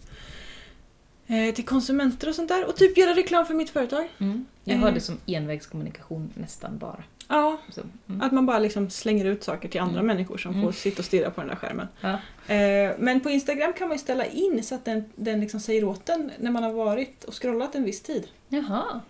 eh, 1.27 1.55
till 1.55 1.65
konsumenter 1.65 2.29
och 2.29 2.35
sånt 2.35 2.49
där. 2.49 2.67
Och 2.67 2.75
typ 2.75 2.97
göra 2.97 3.15
reklam 3.15 3.45
för 3.45 3.53
mitt 3.53 3.69
företag. 3.69 4.07
Mm. 4.17 4.45
Jag 4.63 4.77
har 4.77 4.87
Eh. 4.87 4.93
det 4.93 5.01
som 5.01 5.17
envägskommunikation 5.25 6.29
nästan 6.33 6.77
bara. 6.77 7.03
Ja, 7.27 7.57
Så, 7.71 7.81
mm. 8.09 8.21
att 8.21 8.31
man 8.31 8.45
bara 8.45 8.59
liksom 8.59 8.89
slänger 8.89 9.25
ut 9.25 9.43
saker 9.43 9.69
till 9.69 9.81
andra 9.81 9.99
Mm. 9.99 10.07
människor 10.07 10.37
som 10.37 10.51
Mm. 10.51 10.65
får 10.65 10.71
sitta 10.71 10.99
och 11.01 11.05
stirra 11.05 11.31
på 11.31 11.41
den 11.41 11.47
där 11.49 11.55
skärmen. 11.55 11.87
Ja. 12.01 12.09
Eh, 12.53 12.91
men 12.99 13.19
på 13.19 13.29
Instagram 13.29 13.73
kan 13.73 13.87
man 13.87 13.95
ju 13.97 14.01
ställa 14.01 14.25
in 14.25 14.63
så 14.63 14.75
att 14.75 14.85
den, 14.85 15.03
den 15.15 15.39
liksom 15.39 15.59
säger 15.59 15.83
åt 15.83 16.05
den 16.05 16.31
när 16.39 16.51
man 16.51 16.63
har 16.63 16.73
varit 16.73 17.23
och 17.23 17.41
scrollat 17.41 17.75
en 17.75 17.83
viss 17.83 18.01
tid. 18.01 18.27
Jaha. 18.49 19.01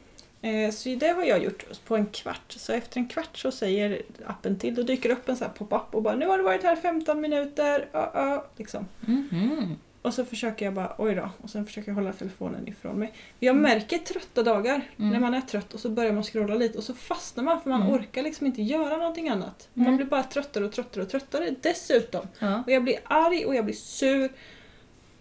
Eh, 0.41 0.71
Så 0.71 0.89
det 0.89 1.08
har 1.08 1.23
jag 1.23 1.43
gjort 1.43 1.65
på 1.88 1.95
en 1.95 2.06
kvart. 2.06 2.41
Så 2.51 2.73
efter 2.73 2.97
en 2.99 3.08
kvart 3.08 3.38
så 3.38 3.51
säger 3.51 4.01
appen 4.25 4.60
till, 4.60 4.75
då 4.75 4.84
dyker 4.84 5.10
upp 5.10 5.30
en 5.30 5.38
sån 5.38 5.47
här 5.47 5.53
pop-up 5.53 5.95
och 5.95 6.01
bara 6.01 6.15
nu 6.15 6.27
har 6.27 6.38
du 6.38 6.43
varit 6.43 6.63
här 6.63 6.75
15 6.75 7.21
minuter, 7.21 7.88
uh, 7.95 8.34
uh, 8.34 8.39
liksom. 8.58 8.86
Mhm. 9.01 9.75
Och 10.01 10.13
så 10.13 10.25
försöker 10.25 10.65
jag 10.65 10.73
bara, 10.73 10.95
oj 10.97 11.15
då, 11.15 11.29
och 11.41 11.49
sen 11.49 11.65
försöker 11.65 11.89
jag 11.89 11.95
hålla 11.95 12.13
telefonen 12.13 12.67
ifrån 12.67 12.99
mig. 12.99 13.13
Jag 13.39 13.51
Mm. 13.51 13.62
märker 13.62 13.97
trötta 13.97 14.43
dagar 14.43 14.81
Mm. 14.97 15.12
när 15.12 15.19
man 15.19 15.33
är 15.33 15.41
trött 15.41 15.73
och 15.73 15.79
så 15.79 15.89
börjar 15.89 16.12
man 16.13 16.23
scrolla 16.23 16.55
lite 16.55 16.77
och 16.77 16.83
så 16.83 16.93
fastnar 16.93 17.43
man 17.43 17.62
för 17.62 17.69
man 17.69 17.81
Mm. 17.81 17.93
orkar 17.93 18.23
liksom 18.23 18.47
inte 18.47 18.62
göra 18.62 18.97
någonting 18.97 19.29
annat. 19.29 19.69
Nej. 19.73 19.88
Man 19.88 19.95
blir 19.97 20.05
bara 20.05 20.23
tröttare 20.23 20.65
och 20.65 20.71
tröttare 20.71 21.03
och 21.03 21.10
tröttare 21.10 21.55
dessutom. 21.62 22.27
Ja. 22.39 22.63
Och 22.65 22.71
jag 22.71 22.83
blir 22.83 22.99
arg 23.03 23.45
och 23.45 23.55
jag 23.55 23.65
blir 23.65 23.75
sur 23.75 24.29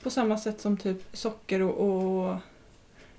på 0.02 0.10
samma 0.10 0.38
sätt 0.38 0.60
som 0.60 0.76
typ 0.76 1.16
socker 1.16 1.62
och, 1.62 1.74
och 2.28 2.36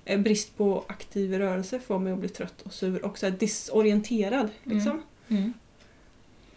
eh, 0.06 0.20
brist 0.20 0.58
på 0.58 0.84
aktiv 0.88 1.38
rörelse 1.38 1.80
får 1.80 2.00
mig 2.00 2.14
att 2.14 2.20
bli 2.20 2.30
trött 2.30 2.62
och 2.62 2.74
sur 2.74 3.06
och 3.06 3.18
så 3.18 3.30
disorienterad. 3.30 4.50
Liksom. 4.64 5.02
Mm. 5.28 5.54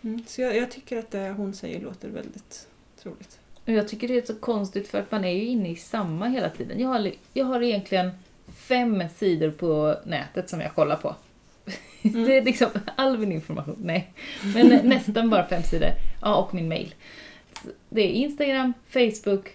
Mm. 0.03 0.25
Så 0.27 0.41
jag, 0.43 0.57
jag 0.57 0.71
tycker 0.71 0.99
att 0.99 1.11
det 1.11 1.31
hon 1.37 1.55
säger 1.55 1.81
låter 1.81 2.09
väldigt 2.09 2.69
troligt. 3.03 3.40
Och 3.71 3.77
jag 3.77 3.89
tycker 3.89 4.09
det 4.09 4.17
är 4.19 4.23
så 4.27 4.35
konstigt 4.35 4.89
för 4.89 4.99
att 5.01 5.11
man 5.11 5.25
är 5.25 5.33
ju 5.33 5.45
inne 5.45 5.69
i 5.71 5.77
samma 5.77 6.29
hela 6.29 6.51
tiden. 6.51 6.81
Jag 6.81 6.89
har, 6.89 7.11
jag 7.33 7.45
har 7.45 7.63
egentligen 7.63 8.11
fem 8.57 9.03
sidor 9.17 9.51
på 9.51 9.97
nätet 10.05 10.51
som 10.51 10.61
jag 10.61 10.75
kollar 10.75 10.97
på. 10.97 11.17
Mm. 12.03 12.25
Det 12.25 12.37
är 12.37 12.43
liksom 12.45 12.69
all 12.97 13.19
min 13.19 13.33
information, 13.33 13.77
nej. 13.83 14.13
Men 14.55 14.67
nä- 14.69 14.83
nästan 14.83 15.31
bara 15.31 15.47
fem 15.47 15.63
sidor. 15.63 15.89
Ja, 16.23 16.35
och 16.37 16.55
min 16.55 16.69
mail. 16.69 16.95
Det 17.89 18.01
är 18.01 18.09
Instagram, 18.09 18.73
Facebook, 18.89 19.49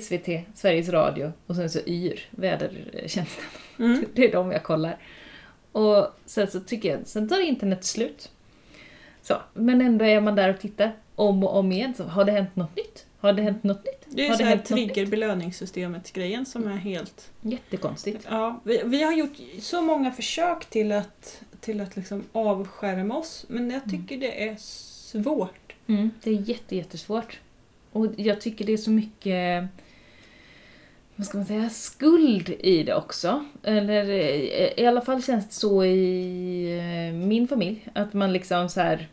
SVT, 0.00 0.28
Sveriges 0.54 0.88
Radio 0.88 1.32
och 1.46 1.56
sen 1.56 1.70
så 1.70 1.78
YR, 1.86 2.20
vädertjänsten. 2.30 3.44
Mm. 3.78 4.04
Det 4.14 4.24
är 4.28 4.32
de 4.32 4.52
jag 4.52 4.62
kollar. 4.62 4.98
Och 5.72 6.06
sen 6.26 6.46
så 6.50 6.60
tycker 6.60 6.90
jag, 6.90 7.06
sen 7.06 7.28
tar 7.28 7.40
internet 7.40 7.84
slut. 7.84 8.30
Så, 9.22 9.36
men 9.54 9.80
ändå 9.80 10.04
är 10.04 10.20
man 10.20 10.34
där 10.34 10.54
och 10.54 10.60
tittar 10.60 10.92
om 11.14 11.44
och 11.44 11.56
om 11.56 11.72
igen. 11.72 11.94
Så, 11.94 12.04
har 12.04 12.24
det 12.24 12.32
hänt 12.32 12.56
något 12.56 12.76
nytt? 12.76 13.06
Har 13.20 13.32
det 13.32 13.42
hänt 13.42 13.62
något 13.64 13.84
nytt? 13.84 14.06
Det 14.08 14.24
är 14.24 14.28
har 14.28 14.36
så 14.36 14.42
här 14.42 14.56
något 14.56 14.70
nytt? 14.70 14.94
trigger-belöningssystemet-grejen 14.94 16.46
som 16.46 16.66
är 16.68 16.76
helt... 16.76 17.30
Jättekonstigt. 17.40 18.26
Ja, 18.30 18.60
vi, 18.64 18.82
vi 18.84 19.02
har 19.02 19.12
gjort 19.12 19.36
så 19.58 19.82
många 19.82 20.12
försök 20.12 20.66
till 20.66 20.92
att, 20.92 21.42
till 21.60 21.80
att 21.80 21.96
liksom 21.96 22.24
avskärma 22.32 23.18
oss 23.18 23.44
men 23.48 23.70
jag 23.70 23.82
tycker 23.90 24.16
det 24.16 24.48
är 24.48 24.56
svårt. 24.56 25.72
Mm, 25.86 26.10
det 26.22 26.30
är 26.30 26.34
jätte, 26.34 26.76
jättesvårt. 26.76 27.40
Och 27.92 28.06
jag 28.16 28.40
tycker 28.40 28.64
det 28.64 28.72
är 28.72 28.76
så 28.76 28.90
mycket 28.90 29.68
vad 31.20 31.26
ska 31.26 31.38
man 31.38 31.46
säga, 31.46 31.70
skuld 31.70 32.48
i 32.48 32.82
det 32.82 32.94
också. 32.94 33.44
Eller 33.62 34.10
i 34.80 34.86
alla 34.86 35.00
fall 35.00 35.22
känns 35.22 35.46
det 35.46 35.54
så 35.54 35.84
i 35.84 37.08
eh, 37.08 37.14
min 37.14 37.48
familj. 37.48 37.88
Att 37.92 38.12
man 38.12 38.32
liksom 38.32 38.68
så 38.68 38.80
här 38.80 39.08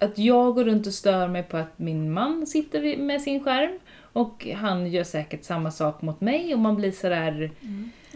att 0.00 0.18
jag 0.18 0.54
går 0.54 0.64
runt 0.64 0.86
och 0.86 0.94
stör 0.94 1.28
mig 1.28 1.42
på 1.42 1.56
att 1.56 1.78
min 1.78 2.12
man 2.12 2.46
sitter 2.46 2.96
med 2.96 3.22
sin 3.22 3.44
skärm 3.44 3.78
Och 4.12 4.46
han 4.46 4.90
gör 4.90 5.04
säkert 5.04 5.44
samma 5.44 5.70
sak 5.70 6.02
mot 6.02 6.20
mig 6.20 6.54
och 6.54 6.60
man 6.60 6.76
blir 6.76 6.92
sådär... 6.92 7.50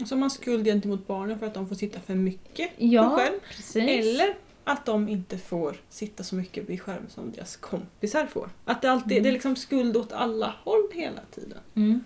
Och 0.01 0.07
så 0.07 0.15
har 0.15 0.19
man 0.19 0.29
skuld 0.31 0.65
gentemot 0.65 1.07
barnen 1.07 1.39
för 1.39 1.45
att 1.47 1.53
de 1.53 1.67
får 1.67 1.75
sitta 1.75 1.99
för 1.99 2.15
mycket 2.15 2.69
på 2.77 2.85
Ja, 2.85 3.09
skärm. 3.17 3.39
precis. 3.49 3.75
Eller 3.89 4.33
att 4.63 4.85
de 4.85 5.09
inte 5.09 5.37
får 5.37 5.75
sitta 5.89 6.23
så 6.23 6.35
mycket 6.35 6.69
vid 6.69 6.81
skärm 6.81 7.03
som 7.09 7.31
deras 7.31 7.55
kompisar 7.55 8.25
får. 8.25 8.49
Att 8.65 8.81
det 8.81 8.91
alltid 8.91 9.11
Mm. 9.11 9.23
det 9.23 9.29
är 9.29 9.33
liksom 9.33 9.55
skuld 9.55 9.97
åt 9.97 10.11
alla 10.13 10.53
håll 10.63 10.83
hela 10.93 11.21
tiden. 11.35 11.57
Mm. 11.75 12.03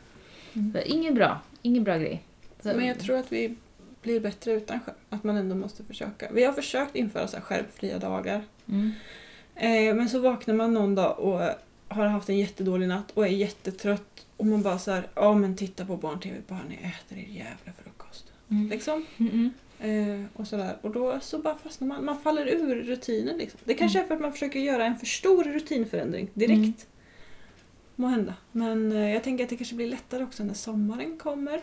Mm. 0.53 0.77
Ingen 0.85 1.13
bra. 1.13 1.41
Ingen 1.61 1.83
bra 1.83 1.97
grej. 1.97 2.23
Så, 2.63 2.67
Men 2.67 2.87
jag 2.87 2.99
tror 2.99 3.17
att 3.17 3.31
vi 3.31 3.55
blir 4.01 4.19
bättre 4.19 4.51
utan 4.51 4.79
skärm. 4.79 4.95
Att 5.09 5.23
man 5.23 5.37
ändå 5.37 5.55
måste 5.55 5.83
försöka. 5.83 6.27
Vi 6.31 6.43
har 6.43 6.53
försökt 6.53 6.95
införa 6.95 7.27
så 7.27 7.37
här 7.37 7.43
skärmfria 7.43 7.99
dagar. 7.99 8.43
Mm. 8.67 8.91
Eh, 9.59 9.95
men 9.95 10.09
så 10.09 10.19
vaknar 10.19 10.55
man 10.55 10.73
någon 10.73 10.95
dag 10.95 11.19
och 11.19 11.41
har 11.87 12.05
haft 12.05 12.29
en 12.29 12.37
jättedålig 12.37 12.87
natt 12.87 13.11
och 13.13 13.25
är 13.25 13.31
jättetrött. 13.31 14.25
Och 14.37 14.45
man 14.45 14.61
bara 14.61 14.79
så 14.79 14.91
här, 14.91 15.07
ja 15.15 15.33
men 15.33 15.55
titta 15.55 15.85
på 15.85 15.97
barn-tv 15.97 16.37
bara 16.47 16.59
ni 16.69 16.75
äter 16.75 17.17
er 17.17 17.27
jävla 17.27 17.73
frukost. 17.83 18.25
Mm. 18.49 18.69
Liksom. 18.69 19.05
Mm. 19.17 19.51
Eh, 19.79 20.25
och 20.33 20.47
sådär. 20.47 20.77
Och 20.81 20.91
då 20.91 21.19
så 21.21 21.39
bara 21.39 21.55
fastnar 21.55 21.87
man, 21.87 22.05
man 22.05 22.21
faller 22.21 22.47
ur 22.47 22.75
rutinen. 22.75 23.37
Liksom. 23.37 23.59
Det 23.63 23.73
kanske 23.73 23.99
är 23.99 24.03
för 24.03 24.15
att 24.15 24.21
man 24.21 24.31
försöker 24.31 24.59
göra 24.59 24.85
en 24.85 24.97
för 24.97 25.05
stor 25.05 25.43
rutinförändring 25.43 26.29
direkt. 26.33 26.57
Mm. 26.57 26.73
Må 27.95 28.07
hända. 28.07 28.33
Men 28.51 28.91
eh, 28.91 29.13
jag 29.13 29.23
tänker 29.23 29.43
att 29.43 29.49
det 29.49 29.57
kanske 29.57 29.75
blir 29.75 29.87
lättare 29.87 30.23
också 30.23 30.43
när 30.43 30.53
sommaren 30.53 31.17
kommer. 31.17 31.61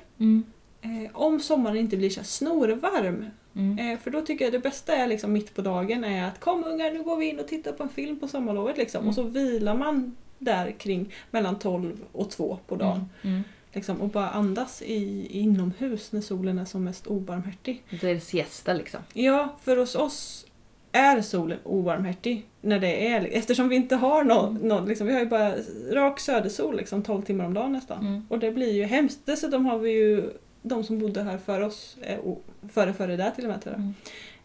Mm. 0.83 1.05
Eh, 1.05 1.11
om 1.14 1.41
sommaren 1.41 1.77
inte 1.77 1.97
blir 1.97 2.11
så 2.11 2.24
snorvarm. 2.24 3.27
Mm. 3.55 3.79
Eh, 3.79 3.99
för 3.99 4.11
då 4.11 4.20
tycker 4.20 4.45
jag 4.45 4.53
det 4.53 4.59
bästa 4.59 4.97
är 4.97 5.07
liksom 5.07 5.33
mitt 5.33 5.55
på 5.55 5.62
dagen 5.62 6.05
är 6.05 6.29
att 6.29 6.41
kom 6.41 6.64
ungar 6.64 6.91
nu 6.91 7.03
går 7.03 7.16
vi 7.16 7.29
in 7.29 7.41
och 7.41 7.49
tittar 7.49 7.72
på 7.72 7.83
en 7.83 7.89
film 7.89 8.20
på 8.20 8.29
sommarlovet. 8.29 8.79
Liksom. 8.79 8.99
Mm. 8.99 9.09
Och 9.09 9.14
så 9.14 9.22
vilar 9.22 9.77
man 9.77 10.16
där 10.39 10.70
kring 10.70 11.12
mellan 11.31 11.59
12 11.59 12.05
och 12.12 12.31
2 12.31 12.59
på 12.66 12.77
dagen. 12.77 13.09
Mm. 13.22 13.43
Liksom, 13.72 14.01
och 14.01 14.09
bara 14.09 14.31
andas 14.31 14.83
i, 14.83 15.27
inomhus 15.31 16.12
när 16.12 16.20
solen 16.20 16.59
är 16.59 16.64
som 16.64 16.85
mest 16.85 17.07
obarmhärtig. 17.07 17.83
Då 18.01 18.07
är 18.07 18.14
det 18.14 18.20
siesta 18.20 18.74
liksom. 18.74 19.01
Ja, 19.12 19.57
för 19.62 19.77
hos 19.77 19.95
oss 19.95 20.47
är 20.93 21.20
solen 21.20 21.59
obarmhärtig 21.62 22.47
när 22.61 22.79
det 22.79 23.07
är, 23.09 23.29
eftersom 23.33 23.68
vi 23.68 23.77
inte 23.77 23.97
har 23.97 24.24
någon, 24.24 24.55
någon 24.55 24.89
liksom, 24.89 25.07
vi 25.07 25.12
har 25.12 25.20
ju 25.20 25.27
bara 25.27 25.55
rak 25.93 26.20
södersol 26.20 26.77
liksom 26.77 27.03
12 27.03 27.22
timmar 27.22 27.45
om 27.45 27.55
dagen 27.55 27.72
nästan. 27.72 28.07
Mm. 28.07 28.27
Och 28.29 28.39
det 28.39 28.51
blir 28.51 28.72
ju 28.72 28.85
hemskt. 28.85 29.20
Dessutom 29.24 29.66
har 29.66 29.79
vi 29.79 29.91
ju 29.91 30.31
de 30.68 30.84
som 30.84 30.98
bodde 30.98 31.22
här 31.22 31.38
före 31.38 31.66
oss, 31.66 31.96
eh, 32.02 32.18
och 32.18 32.42
före 32.72 32.92
före 32.94 33.16
där 33.16 33.30
till 33.30 33.44
och 33.44 33.50
med 33.50 33.62
tror 33.62 33.74
jag, 33.74 33.82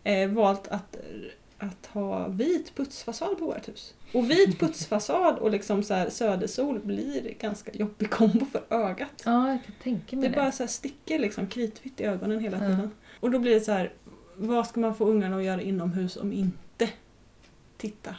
Mm. 0.04 0.30
eh, 0.32 0.36
valt 0.36 0.68
att, 0.68 0.98
att 1.58 1.86
ha 1.86 2.28
vit 2.28 2.76
putsfasad 2.76 3.38
på 3.40 3.46
vårt 3.46 3.68
hus. 3.70 3.94
Och 4.14 4.32
vit 4.32 4.60
putsfasad 4.60 5.38
och 5.38 5.52
liksom 5.52 5.84
så 5.84 5.94
här 5.94 6.10
södersol 6.10 6.80
blir 6.80 7.34
ganska 7.40 7.72
jobbig 7.74 8.10
kombo 8.10 8.46
för 8.46 8.62
ögat. 8.70 9.22
Ja, 9.26 9.50
jag 9.50 9.64
kan 9.66 9.76
tänka 9.84 10.06
Det 10.10 10.16
mig 10.18 10.30
det. 10.30 10.36
bara 10.36 10.52
så 10.52 10.64
här 10.64 10.68
sticker 10.68 11.20
liksom 11.20 11.48
kritvitt 11.48 12.02
i 12.02 12.04
ögonen 12.04 12.40
hela 12.40 12.60
tiden. 12.60 12.92
Och 13.20 13.32
då 13.32 13.40
blir 13.40 13.54
det 13.54 13.62
så 13.62 13.72
här, 13.72 13.92
vad 14.36 14.68
ska 14.68 14.80
man 14.80 14.96
få 14.96 15.06
ungarna 15.06 15.38
att 15.38 15.44
göra 15.44 15.62
inomhus 15.62 16.18
om 16.18 16.34
inte 16.34 16.90
titta 17.78 18.16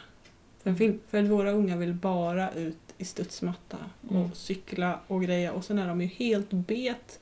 på 0.63 0.69
en 0.69 0.75
film? 0.77 0.99
För 1.09 1.21
våra 1.23 1.51
unga 1.51 1.77
vill 1.77 1.93
bara 1.93 2.51
ut 2.51 2.77
i 2.97 3.05
studsmatta 3.05 3.77
och 4.07 4.15
Mm. 4.15 4.31
cykla 4.33 4.99
och 5.07 5.21
greja 5.23 5.51
och 5.53 5.65
sen 5.65 5.79
är 5.79 5.87
de 5.87 6.01
ju 6.01 6.07
helt 6.07 6.49
bet 6.51 7.19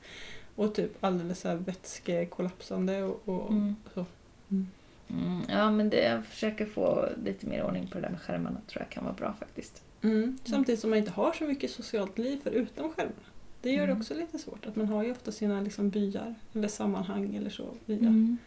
och 0.56 0.74
typ 0.74 1.04
alldeles 1.04 1.40
så 1.40 1.48
här 1.48 1.56
vätskekollapsande 1.56 3.02
och, 3.02 3.28
och 3.28 3.50
Mm. 3.50 3.76
så. 3.94 4.04
Mm. 4.48 5.42
Ja, 5.48 5.70
men 5.70 5.90
det, 5.90 6.02
jag 6.04 6.24
försöker 6.26 6.66
få 6.66 7.08
lite 7.24 7.46
mer 7.46 7.62
ordning 7.64 7.86
på 7.88 7.94
det 7.94 8.00
där 8.00 8.10
med 8.10 8.20
skärmarna 8.20 8.60
tror 8.66 8.82
jag 8.82 8.90
kan 8.90 9.04
vara 9.04 9.14
bra 9.14 9.32
faktiskt. 9.38 9.82
Mm. 10.02 10.38
Samtidigt 10.44 10.80
som 10.80 10.90
man 10.90 10.98
inte 10.98 11.10
har 11.10 11.32
så 11.32 11.44
mycket 11.44 11.70
socialt 11.70 12.18
liv 12.18 12.40
förutom 12.42 12.92
skärmarna. 12.92 13.16
Det 13.62 13.70
gör 13.70 13.78
det 13.86 13.92
Mm. 13.92 13.98
också 14.00 14.14
lite 14.14 14.38
svårt. 14.38 14.66
Att 14.66 14.76
man 14.76 14.86
har 14.88 15.04
ju 15.04 15.12
ofta 15.12 15.32
sina 15.32 15.60
liksom 15.60 15.90
byar 15.90 16.34
eller 16.54 16.68
sammanhang 16.68 17.34
eller 17.36 17.50
så 17.50 17.74
via 17.86 17.98
Mm. 17.98 18.38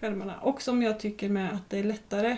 skärmarna. 0.00 0.40
Och 0.40 0.62
som 0.62 0.82
jag 0.82 1.00
tycker 1.00 1.28
med 1.28 1.52
att 1.52 1.70
det 1.70 1.78
är 1.78 1.84
lättare, 1.84 2.36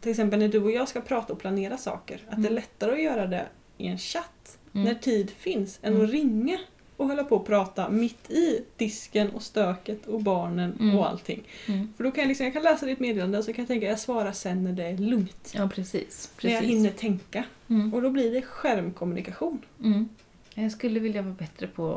till 0.00 0.10
exempel 0.10 0.38
när 0.38 0.48
du 0.48 0.62
och 0.62 0.70
jag 0.70 0.88
ska 0.88 1.00
prata 1.00 1.32
och 1.32 1.38
planera 1.38 1.76
saker, 1.76 2.14
att 2.28 2.36
det 2.36 2.46
är 2.46 2.50
Mm. 2.50 2.54
lättare 2.54 2.92
att 2.92 3.02
göra 3.02 3.26
det 3.26 3.46
i 3.78 3.86
en 3.86 3.98
chatt 3.98 4.58
Mm. 4.74 4.84
när 4.84 4.94
tid 4.94 5.30
finns 5.30 5.78
än 5.82 5.92
Mm. 5.92 6.04
att 6.04 6.10
ringa 6.10 6.58
och 6.98 7.06
hålla 7.06 7.24
på 7.24 7.36
och 7.36 7.46
prata 7.46 7.88
mitt 7.88 8.30
i 8.30 8.64
disken 8.76 9.30
och 9.30 9.42
stöket 9.42 10.06
och 10.06 10.22
barnen 10.22 10.72
Mm. 10.80 10.98
och 10.98 11.08
allting. 11.08 11.42
Mm. 11.66 11.92
För 11.96 12.04
då 12.04 12.10
kan 12.10 12.22
jag, 12.22 12.28
liksom, 12.28 12.44
jag 12.44 12.52
kan 12.52 12.62
läsa 12.62 12.86
ditt 12.86 13.00
meddelande 13.00 13.38
och 13.38 13.44
så 13.44 13.52
kan 13.52 13.62
jag 13.62 13.68
tänka 13.68 13.86
att 13.86 13.90
jag 13.90 13.98
svarar 13.98 14.32
sen 14.32 14.64
när 14.64 14.72
det 14.72 14.84
är 14.84 14.96
lugnt. 14.98 15.52
Ja, 15.56 15.68
precis. 15.74 16.30
När 16.42 16.50
jag 16.50 16.60
precis. 16.60 16.76
hinner 16.76 16.90
tänka. 16.90 17.44
Mm. 17.68 17.94
Och 17.94 18.02
då 18.02 18.10
blir 18.10 18.32
det 18.32 18.42
skärmkommunikation. 18.42 19.62
Mm. 19.84 20.08
Jag 20.54 20.72
skulle 20.72 21.00
vilja 21.00 21.22
vara 21.22 21.34
bättre 21.34 21.66
på 21.66 21.92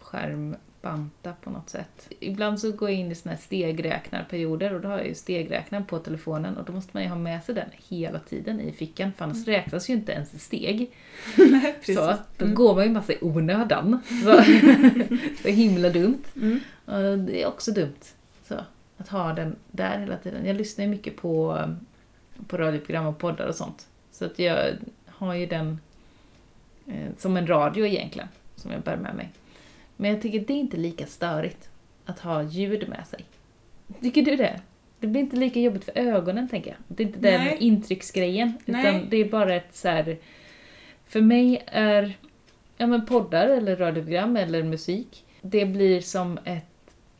att 0.00 0.04
skärmbanta 0.82 1.32
på 1.42 1.50
något 1.50 1.68
sätt. 1.70 2.08
Ibland 2.20 2.60
så 2.60 2.72
går 2.72 2.90
jag 2.90 2.98
in 2.98 3.12
i 3.12 3.14
såna 3.14 3.34
här 3.34 3.40
stegräknarperioder 3.42 4.74
och 4.74 4.80
då 4.80 4.88
har 4.88 4.98
jag 4.98 5.06
ju 5.06 5.14
stegräknaren 5.14 5.86
på 5.86 5.98
telefonen 5.98 6.56
och 6.56 6.64
då 6.64 6.72
måste 6.72 6.90
man 6.92 7.02
ju 7.02 7.08
ha 7.08 7.16
med 7.16 7.44
sig 7.44 7.54
den 7.54 7.68
hela 7.88 8.18
tiden 8.18 8.60
i 8.60 8.72
fickan 8.72 9.12
för 9.12 9.24
annars 9.24 9.46
räknas 9.46 9.90
ju 9.90 9.94
inte 9.94 10.12
ens 10.12 10.44
steg. 10.44 10.90
Nej, 11.36 11.74
Så, 11.82 12.14
då 12.36 12.44
Mm. 12.44 12.54
går 12.54 12.74
man 12.74 12.84
ju 12.84 12.90
massa 12.90 13.12
i 13.12 13.18
onödan. 13.20 14.00
Så, 14.24 14.42
så 15.42 15.48
himla 15.48 15.88
dumt. 15.90 16.22
Mm. 16.36 16.60
Och 16.84 17.18
det 17.18 17.42
är 17.42 17.46
också 17.46 17.72
dumt. 17.72 17.94
Så, 18.48 18.54
att 18.96 19.08
ha 19.08 19.32
den 19.32 19.56
där 19.70 19.98
hela 19.98 20.16
tiden. 20.16 20.46
Jag 20.46 20.56
lyssnar 20.56 20.84
ju 20.84 20.90
mycket 20.90 21.16
på, 21.16 21.64
på 22.46 22.56
radioprogram 22.56 23.06
och 23.06 23.18
poddar 23.18 23.46
och 23.46 23.54
sånt. 23.54 23.86
Så 24.12 24.24
att 24.24 24.38
jag 24.38 24.68
har 25.06 25.34
ju 25.34 25.46
den 25.46 25.78
eh, 26.86 27.08
som 27.18 27.36
en 27.36 27.46
radio 27.46 27.86
egentligen, 27.86 28.28
som 28.56 28.70
jag 28.72 28.80
bär 28.80 28.96
med 28.96 29.14
mig. 29.14 29.30
Men 30.00 30.10
jag 30.10 30.22
tycker 30.22 30.40
det 30.40 30.52
är 30.52 30.58
inte 30.58 30.76
lika 30.76 31.06
störigt 31.06 31.68
att 32.04 32.18
ha 32.18 32.42
ljud 32.42 32.88
med 32.88 33.06
sig. 33.06 33.24
Tycker 34.00 34.22
du 34.22 34.36
det? 34.36 34.60
Det 35.00 35.06
blir 35.06 35.20
inte 35.20 35.36
lika 35.36 35.60
jobbigt 35.60 35.84
för 35.84 35.98
ögonen, 35.98 36.48
tänker 36.48 36.70
jag. 36.70 36.78
Det 36.88 37.02
är 37.02 37.06
inte 37.06 37.20
den 37.20 37.44
Nej. 37.44 37.56
intrycksgrejen, 37.60 38.52
Nej. 38.64 38.80
utan 38.80 39.10
det 39.10 39.16
är 39.16 39.28
bara 39.28 39.54
ett 39.54 39.76
så 39.76 39.88
här... 39.88 40.18
För 41.06 41.20
mig 41.20 41.62
är 41.66 42.16
ja, 42.76 42.86
men 42.86 43.06
poddar 43.06 43.48
eller 43.48 43.76
radioprogram 43.76 44.36
eller 44.36 44.62
musik, 44.62 45.24
det 45.42 45.66
blir 45.66 46.00
som 46.00 46.38
ett 46.44 46.64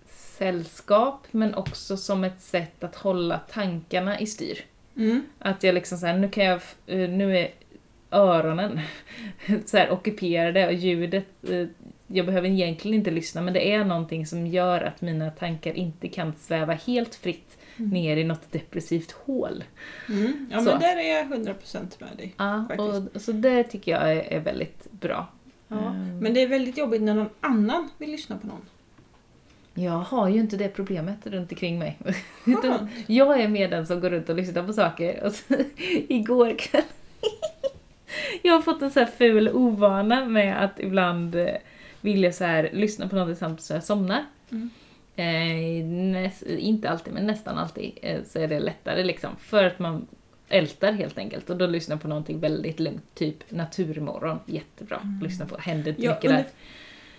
sällskap 0.09 1.26
men 1.31 1.55
också 1.55 1.97
som 1.97 2.24
ett 2.24 2.41
sätt 2.41 2.85
att 2.85 2.95
hålla 2.95 3.39
tankarna 3.39 4.20
i 4.20 4.26
styr. 4.26 4.59
Mm. 4.97 5.22
Att 5.39 5.62
jag 5.62 5.74
liksom 5.74 5.99
såhär, 5.99 6.18
nu 6.18 6.29
kan 6.29 6.45
jag, 6.45 6.61
eh, 6.87 7.09
nu 7.09 7.39
är 7.39 7.51
öronen 8.11 8.81
så 9.66 9.76
här 9.76 9.91
ockuperade 9.91 10.66
och 10.66 10.72
ljudet, 10.72 11.26
eh, 11.51 11.66
jag 12.09 12.26
behöver 12.26 12.48
egentligen 12.48 12.94
inte 12.98 13.11
lyssna 13.11 13.40
men 13.40 13.54
det 13.54 13.72
är 13.72 13.84
någonting 13.84 14.26
som 14.26 14.46
gör 14.46 14.80
att 14.80 15.00
mina 15.00 15.30
tankar 15.30 15.72
inte 15.72 16.09
kan 16.09 16.32
sväva 16.32 16.72
helt 16.72 17.14
fritt 17.14 17.54
Mm. 17.78 17.90
ner 17.90 18.16
i 18.16 18.24
något 18.24 18.52
depressivt 18.52 19.12
hål. 19.12 19.64
Mm. 20.09 20.48
Ja 20.52 20.59
Så. 20.59 20.64
men 20.70 20.80
där 20.80 20.96
är 20.96 21.16
jag 21.16 21.26
100% 21.26 22.00
med 22.00 22.09
dig. 22.16 22.34
Ja, 22.36 22.64
Faktiskt. 22.68 23.16
och, 23.16 23.20
så 23.20 23.32
det 23.32 23.64
tycker 23.64 23.92
jag 23.92 24.12
är, 24.12 24.32
är 24.32 24.40
väldigt 24.40 24.90
bra. 24.90 25.26
Ja. 25.68 25.90
Mm. 25.90 26.18
Men 26.18 26.34
det 26.34 26.42
är 26.42 26.48
väldigt 26.48 26.78
jobbigt 26.78 27.02
när 27.02 27.14
någon 27.14 27.28
annan 27.40 27.88
vill 27.98 28.11
lyssna 28.11 28.38
på 28.38 28.46
någon. 28.46 28.62
Jag 29.74 29.98
har 29.98 30.28
ju 30.28 30.40
inte 30.40 30.56
det 30.56 30.68
problemet 30.68 31.26
runt 31.26 31.52
omkring 31.52 31.78
mig. 31.78 31.98
Utan 32.46 32.88
jag 33.06 33.40
är 33.40 33.48
med 33.48 33.70
den 33.70 33.86
som 33.86 34.00
går 34.00 34.11
runt 34.11 34.28
och 34.28 34.36
lyssnar 34.36 34.62
på 34.66 34.72
saker. 34.72 35.24
Och 35.24 35.32
så, 35.32 35.54
igår 36.09 36.59
kväll... 36.59 36.82
jag 38.42 38.52
har 38.52 38.62
fått 38.62 38.82
en 38.82 38.90
så 38.90 39.00
här 39.00 39.06
ful 39.06 39.48
ovana 39.48 40.24
med 40.24 40.64
att 40.64 40.80
ibland 40.80 41.36
eh, 42.09 42.14
vilja 42.14 42.32
så 42.32 42.44
här, 42.44 42.70
lyssna 42.72 43.09
på 43.09 43.16
något 43.16 43.38
samtidigt 43.38 43.64
så 43.64 43.72
jag 43.74 43.84
somnar. 43.84 44.24
Mm. 44.50 44.70
Eh, 45.16 45.84
näs, 45.86 46.42
inte 46.42 46.90
alltid, 46.90 47.14
men 47.14 47.26
nästan 47.26 47.59
alltid 47.59 47.98
eh, 48.02 48.22
så 48.24 48.38
är 48.38 48.48
det 48.48 48.61
lättare 48.61 49.04
liksom. 49.04 49.30
För 49.38 49.64
att 49.64 49.78
man 49.78 50.06
ältar 50.48 50.92
helt 50.92 51.18
enkelt. 51.18 51.50
Och 51.50 51.56
då 51.56 51.66
lyssnar 51.66 51.96
jag 51.96 52.02
på 52.02 52.09
någonting 52.09 52.40
väldigt 52.40 52.80
lugnt, 52.80 53.14
typ 53.14 53.50
Naturmorgon. 53.50 54.38
Jättebra. 54.46 55.00
Mm. 55.04 55.20
Lyssna 55.22 55.46
på, 55.46 55.56
händer 55.59 55.94
Ja, 55.98 56.14
mycket 56.14 56.24
under, 56.30 56.42
där. 56.42 56.46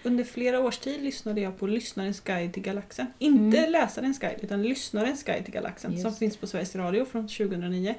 under 0.04 0.24
flera 0.24 0.60
års 0.60 0.78
tid 0.78 1.02
lyssnade 1.04 1.42
jag 1.42 1.60
på 1.60 1.68
Lyssnarens 1.68 2.20
guide 2.22 2.54
till 2.54 2.64
galaxen. 2.64 3.08
Inte 3.20 3.58
Mm. 3.58 3.72
Läsarens 3.72 4.20
guide, 4.20 4.40
utan 4.42 4.64
Lyssnarens 4.64 5.24
guide 5.24 5.46
till 5.46 5.54
galaxen 5.54 5.92
Just. 5.92 6.04
som 6.04 6.14
finns 6.16 6.38
på 6.38 6.48
Sveriges 6.48 6.76
Radio 6.76 7.06
från 7.06 7.28
2009. 7.28 7.96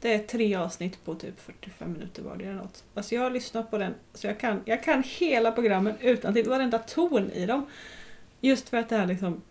Det 0.00 0.14
är 0.14 0.18
tre 0.18 0.54
avsnitt 0.54 1.04
på 1.04 1.14
typ 1.14 1.40
45 1.40 1.92
minuter 1.92 2.22
var 2.22 2.34
eller 2.34 2.52
något. 2.52 2.84
Alltså 2.94 3.14
jag 3.14 3.22
har 3.22 3.30
lyssnat 3.30 3.70
på 3.70 3.78
den, 3.78 3.94
så 4.14 4.26
jag 4.26 4.40
kan, 4.40 4.60
jag 4.64 4.84
kan 4.84 5.02
hela 5.06 5.52
programmen 5.52 5.94
utan 6.00 6.34
till 6.34 6.48
varenda 6.48 6.78
ton 6.78 7.30
i 7.30 7.46
dem. 7.46 7.66
Just 8.40 8.68
för 8.68 8.76
att 8.76 8.88
det 8.88 8.96
är 8.96 9.06
liksom 9.06 9.42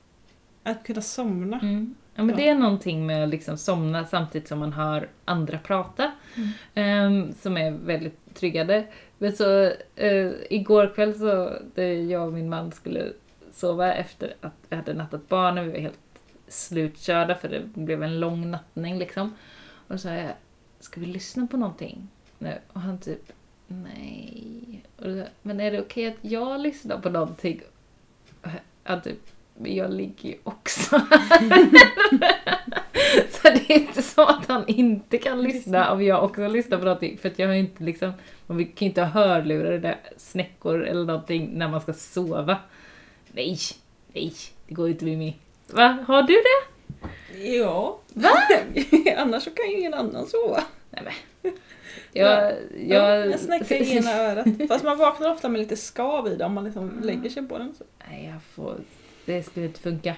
att 0.63 0.83
kunna 0.83 1.01
somna. 1.01 1.59
Mm. 1.59 1.95
Ja, 2.15 2.23
men. 2.23 2.35
Det 2.35 2.49
är 2.49 2.55
någonting 2.55 3.05
med 3.05 3.23
att 3.23 3.29
liksom 3.29 3.57
somna 3.57 4.05
samtidigt 4.05 4.47
som 4.47 4.59
man 4.59 4.73
hör 4.73 5.09
andra 5.25 5.59
prata. 5.59 6.11
Mm. 6.35 6.49
ehm, 6.75 7.33
som 7.33 7.57
är 7.57 7.71
väldigt 7.71 8.35
tryggande. 8.35 8.83
Men 9.17 9.33
så 9.33 9.65
eh, 9.95 10.31
igår 10.49 10.93
kväll 10.95 11.19
så, 11.19 11.53
där 11.75 12.11
jag 12.11 12.27
och 12.27 12.33
min 12.33 12.49
man 12.49 12.71
skulle 12.71 13.13
sova 13.51 13.93
efter 13.93 14.35
att 14.41 14.53
vi 14.69 14.75
hade 14.75 14.93
nattat 14.93 15.29
barnen, 15.29 15.65
vi 15.65 15.71
var 15.71 15.79
helt 15.79 15.99
slutkörda 16.47 17.35
för 17.35 17.49
det 17.49 17.61
blev 17.73 18.03
en 18.03 18.19
lång 18.19 18.51
nattning 18.51 18.97
liksom. 18.97 19.35
Och 19.87 19.99
så 19.99 20.07
sa 20.07 20.13
jag, 20.13 20.33
ska 20.79 20.99
vi 20.99 21.05
lyssna 21.05 21.47
på 21.47 21.57
någonting 21.57 22.07
nu? 22.37 22.57
Och 22.73 22.81
han 22.81 22.97
typ, 22.97 23.31
Nej. 23.67 24.83
Och 24.97 25.27
Men 25.41 25.59
är 25.59 25.71
det 25.71 25.81
okej 25.81 26.07
att 26.07 26.17
jag 26.21 26.59
lyssnar 26.59 26.97
på 26.99 27.09
någonting? 27.09 27.61
Han 28.83 29.01
typ, 29.01 29.19
men 29.53 29.75
jag 29.75 29.91
ligger 29.93 30.29
ju 30.29 30.37
också 30.43 31.01
Så 33.29 33.49
det 33.49 33.71
är 33.73 33.79
inte 33.79 34.01
så 34.01 34.25
att 34.25 34.47
han 34.47 34.63
inte 34.67 35.17
kan 35.17 35.41
lyssna 35.41 35.91
om 35.91 36.03
jag 36.03 36.23
också 36.23 36.47
lyssnar 36.47 36.77
på 36.77 36.83
någonting. 36.83 37.17
För 37.17 37.29
att 37.29 37.39
jag 37.39 37.47
har 37.47 37.53
inte 37.53 37.83
liksom, 37.83 38.13
man 38.47 38.57
kan 38.57 38.73
ju 38.79 38.85
inte 38.85 39.01
ha 39.01 39.09
hörlurar 39.09 39.71
eller 39.71 39.97
snäckor 40.17 40.83
eller 40.83 41.05
någonting 41.05 41.49
när 41.53 41.67
man 41.67 41.81
ska 41.81 41.93
sova. 41.93 42.57
Nej, 43.31 43.57
nej, 44.13 44.33
det 44.67 44.73
går 44.73 44.87
ju 44.87 44.93
inte 44.93 45.05
med 45.05 45.17
mig. 45.17 45.37
Va? 45.67 45.97
Har 46.07 46.23
du 46.23 46.33
det? 46.33 46.76
Ja. 47.43 47.99
Va? 48.13 48.29
Annars 49.17 49.43
så 49.43 49.49
kan 49.51 49.69
ju 49.71 49.77
ingen 49.79 49.93
annan 49.93 50.25
sova. 50.27 50.63
Nej 50.89 51.03
men. 51.03 51.13
Jag, 52.13 52.53
jag, 52.87 53.27
jag 53.31 53.39
snäckar 53.39 53.75
i 53.75 53.95
ena 53.97 54.11
örat. 54.13 54.47
Fast 54.67 54.83
man 54.85 54.97
vaknar 54.97 55.31
ofta 55.31 55.49
med 55.49 55.59
lite 55.59 55.77
skav 55.77 56.27
i 56.27 56.35
det 56.35 56.45
om 56.45 56.53
man 56.53 56.63
liksom 56.63 56.99
lägger 57.03 57.29
sig 57.29 57.47
på 57.47 57.57
den. 57.57 57.75
Så. 57.77 57.83
Nej, 58.09 58.29
jag 58.33 58.41
får... 58.43 58.75
Det 59.25 59.43
skulle 59.43 59.65
inte 59.65 59.79
funka. 59.79 60.15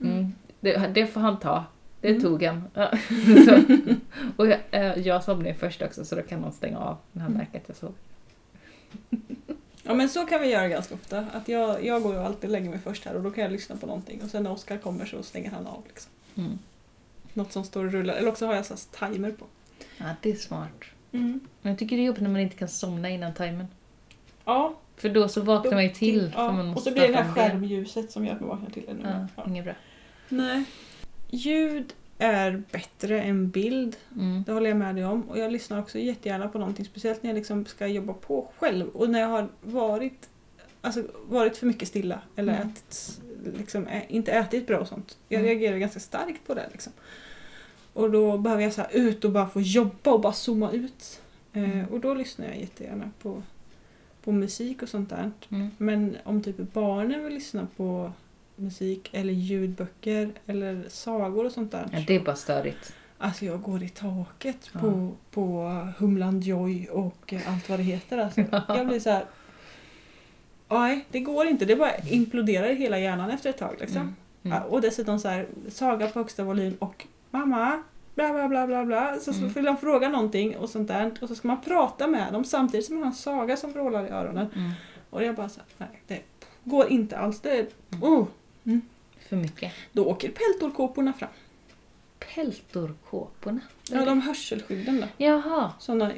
Mm. 0.00 0.12
Mm. 0.12 0.32
Det, 0.60 0.90
det 0.94 1.06
får 1.06 1.20
han 1.20 1.38
ta. 1.38 1.64
Det 2.00 2.08
Mm. 2.08 2.22
tog 2.22 2.42
han. 2.42 2.62
Så. 3.46 3.60
Och 4.36 4.46
jag, 4.46 4.58
eh, 4.70 4.98
jag 4.98 5.24
somnade 5.24 5.54
först 5.54 5.82
också 5.82 6.04
så 6.04 6.14
då 6.14 6.22
kan 6.22 6.42
han 6.42 6.52
stänga 6.52 6.78
av 6.78 6.96
när 7.12 7.22
han 7.22 7.30
Mm. 7.32 7.38
märker 7.38 7.58
att 7.58 7.64
jag 7.68 7.76
sover. 7.76 7.94
Ja 9.88 9.94
men 9.94 10.08
så 10.08 10.26
kan 10.26 10.40
vi 10.40 10.48
göra 10.48 10.68
ganska 10.68 10.94
ofta. 10.94 11.18
Att 11.32 11.48
jag, 11.48 11.84
jag 11.84 12.02
går 12.02 12.14
ju 12.14 12.20
alltid 12.20 12.44
och 12.44 12.50
lägger 12.50 12.70
mig 12.70 12.78
först 12.78 13.04
här 13.04 13.14
och 13.14 13.22
då 13.22 13.30
kan 13.30 13.44
jag 13.44 13.52
lyssna 13.52 13.76
på 13.76 13.86
någonting 13.86 14.22
och 14.22 14.30
sen 14.30 14.42
när 14.42 14.52
Oskar 14.52 14.78
kommer 14.78 15.06
så 15.06 15.22
stänger 15.22 15.50
han 15.50 15.66
av. 15.66 15.82
Liksom. 15.88 16.12
Mm. 16.34 16.58
Något 17.32 17.52
som 17.52 17.64
står 17.64 17.84
och 17.84 17.92
rullar. 17.92 18.14
Eller 18.14 18.28
också 18.28 18.46
har 18.46 18.54
jag 18.54 18.66
så 18.66 18.76
timer 18.76 19.30
på. 19.30 19.46
Ja, 19.98 20.04
det 20.22 20.30
är 20.30 20.36
smart. 20.36 20.84
Mm. 21.12 21.40
Men 21.62 21.72
jag 21.72 21.78
tycker 21.78 21.96
det 21.96 22.02
är 22.02 22.06
jobbigt 22.06 22.22
när 22.22 22.30
man 22.30 22.40
inte 22.40 22.56
kan 22.56 22.68
somna 22.68 23.10
innan 23.10 23.34
timern. 23.34 23.66
Ja. 24.44 24.74
För 24.96 25.08
då 25.08 25.28
så 25.28 25.40
vaknar 25.40 25.72
man 25.72 25.84
ju 25.84 25.90
till. 25.90 26.32
Ja. 26.36 26.52
man 26.52 26.74
Och 26.74 26.82
så 26.82 26.90
blir 26.90 27.02
det 27.02 27.08
det 27.08 27.22
här 27.22 27.34
skärmljuset 27.34 28.10
som 28.12 28.26
gör 28.26 28.34
att 28.34 28.40
man 28.40 28.48
vaknar 28.48 28.70
till 28.70 28.88
ännu 28.88 29.00
Ja. 29.04 29.26
Ja. 29.36 29.44
inget 29.46 29.64
bra. 29.64 29.74
Nej. 30.28 30.64
Ljud 31.30 31.92
är 32.18 32.62
bättre 32.72 33.22
än 33.22 33.50
bild. 33.50 33.96
Mm. 34.16 34.42
Det 34.46 34.52
håller 34.52 34.68
jag 34.70 34.76
med 34.76 34.94
dig 34.94 35.04
om. 35.04 35.22
Och 35.22 35.38
jag 35.38 35.52
lyssnar 35.52 35.78
också 35.80 35.98
jättegärna 35.98 36.48
på 36.48 36.58
någonting. 36.58 36.84
Speciellt 36.84 37.22
när 37.22 37.30
jag 37.30 37.34
liksom 37.36 37.66
ska 37.66 37.86
jobba 37.86 38.12
på 38.12 38.48
själv. 38.58 38.88
Och 38.88 39.10
när 39.10 39.20
jag 39.20 39.28
har 39.28 39.48
varit, 39.62 40.28
alltså, 40.80 41.02
varit 41.28 41.56
för 41.56 41.66
mycket 41.66 41.88
stilla. 41.88 42.20
Eller 42.36 42.54
Mm. 42.54 42.68
ätit, 42.68 43.20
liksom, 43.58 43.86
ä, 43.86 44.02
inte 44.08 44.32
ätit 44.32 44.66
bra 44.66 44.78
och 44.78 44.88
sånt. 44.88 45.18
Jag 45.28 45.38
Mm. 45.40 45.48
reagerar 45.50 45.78
ganska 45.78 46.00
starkt 46.00 46.46
på 46.46 46.54
det. 46.54 46.68
Liksom. 46.72 46.92
Och 47.92 48.10
då 48.10 48.38
behöver 48.38 48.62
jag 48.62 48.72
så 48.72 48.82
ut 48.92 49.24
och 49.24 49.30
bara 49.32 49.48
få 49.48 49.60
jobba 49.60 50.10
och 50.12 50.20
bara 50.20 50.32
zooma 50.32 50.70
ut. 50.72 51.20
Eh, 51.52 51.62
Mm. 51.62 51.86
och 51.86 52.00
då 52.00 52.14
lyssnar 52.14 52.46
jag 52.46 52.58
jättegärna 52.60 53.10
på, 53.22 53.42
på 54.24 54.32
musik 54.32 54.82
och 54.82 54.88
sånt 54.88 55.10
där. 55.10 55.30
Mm. 55.50 55.70
Men 55.78 56.16
om 56.24 56.42
typ 56.42 56.56
barnen 56.72 57.24
vill 57.24 57.34
lyssna 57.34 57.66
på 57.76 58.12
musik 58.58 59.08
eller 59.12 59.32
ljudböcker 59.32 60.30
eller 60.46 60.84
sagor 60.88 61.44
och 61.46 61.52
sånt 61.52 61.72
där. 61.72 61.88
Ja, 61.92 61.98
det 62.06 62.14
är 62.16 62.20
bara 62.20 62.36
störigt. 62.36 62.92
Alltså 63.18 63.44
jag 63.44 63.62
går 63.62 63.82
i 63.82 63.88
taket 63.88 64.70
Ja. 64.72 64.80
på, 64.80 65.12
på 65.30 65.62
Humland 65.98 66.42
Joy 66.44 66.86
och 66.92 67.32
eh, 67.32 67.52
allt 67.52 67.68
vad 67.68 67.78
det 67.78 67.82
heter. 67.82 68.18
Alltså. 68.18 68.40
Jag 68.68 68.86
blir 68.86 69.00
så 69.00 69.10
här. 69.10 69.24
Nej, 70.68 71.04
det 71.10 71.20
går 71.20 71.46
inte. 71.46 71.64
Det 71.64 71.76
bara 71.76 71.96
imploderar 72.10 72.66
i 72.68 72.74
hela 72.74 72.98
hjärnan 72.98 73.30
efter 73.30 73.50
ett 73.50 73.58
tag. 73.58 73.76
Liksom. 73.80 74.00
Mm. 74.02 74.14
Mm. 74.42 74.58
Ja, 74.58 74.64
och 74.64 74.80
dessutom 74.80 75.18
så 75.18 75.28
här, 75.28 75.46
saga 75.68 76.06
på 76.08 76.18
högsta 76.18 76.44
volym 76.44 76.76
och 76.78 77.06
mamma, 77.30 77.82
bla 78.14 78.32
bla 78.32 78.48
bla 78.48 78.66
bla 78.66 78.84
bla. 78.84 79.16
Så, 79.20 79.32
så 79.32 79.38
Mm. 79.40 79.52
vill 79.52 79.64
de 79.64 79.76
fråga 79.76 80.08
någonting 80.08 80.56
och 80.56 80.68
sånt 80.70 80.88
där. 80.88 81.12
Och 81.20 81.28
så 81.28 81.34
ska 81.34 81.48
man 81.48 81.60
prata 81.60 82.06
med 82.06 82.32
dem 82.32 82.44
samtidigt 82.44 82.86
som 82.86 82.94
man 82.94 83.02
har 83.04 83.10
en 83.10 83.16
saga 83.16 83.56
som 83.56 83.72
vrålar 83.72 84.06
i 84.06 84.08
öronen. 84.08 84.46
Mm. 84.56 84.70
Och 85.10 85.24
jag 85.24 85.34
bara 85.34 85.48
så 85.48 85.60
här, 85.60 85.88
nej, 85.88 86.00
det 86.06 86.20
går 86.70 86.88
inte 86.88 87.18
alls. 87.18 87.40
Det, 87.40 87.66
Mm. 88.68 88.80
För 89.28 89.36
mycket. 89.36 89.72
Då 89.92 90.04
åker 90.04 90.28
peltorkåporna 90.30 91.12
fram. 91.12 91.28
Peltorkåporna. 92.34 93.60
Ja, 93.90 94.04
de 94.04 94.20
hörselskydden 94.20 95.00
då. 95.00 95.06
Jaha. 95.24 95.72
Såna 95.78 96.12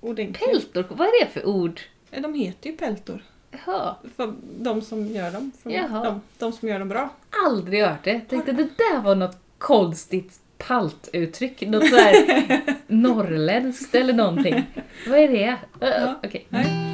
ordentliga. 0.00 0.48
Peltorkåpor, 0.50 0.96
vad 0.96 1.06
är 1.08 1.24
det 1.24 1.30
för 1.30 1.46
ord? 1.46 1.80
De 2.10 2.34
heter 2.34 2.70
ju 2.70 2.76
peltor. 2.76 3.22
Jaha. 3.50 3.96
För 4.16 4.34
de 4.60 4.82
som 4.82 5.06
gör 5.06 5.30
dem. 5.30 5.52
För 5.62 5.70
Jaha. 5.70 6.04
de, 6.04 6.20
de 6.38 6.52
som 6.52 6.68
gör 6.68 6.78
dem 6.78 6.88
bra. 6.88 7.10
aldrig 7.46 7.84
hört 7.84 8.04
det. 8.04 8.20
Tänkte 8.20 8.52
det 8.52 8.68
där 8.78 9.00
var 9.00 9.14
något 9.14 9.38
konstigt 9.58 10.40
paltuttryck. 10.58 11.60
Något 11.60 11.88
sådär 11.88 12.60
norrländskt 12.86 13.94
eller 13.94 14.12
någonting. 14.12 14.64
Vad 15.08 15.18
är 15.18 15.28
det? 15.28 15.48
Uh, 15.86 15.88
Ja. 16.00 16.14
Okej. 16.24 16.46
Nej. 16.48 16.85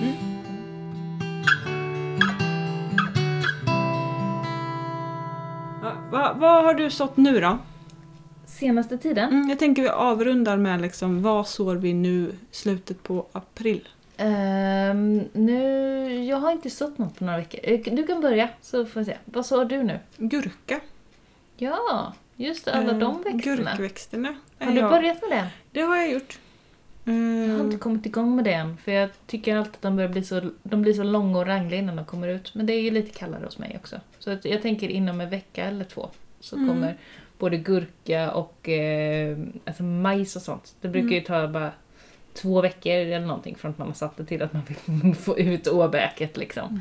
Ja, 6.23 6.33
vad, 6.37 6.65
har 6.65 6.75
du 6.75 6.91
sått 6.91 7.17
nu 7.17 7.41
då? 7.41 7.59
Senaste 8.47 8.99
tiden? 8.99 9.29
Mm, 9.31 9.49
jag 9.49 9.59
tänker 9.59 9.83
vi 9.83 9.89
avrundar 9.89 10.57
med 10.57 10.81
liksom, 10.81 11.23
vad 11.23 11.49
sår 11.49 11.77
vi 11.77 11.93
nu 11.95 12.33
slutet 12.51 13.03
på 13.03 13.27
april? 13.33 13.89
Ehm, 14.17 15.23
nu, 15.33 16.25
jag 16.25 16.37
har 16.37 16.53
inte 16.53 16.71
sått 16.71 16.99
något 16.99 17.19
på 17.19 17.25
några 17.25 17.39
veckor. 17.39 17.61
Eh, 17.63 17.81
Du 17.95 18.07
kan 18.07 18.21
börja 18.21 18.49
så 18.61 18.87
får 18.87 19.01
vi 19.01 19.07
se. 19.07 19.17
Vad 19.25 19.47
sa 19.47 19.65
du 19.65 19.83
nu? 19.83 19.99
Gurka. 20.17 20.81
Ja, 21.57 22.13
just 22.37 22.65
det, 22.65 22.73
alla 22.75 22.91
Eh, 22.93 22.99
de 22.99 23.23
växterna. 23.23 23.71
Gurkväxterna. 23.71 24.35
Har 24.59 24.73
du 24.73 24.79
jag- 24.79 24.91
börjat 24.91 25.23
med 25.23 25.31
det? 25.39 25.47
Det 25.73 25.81
har 25.81 25.97
jag 25.97 26.11
gjort. 26.13 26.39
Jag 27.05 27.13
har 27.13 27.55
Mm. 27.55 27.61
inte 27.67 27.77
kommit 27.79 28.07
igång 28.07 28.37
med 28.37 28.45
det 28.45 28.53
än. 28.53 28.77
För 28.77 28.93
jag 28.93 29.11
tycker 29.27 29.57
alltid 29.57 29.75
att 29.75 29.83
de, 29.83 29.97
börjar 29.97 30.09
bli 30.11 30.25
så, 30.25 30.51
de 30.63 30.83
blir 30.83 30.93
så 30.93 31.03
långa 31.03 31.39
och 31.39 31.47
rangliga 31.47 31.81
innan 31.81 31.97
de 31.97 32.05
kommer 32.05 32.29
ut. 32.29 32.55
Men 32.55 32.67
det 32.67 32.73
är 32.73 32.81
ju 32.81 32.91
lite 32.91 33.19
kallare 33.19 33.45
hos 33.45 33.59
mig 33.59 33.79
också. 33.81 34.01
Så 34.19 34.31
att 34.31 34.45
jag 34.45 34.63
tänker 34.63 34.89
inom 34.89 35.21
en 35.21 35.31
vecka 35.31 35.65
eller 35.65 35.85
två 35.85 36.09
så 36.41 36.57
Mm. 36.57 36.69
kommer 36.69 36.97
både 37.39 37.57
gurka 37.57 38.31
och 38.33 38.69
eh, 38.69 39.39
alltså 39.65 39.83
majs 39.83 40.37
och 40.37 40.43
sånt. 40.43 40.75
Det 40.81 40.89
brukar 40.89 41.09
ju 41.17 41.21
ta 41.21 41.49
bara 41.49 41.73
två 42.35 42.61
veckor 42.61 42.93
eller 42.93 43.21
någonting 43.27 43.55
från 43.57 43.71
att 43.71 43.79
man 43.79 43.87
har 43.89 43.95
satt 43.95 44.17
det 44.17 44.25
till 44.25 44.43
att 44.43 44.53
man 44.53 44.63
vill 44.87 45.15
få 45.21 45.39
ut 45.39 45.69
åbäket 45.69 46.37
liksom. 46.37 46.69
Mm. 46.69 46.81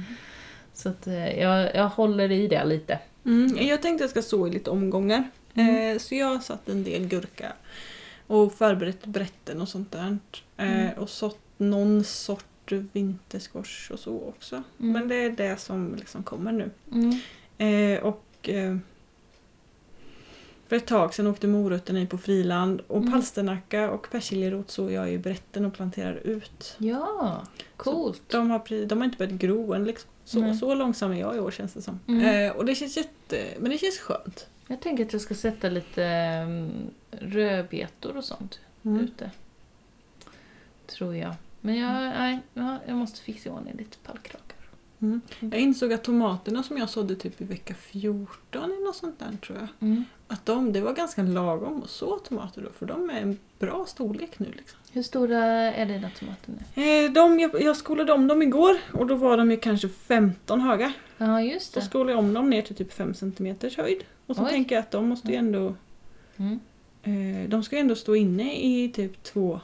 Så 0.73 0.89
att 0.89 1.07
eh, 1.07 1.39
jag, 1.39 1.75
jag 1.75 1.89
håller 1.89 2.31
i 2.31 2.47
det 2.47 2.65
lite. 2.65 2.99
Mm, 3.25 3.57
jag 3.67 3.81
tänkte 3.81 4.03
jag 4.03 4.11
ska 4.11 4.21
så 4.21 4.47
i 4.47 4.51
lite 4.51 4.69
omgångar. 4.69 5.23
Mm. 5.53 5.91
Eh, 5.95 5.99
så 5.99 6.15
jag 6.15 6.27
har 6.27 6.39
satt 6.39 6.69
en 6.69 6.83
del 6.83 7.07
gurka 7.07 7.51
och 8.31 8.53
förberett 8.53 9.05
brätten 9.05 9.61
och 9.61 9.67
sånt 9.69 9.91
där. 9.91 10.17
Eh, 10.57 10.81
Mm. 10.81 10.97
och 10.99 11.09
sått 11.09 11.39
någon 11.57 12.03
sort 12.03 12.71
vintersquash 12.71 13.91
och 13.91 13.99
så 13.99 14.21
också. 14.27 14.63
Mm. 14.79 14.91
Men 14.93 15.07
det 15.07 15.15
är 15.15 15.29
det 15.29 15.57
som 15.57 15.95
liksom 15.95 16.23
kommer 16.23 16.51
nu. 16.51 16.69
Mm. 16.91 17.19
Eh, 17.57 18.03
och 18.03 18.49
eh, 18.49 18.77
för 20.67 20.75
ett 20.75 20.87
tag 20.87 21.13
sedan 21.13 21.27
åkte 21.27 21.47
morötterna 21.47 22.01
i 22.01 22.07
på 22.07 22.17
friland 22.17 22.81
och 22.87 22.97
Mm. 22.97 23.11
palsternacka 23.11 23.91
och 23.91 24.07
persiljerot 24.11 24.71
så 24.71 24.91
jag 24.91 25.11
i 25.13 25.17
brätten 25.17 25.65
och 25.65 25.73
planterar 25.73 26.15
ut. 26.15 26.75
Ja, 26.77 27.43
coolt. 27.77 28.21
De 28.27 28.49
har, 28.49 28.85
de 28.85 28.97
har 28.97 29.05
inte 29.05 29.17
börjat 29.17 29.33
gro 29.33 29.73
än 29.73 29.83
liksom. 29.85 30.09
Så, 30.25 30.53
så 30.59 30.75
långsam 30.75 31.11
är 31.11 31.19
jag 31.19 31.35
i 31.35 31.39
år 31.39 31.51
känns 31.51 31.73
det 31.73 31.81
som. 31.81 31.99
Mm. 32.07 32.25
Eh, 32.49 32.55
och 32.57 32.65
det 32.65 32.75
känns 32.75 32.97
jätte... 32.97 33.47
Men 33.59 33.71
det 33.71 33.77
känns 33.77 33.99
skönt. 33.99 34.47
Jag 34.71 34.79
tänker 34.79 35.05
att 35.05 35.13
jag 35.13 35.21
ska 35.21 35.33
sätta 35.35 35.69
lite 35.69 36.03
um, 36.47 36.71
rödbetor 37.11 38.17
och 38.17 38.23
sånt 38.25 38.59
Mm. 38.85 39.03
ute. 39.03 39.31
Tror 40.87 41.15
jag. 41.15 41.33
Men 41.61 41.75
jag, 41.77 41.91
nej, 41.93 42.39
ja, 42.53 42.77
jag 42.87 42.95
måste 42.97 43.21
fixa 43.21 43.49
i 43.49 43.51
ordning 43.51 43.73
lite 43.77 43.97
pallkragar. 43.97 44.41
Mm. 45.01 45.21
Jag 45.39 45.55
insåg 45.59 45.93
att 45.93 46.03
tomaterna 46.03 46.63
som 46.63 46.77
jag 46.77 46.89
sådde 46.89 47.15
typ 47.15 47.41
i 47.41 47.43
vecka 47.45 47.73
14 47.73 48.63
eller 48.63 48.85
något 48.85 48.95
sånt 48.95 49.19
där 49.19 49.37
tror 49.45 49.57
jag. 49.59 49.67
Mm. 49.89 50.05
Att 50.27 50.45
de, 50.45 50.73
det 50.73 50.81
var 50.81 50.93
ganska 50.93 51.23
lagom 51.23 51.83
att 51.83 51.89
så 51.89 52.19
tomater 52.19 52.61
då 52.61 52.69
för 52.69 52.85
de 52.85 53.09
är 53.09 53.21
en 53.21 53.37
bra 53.59 53.85
storlek 53.87 54.39
nu 54.39 54.51
liksom. 54.57 54.79
Hur 54.91 55.03
stora 55.03 55.37
är 55.45 55.85
dina 55.85 56.09
tomater 56.09 56.53
nu? 56.75 56.83
Eh, 56.83 57.11
de, 57.11 57.39
jag, 57.39 57.61
jag 57.61 57.77
skolade 57.77 58.13
om 58.13 58.27
dem 58.27 58.41
igår 58.41 58.75
och 58.93 59.07
då 59.07 59.15
var 59.15 59.37
de 59.37 59.51
ju 59.51 59.57
kanske 59.57 59.89
15 59.89 60.61
höga. 60.61 60.93
Ja, 61.17 61.41
just 61.41 61.73
Så 61.73 61.79
det. 61.79 61.85
skolade 61.85 62.11
jag 62.11 62.19
om 62.19 62.33
dem 62.33 62.49
ner 62.49 62.61
till 62.61 62.75
typ 62.75 62.93
5 62.93 63.13
cm 63.13 63.55
höjd. 63.77 64.03
Och 64.31 64.37
så 64.37 64.43
Oj. 64.43 64.49
tänker 64.49 64.75
jag 64.75 64.81
att 64.81 64.91
de 64.91 65.07
måste 65.07 65.27
ju 65.27 65.35
ändå... 65.35 65.75
Mm. 66.37 66.59
Eh, 67.03 67.49
de 67.49 67.63
ska 67.63 67.75
ju 67.75 67.79
ändå 67.79 67.95
stå 67.95 68.15
inne 68.15 68.55
i 68.55 68.91
typ 68.95 69.23
två, 69.23 69.59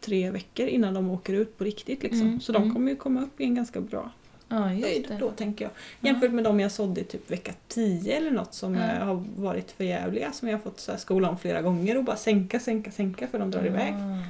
tre 0.00 0.30
veckor 0.30 0.66
innan 0.66 0.94
de 0.94 1.10
åker 1.10 1.32
ut 1.32 1.58
på 1.58 1.64
riktigt 1.64 2.02
liksom. 2.02 2.20
Mm, 2.22 2.40
Så 2.40 2.52
de 2.52 2.62
mm. 2.62 2.74
kommer 2.74 2.90
ju 2.90 2.96
komma 2.96 3.22
upp 3.22 3.40
i 3.40 3.44
en 3.44 3.54
ganska 3.54 3.80
bra 3.80 4.10
Ja, 4.48 4.56
höjd 4.56 5.16
då 5.20 5.30
tänker 5.30 5.64
jag. 5.64 5.72
Jämfört 6.00 6.32
med 6.32 6.44
de 6.44 6.60
jag 6.60 6.72
sådde 6.72 7.00
i 7.00 7.04
typ 7.04 7.30
vecka 7.30 7.52
10 7.68 8.16
eller 8.16 8.30
något 8.30 8.54
som 8.54 8.74
Ja. 8.74 9.04
har 9.04 9.24
varit 9.36 9.72
för 9.72 9.84
jävliga 9.84 10.32
som 10.32 10.48
jag 10.48 10.56
har 10.56 10.62
fått 10.62 10.80
så 10.80 10.90
här 10.92 10.98
skola 10.98 11.28
om 11.28 11.38
flera 11.38 11.62
gånger 11.62 11.96
och 11.98 12.04
bara 12.04 12.16
sänka, 12.16 12.60
sänka, 12.60 12.90
sänka 12.90 13.26
för 13.26 13.38
de 13.38 13.50
drar 13.50 13.66
iväg. 13.66 13.94
Ja. 13.94 14.22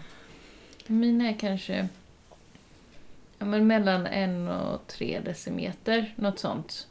Mina 0.86 1.28
är 1.28 1.34
kanske 1.34 1.88
ja, 3.38 3.46
men 3.46 3.66
mellan 3.66 4.06
en 4.06 4.48
och 4.48 4.86
tre 4.86 5.20
decimeter, 5.24 6.14
något 6.16 6.38
sånt. 6.38 6.86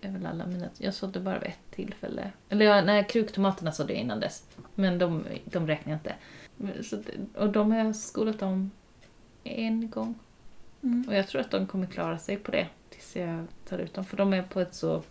Är 0.00 0.10
väl 0.10 0.26
alla 0.26 0.46
mina. 0.46 0.68
Jag 0.78 0.94
sådde 0.94 1.20
bara 1.20 1.38
vid 1.38 1.48
ett 1.48 1.70
tillfälle. 1.70 2.32
Eller 2.48 2.66
ja, 2.66 2.82
nej, 2.82 3.06
kruktomaterna 3.10 3.72
sådde 3.72 3.92
jag 3.92 4.02
innan 4.02 4.20
dess. 4.20 4.44
Men 4.74 4.98
de, 4.98 5.24
de 5.44 5.66
räknar 5.66 5.92
jag 5.92 5.98
inte. 5.98 6.14
Så, 6.82 7.02
och 7.34 7.52
de 7.52 7.70
har 7.72 7.78
jag 7.78 7.96
skolat 7.96 8.42
om 8.42 8.70
en 9.44 9.90
gång. 9.90 10.18
Mm. 10.82 11.04
Och 11.08 11.14
jag 11.14 11.28
tror 11.28 11.40
att 11.40 11.50
de 11.50 11.66
kommer 11.66 11.86
klara 11.86 12.18
sig 12.18 12.36
på 12.36 12.50
det 12.50 12.66
tills 12.90 13.16
jag 13.16 13.46
tar 13.68 13.78
ut 13.78 13.94
dem. 13.94 14.04
För 14.04 14.16
de 14.16 14.32
är 14.32 14.42
på 14.42 14.60
ett 14.60 14.74
så... 14.74 15.02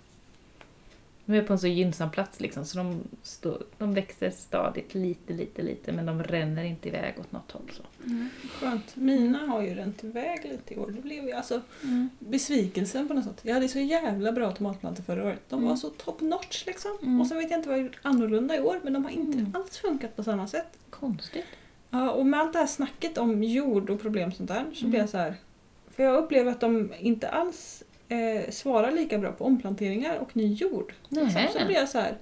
De 1.30 1.36
är 1.36 1.42
på 1.44 1.54
en 1.54 1.60
så 1.60 1.68
gynnsam 1.68 2.12
plats 2.12 2.40
liksom, 2.40 2.66
så 2.66 2.78
de, 2.78 3.04
stå, 3.24 3.58
de 3.78 3.94
växer 3.94 4.30
stadigt 4.32 4.94
lite, 4.94 5.34
lite, 5.34 5.62
lite, 5.62 5.92
men 5.92 6.06
de 6.06 6.24
ränner 6.24 6.64
inte 6.64 6.88
iväg 6.88 7.14
åt 7.20 7.32
något 7.32 7.52
håll. 7.52 7.72
Så. 7.74 7.84
Skönt. 8.50 8.96
Mina 8.96 9.38
har 9.40 9.62
ju 9.62 9.74
ränt 9.76 10.04
iväg 10.04 10.40
lite 10.46 10.74
i 10.74 10.78
år. 10.78 10.92
Det 10.96 11.02
blev 11.02 11.24
ju 11.26 11.32
alltså 11.32 11.62
besvikelsen 12.20 13.08
på 13.08 13.14
något 13.14 13.24
sätt. 13.24 13.40
Jag 13.42 13.54
hade 13.54 13.68
så 13.68 13.80
jävla 13.80 14.32
bra 14.32 14.52
tomatplantor 14.52 15.04
förra 15.04 15.24
året. 15.26 15.42
De 15.50 15.62
var 15.62 15.68
Mm. 15.70 15.78
så 15.78 15.90
top 15.90 16.22
notch 16.22 16.66
liksom. 16.66 16.92
Mm. 17.02 17.22
Och 17.22 17.28
sen 17.28 17.38
vet 17.38 17.52
jag 17.52 17.60
inte 17.60 17.70
vad 17.70 17.78
jag 17.78 17.86
gjort 17.86 18.00
annorlunda 18.02 18.56
i 18.56 18.60
år 18.60 18.80
men 18.84 18.94
de 18.94 19.04
har 19.04 19.12
inte 19.12 19.38
Mm. 19.40 19.56
alls 19.56 19.78
funkat 19.78 20.16
på 20.16 20.24
samma 20.24 20.48
sätt. 20.48 20.78
Konstigt. 20.90 21.46
Ja, 21.90 22.12
och 22.12 22.26
med 22.26 22.40
allt 22.40 22.54
det 22.54 22.60
här 22.60 22.68
snacket 22.68 23.18
om 23.18 23.44
jord 23.44 23.90
och 23.90 24.02
problem 24.02 24.32
sånt 24.32 24.48
där 24.50 24.66
så 24.74 24.80
Mm. 24.80 24.90
blir 24.92 25.00
jag 25.00 25.10
så 25.10 25.18
här. 25.18 25.36
För 25.92 26.04
jag 26.04 26.24
upplever 26.24 26.52
att 26.52 26.60
de 26.60 26.94
inte 27.00 27.30
alls 27.30 27.84
eh, 28.10 28.50
svarar 28.52 28.92
lika 28.92 29.18
bra 29.18 29.32
på 29.32 29.44
omplanteringar 29.46 30.18
och 30.18 30.38
ny 30.38 30.54
jord. 30.54 30.94
Liksom. 31.10 31.42
Så 31.60 31.66
blir 31.66 31.76
jag 31.76 31.90
så 31.90 32.00
här. 32.00 32.18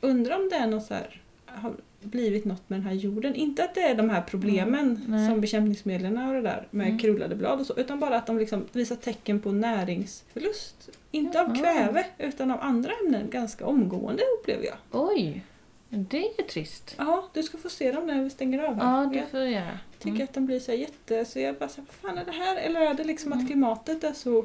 Undrar 0.00 0.36
om 0.36 0.48
det 0.48 0.56
är 0.56 0.66
något 0.66 0.84
så 0.86 0.94
här, 0.94 1.20
har 1.46 1.72
blivit 2.00 2.44
något 2.44 2.68
med 2.70 2.78
den 2.80 2.86
här 2.86 2.94
jorden. 2.94 3.34
Inte 3.34 3.64
att 3.64 3.74
det 3.74 3.80
är 3.82 3.94
de 3.94 4.10
här 4.10 4.22
problemen 4.22 5.02
Mm, 5.06 5.28
som 5.30 5.40
bekämpningsmedlen 5.40 6.18
och 6.28 6.34
det 6.34 6.40
där 6.42 6.66
med 6.70 6.86
Mm. 6.86 6.98
krullade 6.98 7.34
blad 7.36 7.60
och 7.60 7.66
så. 7.66 7.74
Utan 7.76 8.00
bara 8.00 8.16
att 8.16 8.26
de 8.26 8.38
liksom 8.38 8.64
visar 8.72 8.96
tecken 8.96 9.40
på 9.40 9.52
näringsförlust. 9.52 10.88
Inte 11.10 11.40
av 11.40 11.46
Jaha. 11.46 11.56
kväve 11.56 12.06
utan 12.18 12.50
av 12.50 12.58
andra 12.62 12.92
ämnen 13.04 13.30
ganska 13.30 13.66
omgående 13.66 14.22
upplever 14.40 14.64
jag. 14.64 14.76
Oj! 14.92 15.42
Det 15.88 16.16
är 16.18 16.38
ju 16.38 16.44
trist. 16.48 16.94
Ja, 16.98 17.28
du 17.32 17.42
ska 17.42 17.58
få 17.58 17.68
se 17.68 17.92
dem 17.92 18.06
när 18.06 18.22
vi 18.22 18.30
stänger 18.30 18.64
av 18.64 18.74
här. 18.74 19.00
Ja, 19.02 19.10
det 19.12 19.26
får 19.30 19.40
jag 19.40 19.50
göra. 19.50 19.78
tycker 19.98 20.10
Mm. 20.10 20.24
att 20.24 20.34
de 20.34 20.46
blir 20.46 20.60
så 20.60 20.72
jätte... 20.72 21.24
Så 21.24 21.38
jag 21.38 21.54
bara 21.54 21.68
så 21.68 21.80
här, 21.80 21.86
vad 22.02 22.10
fan 22.10 22.18
är 22.18 22.24
det 22.24 22.32
här? 22.44 22.56
Eller 22.56 22.80
är 22.80 22.94
det 22.94 23.04
liksom 23.04 23.32
Mm. 23.32 23.44
att 23.44 23.50
klimatet 23.50 24.04
är 24.04 24.12
så... 24.12 24.44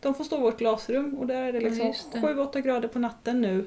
De 0.00 0.14
får 0.14 0.24
stå 0.24 0.36
i 0.38 0.40
vårt 0.40 0.58
glasrum 0.58 1.14
och 1.14 1.26
där 1.26 1.42
är 1.42 1.52
det 1.52 1.58
Ja, 1.60 1.68
liksom 1.68 1.94
det. 2.12 2.18
7-8 2.18 2.60
grader 2.60 2.88
på 2.88 2.98
natten 2.98 3.40
nu. 3.40 3.64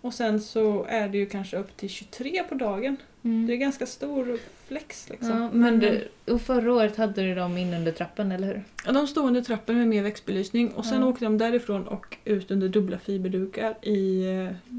Och 0.00 0.14
sen 0.14 0.40
så 0.40 0.84
är 0.88 1.08
det 1.08 1.18
ju 1.18 1.26
kanske 1.26 1.56
upp 1.56 1.76
till 1.76 1.88
23 1.88 2.42
på 2.48 2.54
dagen. 2.54 2.96
Mm. 3.22 3.46
Det 3.46 3.52
är 3.52 3.56
ganska 3.56 3.86
stor 3.86 4.38
flex 4.68 5.08
liksom. 5.10 5.30
Ja, 5.42 5.50
men 5.52 5.78
du, 5.78 6.08
och 6.32 6.40
förra 6.40 6.72
året 6.72 6.96
hade 6.96 7.22
du 7.22 7.34
dem 7.34 7.56
in 7.58 7.74
under 7.74 7.92
trappan, 7.92 8.32
eller 8.32 8.46
hur? 8.46 8.64
Ja, 8.86 8.92
de 8.92 9.06
stod 9.06 9.26
under 9.26 9.40
trappen 9.42 9.76
med 9.78 9.88
mer 9.88 10.02
växtbelysning 10.02 10.68
och 10.72 10.84
sen 10.84 11.00
Ja. 11.00 11.06
åkte 11.06 11.24
de 11.24 11.38
därifrån 11.38 11.88
och 11.88 12.16
ut 12.24 12.50
under 12.50 12.68
dubbla 12.68 12.98
fiberdukar 12.98 13.74
i, 13.82 14.24
eh, 14.24 14.78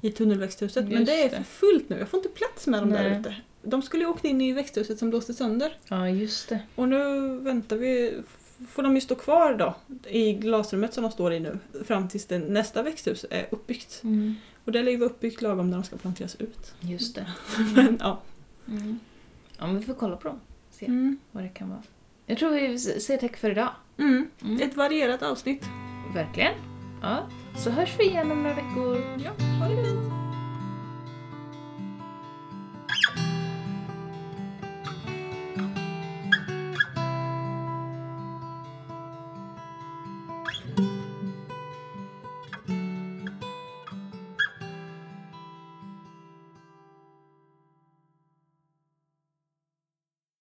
i 0.00 0.10
tunnelväxthuset. 0.12 0.84
Men 0.84 0.92
Just 0.92 1.06
det 1.06 1.22
är 1.22 1.28
för 1.28 1.42
fullt 1.42 1.88
nu, 1.88 1.98
jag 1.98 2.08
får 2.08 2.18
inte 2.18 2.28
plats 2.28 2.66
med 2.66 2.82
dem 2.82 2.90
där 2.90 3.10
Nej. 3.10 3.20
ute. 3.20 3.34
De 3.62 3.82
skulle 3.82 4.02
ju 4.04 4.10
åkt 4.10 4.24
in 4.24 4.40
i 4.40 4.52
växthuset 4.52 4.98
som 4.98 5.10
blåste 5.10 5.34
sönder. 5.34 5.76
Ja, 5.88 6.08
just 6.08 6.48
det. 6.48 6.58
Och 6.74 6.88
nu 6.88 7.30
väntar 7.38 7.76
vi, 7.76 8.14
får 8.68 8.82
de 8.82 8.94
ju 8.94 9.00
stå 9.00 9.14
kvar 9.14 9.54
då 9.54 9.74
i 10.10 10.32
glasrummet 10.32 10.94
som 10.94 11.02
de 11.02 11.12
står 11.12 11.32
i 11.32 11.40
nu 11.40 11.58
fram 11.84 12.08
tills 12.08 12.26
det 12.26 12.38
nästa 12.38 12.82
växthus 12.82 13.24
är 13.30 13.46
uppbyggt. 13.50 14.02
Och 14.64 14.72
det 14.72 14.82
lär 14.82 14.92
ju 14.92 14.96
vara 14.98 15.10
uppbyggt 15.10 15.42
lagom 15.42 15.70
när 15.70 15.76
de 15.76 15.84
ska 15.84 15.96
planteras 15.96 16.34
ut. 16.34 16.74
Just 16.80 17.14
det. 17.14 17.26
Men 17.74 17.96
ja. 18.00 18.20
Mm. 18.68 18.98
Ja, 19.58 19.66
men 19.66 19.78
vi 19.78 19.84
får 19.86 19.94
kolla 19.94 20.16
på 20.16 20.28
dem. 20.28 20.40
Se 20.70 20.86
Mm. 20.86 21.18
vad 21.32 21.42
det 21.44 21.48
kan 21.48 21.68
vara. 21.70 21.82
Jag 22.26 22.38
tror 22.38 22.50
vi 22.50 22.78
säger 22.78 23.20
tack 23.20 23.36
för 23.36 23.50
idag. 23.50 23.68
Mm. 23.98 24.30
Mm. 24.42 24.62
Ett 24.62 24.76
varierat 24.76 25.22
avsnitt. 25.22 25.64
Verkligen. 26.14 26.52
Ja. 27.02 27.28
Så 27.64 27.70
hörs 27.70 27.94
vi 27.98 28.04
igen 28.04 28.32
om 28.32 28.42
några 28.42 28.54
veckor. 28.56 28.96
Ja, 29.24 29.30
ha 29.60 29.68
det 29.68 29.84
fint! 29.84 30.27